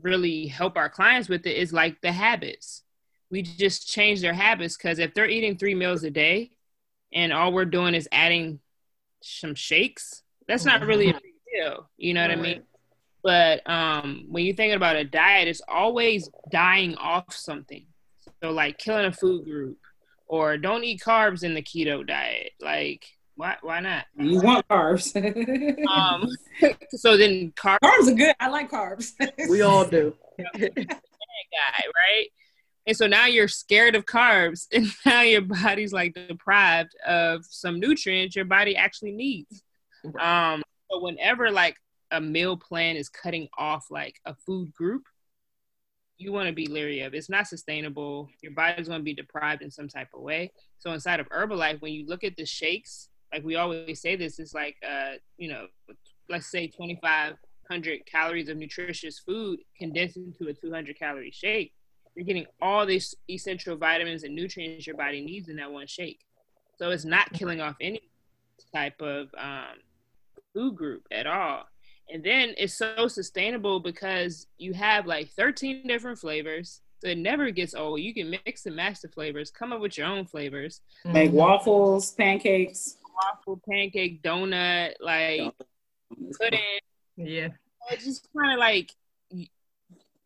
[0.00, 2.82] really help our clients with it is like the habits.
[3.30, 6.50] We just change their habits because if they're eating three meals a day
[7.12, 8.60] and all we're doing is adding
[9.22, 11.90] some shakes, that's not really a big deal.
[11.96, 12.30] You know what.
[12.30, 12.62] I mean?
[13.22, 17.84] But um, when you're thinking about a diet, it's always dying off something.
[18.42, 19.78] So like killing a food group
[20.26, 22.52] or don't eat carbs in the keto diet.
[22.60, 23.06] Like
[23.38, 24.04] why why not?
[24.16, 25.14] You want carbs.
[25.88, 26.28] um
[26.90, 28.34] so then carbs Carbs are good.
[28.40, 29.12] I like carbs.
[29.48, 30.12] we all do.
[30.58, 32.26] guy, right?
[32.88, 37.78] And so now you're scared of carbs and now your body's like deprived of some
[37.78, 39.62] nutrients your body actually needs.
[40.18, 41.76] Um so whenever like
[42.10, 45.04] a meal plan is cutting off like a food group,
[46.16, 47.14] you want to be leery of.
[47.14, 48.30] It's not sustainable.
[48.42, 50.50] Your body's going to be deprived in some type of way.
[50.78, 54.38] So inside of Herbalife, when you look at the shakes, like we always say, this
[54.38, 55.66] is like, uh, you know,
[56.28, 61.72] let's say 2,500 calories of nutritious food condensed into a 200 calorie shake.
[62.14, 66.20] You're getting all these essential vitamins and nutrients your body needs in that one shake.
[66.78, 68.00] So it's not killing off any
[68.74, 69.78] type of um,
[70.54, 71.64] food group at all.
[72.10, 76.80] And then it's so sustainable because you have like 13 different flavors.
[77.00, 78.00] So it never gets old.
[78.00, 80.80] You can mix and match the flavors, come up with your own flavors.
[81.04, 82.96] Make waffles, pancakes.
[83.22, 85.52] Waffle, pancake, donut, like
[86.38, 86.60] pudding.
[87.16, 87.48] Yeah.
[87.90, 88.92] It's just kind of like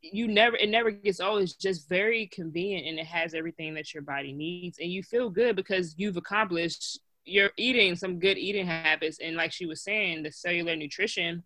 [0.03, 3.95] you never it never gets old it's just very convenient and it has everything that
[3.95, 8.67] your body needs and you feel good because you've accomplished you're eating some good eating
[8.67, 11.41] habits and like she was saying the cellular nutrition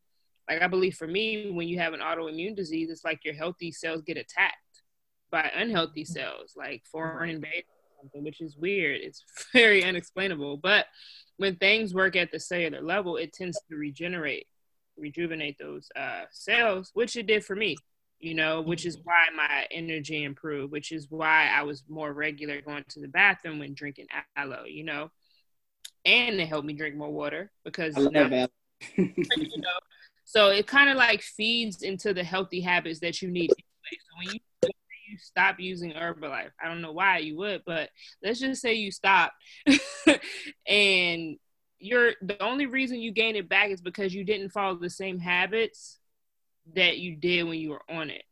[0.48, 3.73] like I believe for me, when you have an autoimmune disease, it's like your healthy
[3.73, 4.56] cells get attacked
[5.31, 6.12] by unhealthy mm-hmm.
[6.12, 7.64] cells, like foreign invaders,
[8.14, 9.01] which is weird.
[9.01, 10.59] It's very unexplainable.
[10.59, 10.86] But
[11.36, 14.47] when things work at the cellular level, it tends to regenerate,
[14.97, 17.77] rejuvenate those uh, cells, which it did for me.
[18.18, 19.09] You know, which is mm-hmm.
[19.09, 23.59] why my energy improved, which is why I was more regular going to the bathroom
[23.59, 24.06] when drinking
[24.36, 24.64] aloe.
[24.64, 25.10] You know,
[26.06, 28.48] and it helped me drink more water because now,
[28.97, 29.78] you know
[30.27, 33.51] so it kind of like feeds into the healthy habits that you need.
[33.51, 33.56] So
[34.18, 34.40] when you
[35.08, 37.90] you stop using Herbalife, I don't know why you would, but
[38.22, 39.32] let's just say you stop,
[40.66, 41.36] and
[41.78, 45.18] you're the only reason you gain it back is because you didn't follow the same
[45.18, 45.98] habits
[46.74, 48.22] that you did when you were on it.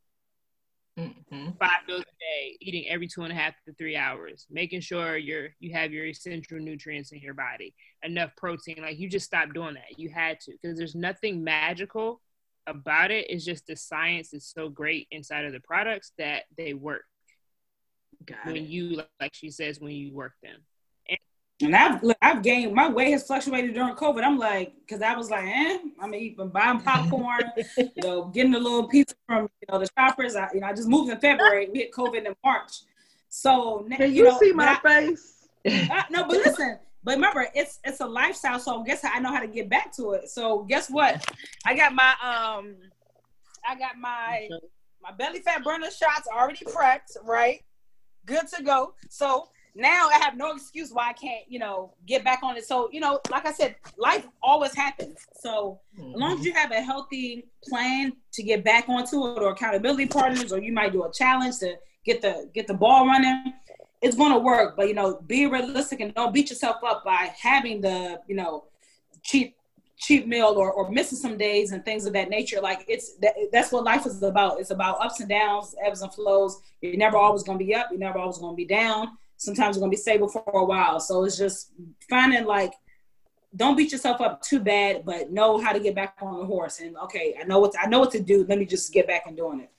[0.98, 1.50] Mm-hmm.
[1.58, 5.16] Five meals a day, eating every two and a half to three hours, making sure
[5.16, 7.74] you're you have your essential nutrients in your body,
[8.04, 8.78] enough protein.
[8.80, 9.98] Like you just stopped doing that.
[9.98, 12.20] You had to because there's nothing magical
[12.66, 13.26] about it.
[13.28, 17.04] It's just the science is so great inside of the products that they work.
[18.26, 18.62] Got when it.
[18.62, 20.60] you like she says when you work them.
[21.60, 24.24] And I've I've gained my weight has fluctuated during COVID.
[24.24, 27.44] I'm like, because I was like, eh, I'm even buying popcorn,
[27.76, 30.34] you know, getting a little pizza from you know the shoppers.
[30.34, 31.68] I you know I just moved in February.
[31.72, 32.72] We hit COVID in March,
[33.28, 35.48] so can you, you know, see my I, face?
[35.66, 38.58] I, no, but listen, but remember, it's it's a lifestyle.
[38.58, 40.28] So guess I know how to get back to it.
[40.30, 41.24] So guess what?
[41.64, 42.76] I got my um,
[43.68, 44.48] I got my
[45.02, 47.62] my belly fat burner shots already prepped, right?
[48.26, 48.94] Good to go.
[49.10, 52.64] So now I have no excuse why I can't, you know, get back on it.
[52.64, 55.18] So, you know, like I said, life always happens.
[55.40, 56.14] So mm-hmm.
[56.14, 56.46] as long as mm-hmm.
[56.46, 60.72] you have a healthy plan to get back onto it or accountability partners, or you
[60.72, 61.74] might do a challenge to
[62.04, 63.52] get the get the ball running,
[64.04, 64.76] it's gonna work.
[64.76, 68.64] But you know, be realistic and don't beat yourself up by having the, you know,
[69.22, 69.56] cheap
[69.96, 72.60] cheap meal or, or missing some days and things of that nature.
[72.60, 74.60] Like it's that, that's what life is about.
[74.60, 76.60] It's about ups and downs, ebbs and flows.
[76.80, 79.90] You're never always gonna be up, you're never always gonna be down sometimes you're gonna
[79.90, 81.00] be stable for a while.
[81.00, 81.72] So it's just
[82.08, 82.74] finding like
[83.56, 86.80] don't beat yourself up too bad, but know how to get back on the horse.
[86.80, 88.44] And okay, I know what to, I know what to do.
[88.48, 89.70] Let me just get back and doing it.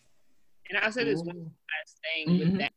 [0.69, 2.51] And I'll say this one last thing mm-hmm.
[2.51, 2.71] with that.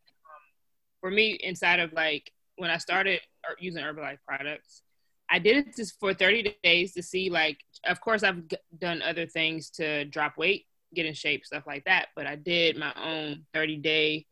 [1.00, 3.20] For me, inside of like when I started
[3.58, 4.82] using Herbalife products,
[5.30, 8.42] I did it just for 30 days to see like, of course, I've
[8.78, 12.06] done other things to drop weight, get in shape, stuff like that.
[12.16, 14.26] But I did my own 30 day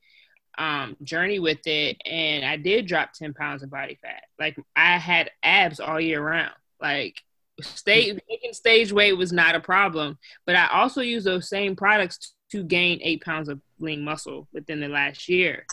[0.59, 4.23] um, journey with it, and I did drop ten pounds of body fat.
[4.39, 6.55] Like I had abs all year round.
[6.81, 7.21] Like
[7.61, 12.35] stage making stage weight was not a problem, but I also used those same products
[12.53, 15.67] to gain eight pounds of lean muscle within the last year.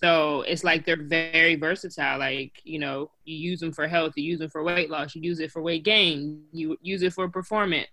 [0.00, 2.20] So it's like they're very versatile.
[2.20, 5.22] Like, you know, you use them for health, you use them for weight loss, you
[5.22, 7.88] use it for weight gain, you use it for performance.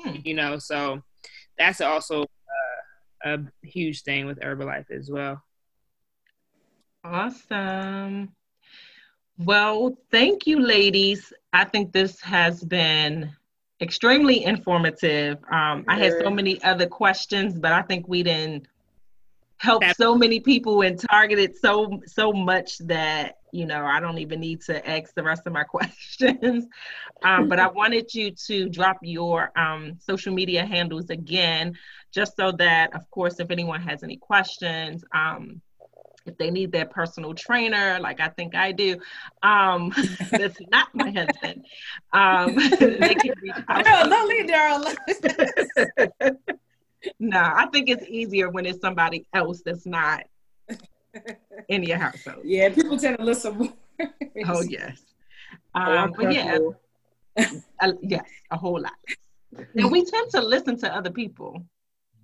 [0.00, 0.16] Hmm.
[0.22, 1.02] You know, so
[1.58, 5.42] that's also uh, a huge thing with Herbalife as well.
[7.02, 8.30] Awesome.
[9.38, 11.32] Well, thank you, ladies.
[11.52, 13.32] I think this has been
[13.80, 15.38] extremely informative.
[15.50, 18.68] Um, I had so many other questions, but I think we didn't
[19.60, 24.40] help so many people and targeted so so much that you know I don't even
[24.40, 26.66] need to ask the rest of my questions.
[27.22, 31.76] Um, but I wanted you to drop your um, social media handles again,
[32.12, 35.04] just so that, of course, if anyone has any questions.
[35.14, 35.60] Um,
[36.26, 38.98] if they need their personal trainer, like I think I do,
[39.42, 39.90] um,
[40.30, 41.64] that's not my husband.
[42.12, 43.86] Um, they can reach out.
[43.86, 44.94] No, don't leave Daryl.
[47.18, 50.24] No, I think it's easier when it's somebody else that's not
[51.68, 52.42] in your household.
[52.44, 53.72] Yeah, people tend to listen more.
[54.46, 55.00] oh yes,
[55.74, 56.58] um, but yeah,
[57.80, 58.92] uh, yes, a whole lot.
[59.74, 61.64] And we tend to listen to other people.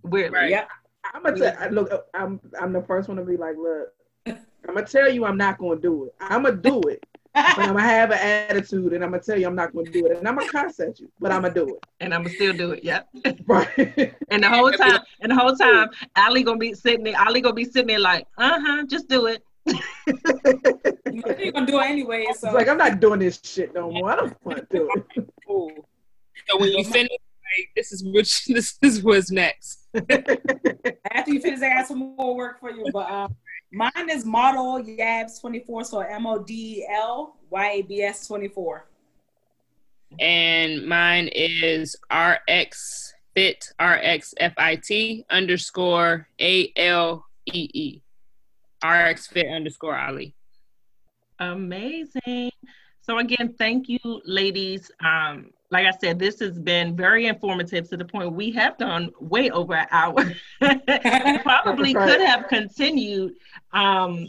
[0.03, 0.39] Weirdly.
[0.39, 0.51] Right.
[0.51, 0.66] Yeah.
[1.12, 1.70] I'm gonna tell.
[1.70, 3.89] Look, I'm I'm the first one to be like, look,
[4.69, 6.15] I'm gonna tell you I'm not gonna do it.
[6.20, 7.05] I'm gonna do it,
[7.36, 10.06] but I'm gonna have an attitude, and I'm gonna tell you I'm not gonna do
[10.06, 12.34] it, and I'm gonna cuss at you, but I'm gonna do it, and I'm gonna
[12.34, 12.82] still do it.
[12.82, 13.08] Yep.
[13.46, 14.14] Right.
[14.30, 17.20] and the whole time, and the whole time, Ali gonna be sitting there.
[17.20, 19.42] Ali gonna be sitting there like, uh huh, just do it.
[19.66, 22.26] You're gonna do it anyway.
[22.38, 24.10] So it's like I'm not doing this shit no more.
[24.10, 25.26] I don't want to do it.
[26.48, 29.86] So when you finish, like, this is which this is what's next.
[29.94, 32.86] After you finish, I got some more work for you.
[32.92, 33.36] But um,
[33.72, 38.86] mine is model Yabs 24, so M O D L Y A B S 24.
[40.20, 48.02] And mine is RX Fit RX F I T underscore A L E E.
[48.84, 50.34] RX Fit underscore Ali.
[51.38, 52.51] Amazing.
[53.02, 54.90] So again, thank you, ladies.
[55.05, 59.11] Um, like I said, this has been very informative to the point we have gone
[59.20, 60.32] way over an hour.
[61.43, 63.35] probably could have continued
[63.73, 64.27] um,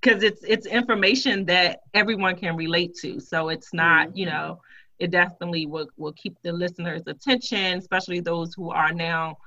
[0.00, 3.20] because it's it's information that everyone can relate to.
[3.20, 4.18] So it's not, mm-hmm.
[4.18, 4.60] you know,
[4.98, 9.38] it definitely will will keep the listeners' attention, especially those who are now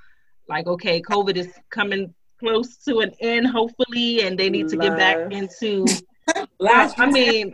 [0.47, 4.97] like, okay, COVID is coming close to an end, hopefully, and they need to get
[4.97, 5.85] back into.
[6.61, 7.53] I mean,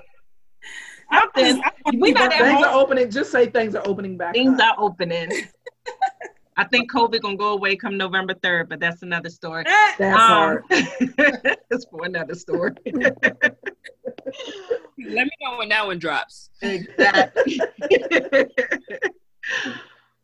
[1.11, 1.61] something.
[1.99, 3.09] We not things are opening.
[3.11, 4.33] Just say things are opening back.
[4.33, 4.77] Things up.
[4.77, 5.31] are opening.
[6.57, 9.65] I think COVID gonna go away come November third, but that's another story.
[9.65, 10.63] That's um, hard.
[10.69, 12.75] it's for another story.
[12.85, 13.17] Let
[14.97, 16.49] me know when that one drops.
[16.61, 17.59] Exactly.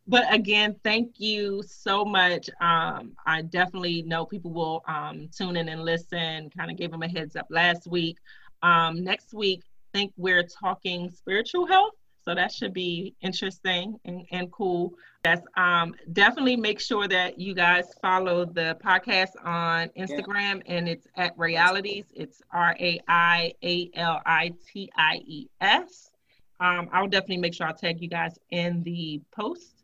[0.07, 2.49] but again, thank you so much.
[2.61, 6.49] Um, I definitely know people will um, tune in and listen.
[6.49, 8.17] Kind of gave them a heads up last week.
[8.63, 9.63] Um, next week,
[9.93, 11.93] think we're talking spiritual health.
[12.23, 14.93] So that should be interesting and, and cool.
[15.25, 21.07] Yes, um, definitely make sure that you guys follow the podcast on Instagram and it's
[21.15, 22.05] at realities.
[22.13, 26.11] It's R A I A L I T I E S.
[26.59, 29.83] Um, I'll definitely make sure I'll tag you guys in the post.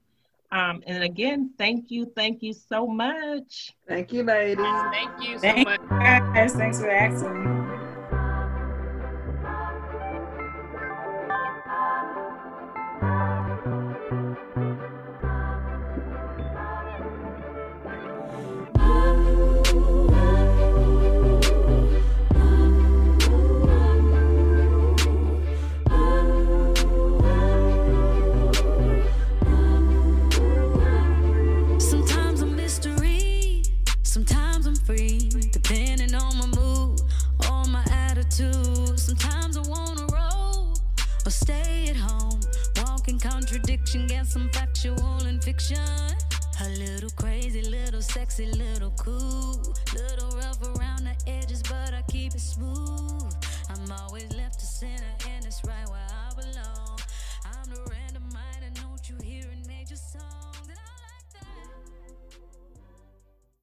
[0.51, 3.75] Um, and again, thank you, thank you so much.
[3.87, 4.65] Thank you, ladies.
[4.91, 5.89] Thank you so Thank much.
[5.89, 6.53] Guys.
[6.53, 7.56] Thanks for asking.
[43.87, 45.77] attraction, get some factual and fiction.
[46.61, 49.75] A little crazy, little sexy, little cool.
[49.93, 53.33] Little rough around the edges, but I keep it smooth.
[53.69, 56.99] I'm always left to center, and it's right where I belong.
[57.45, 60.56] I'm the random mind, I know you hearing major song.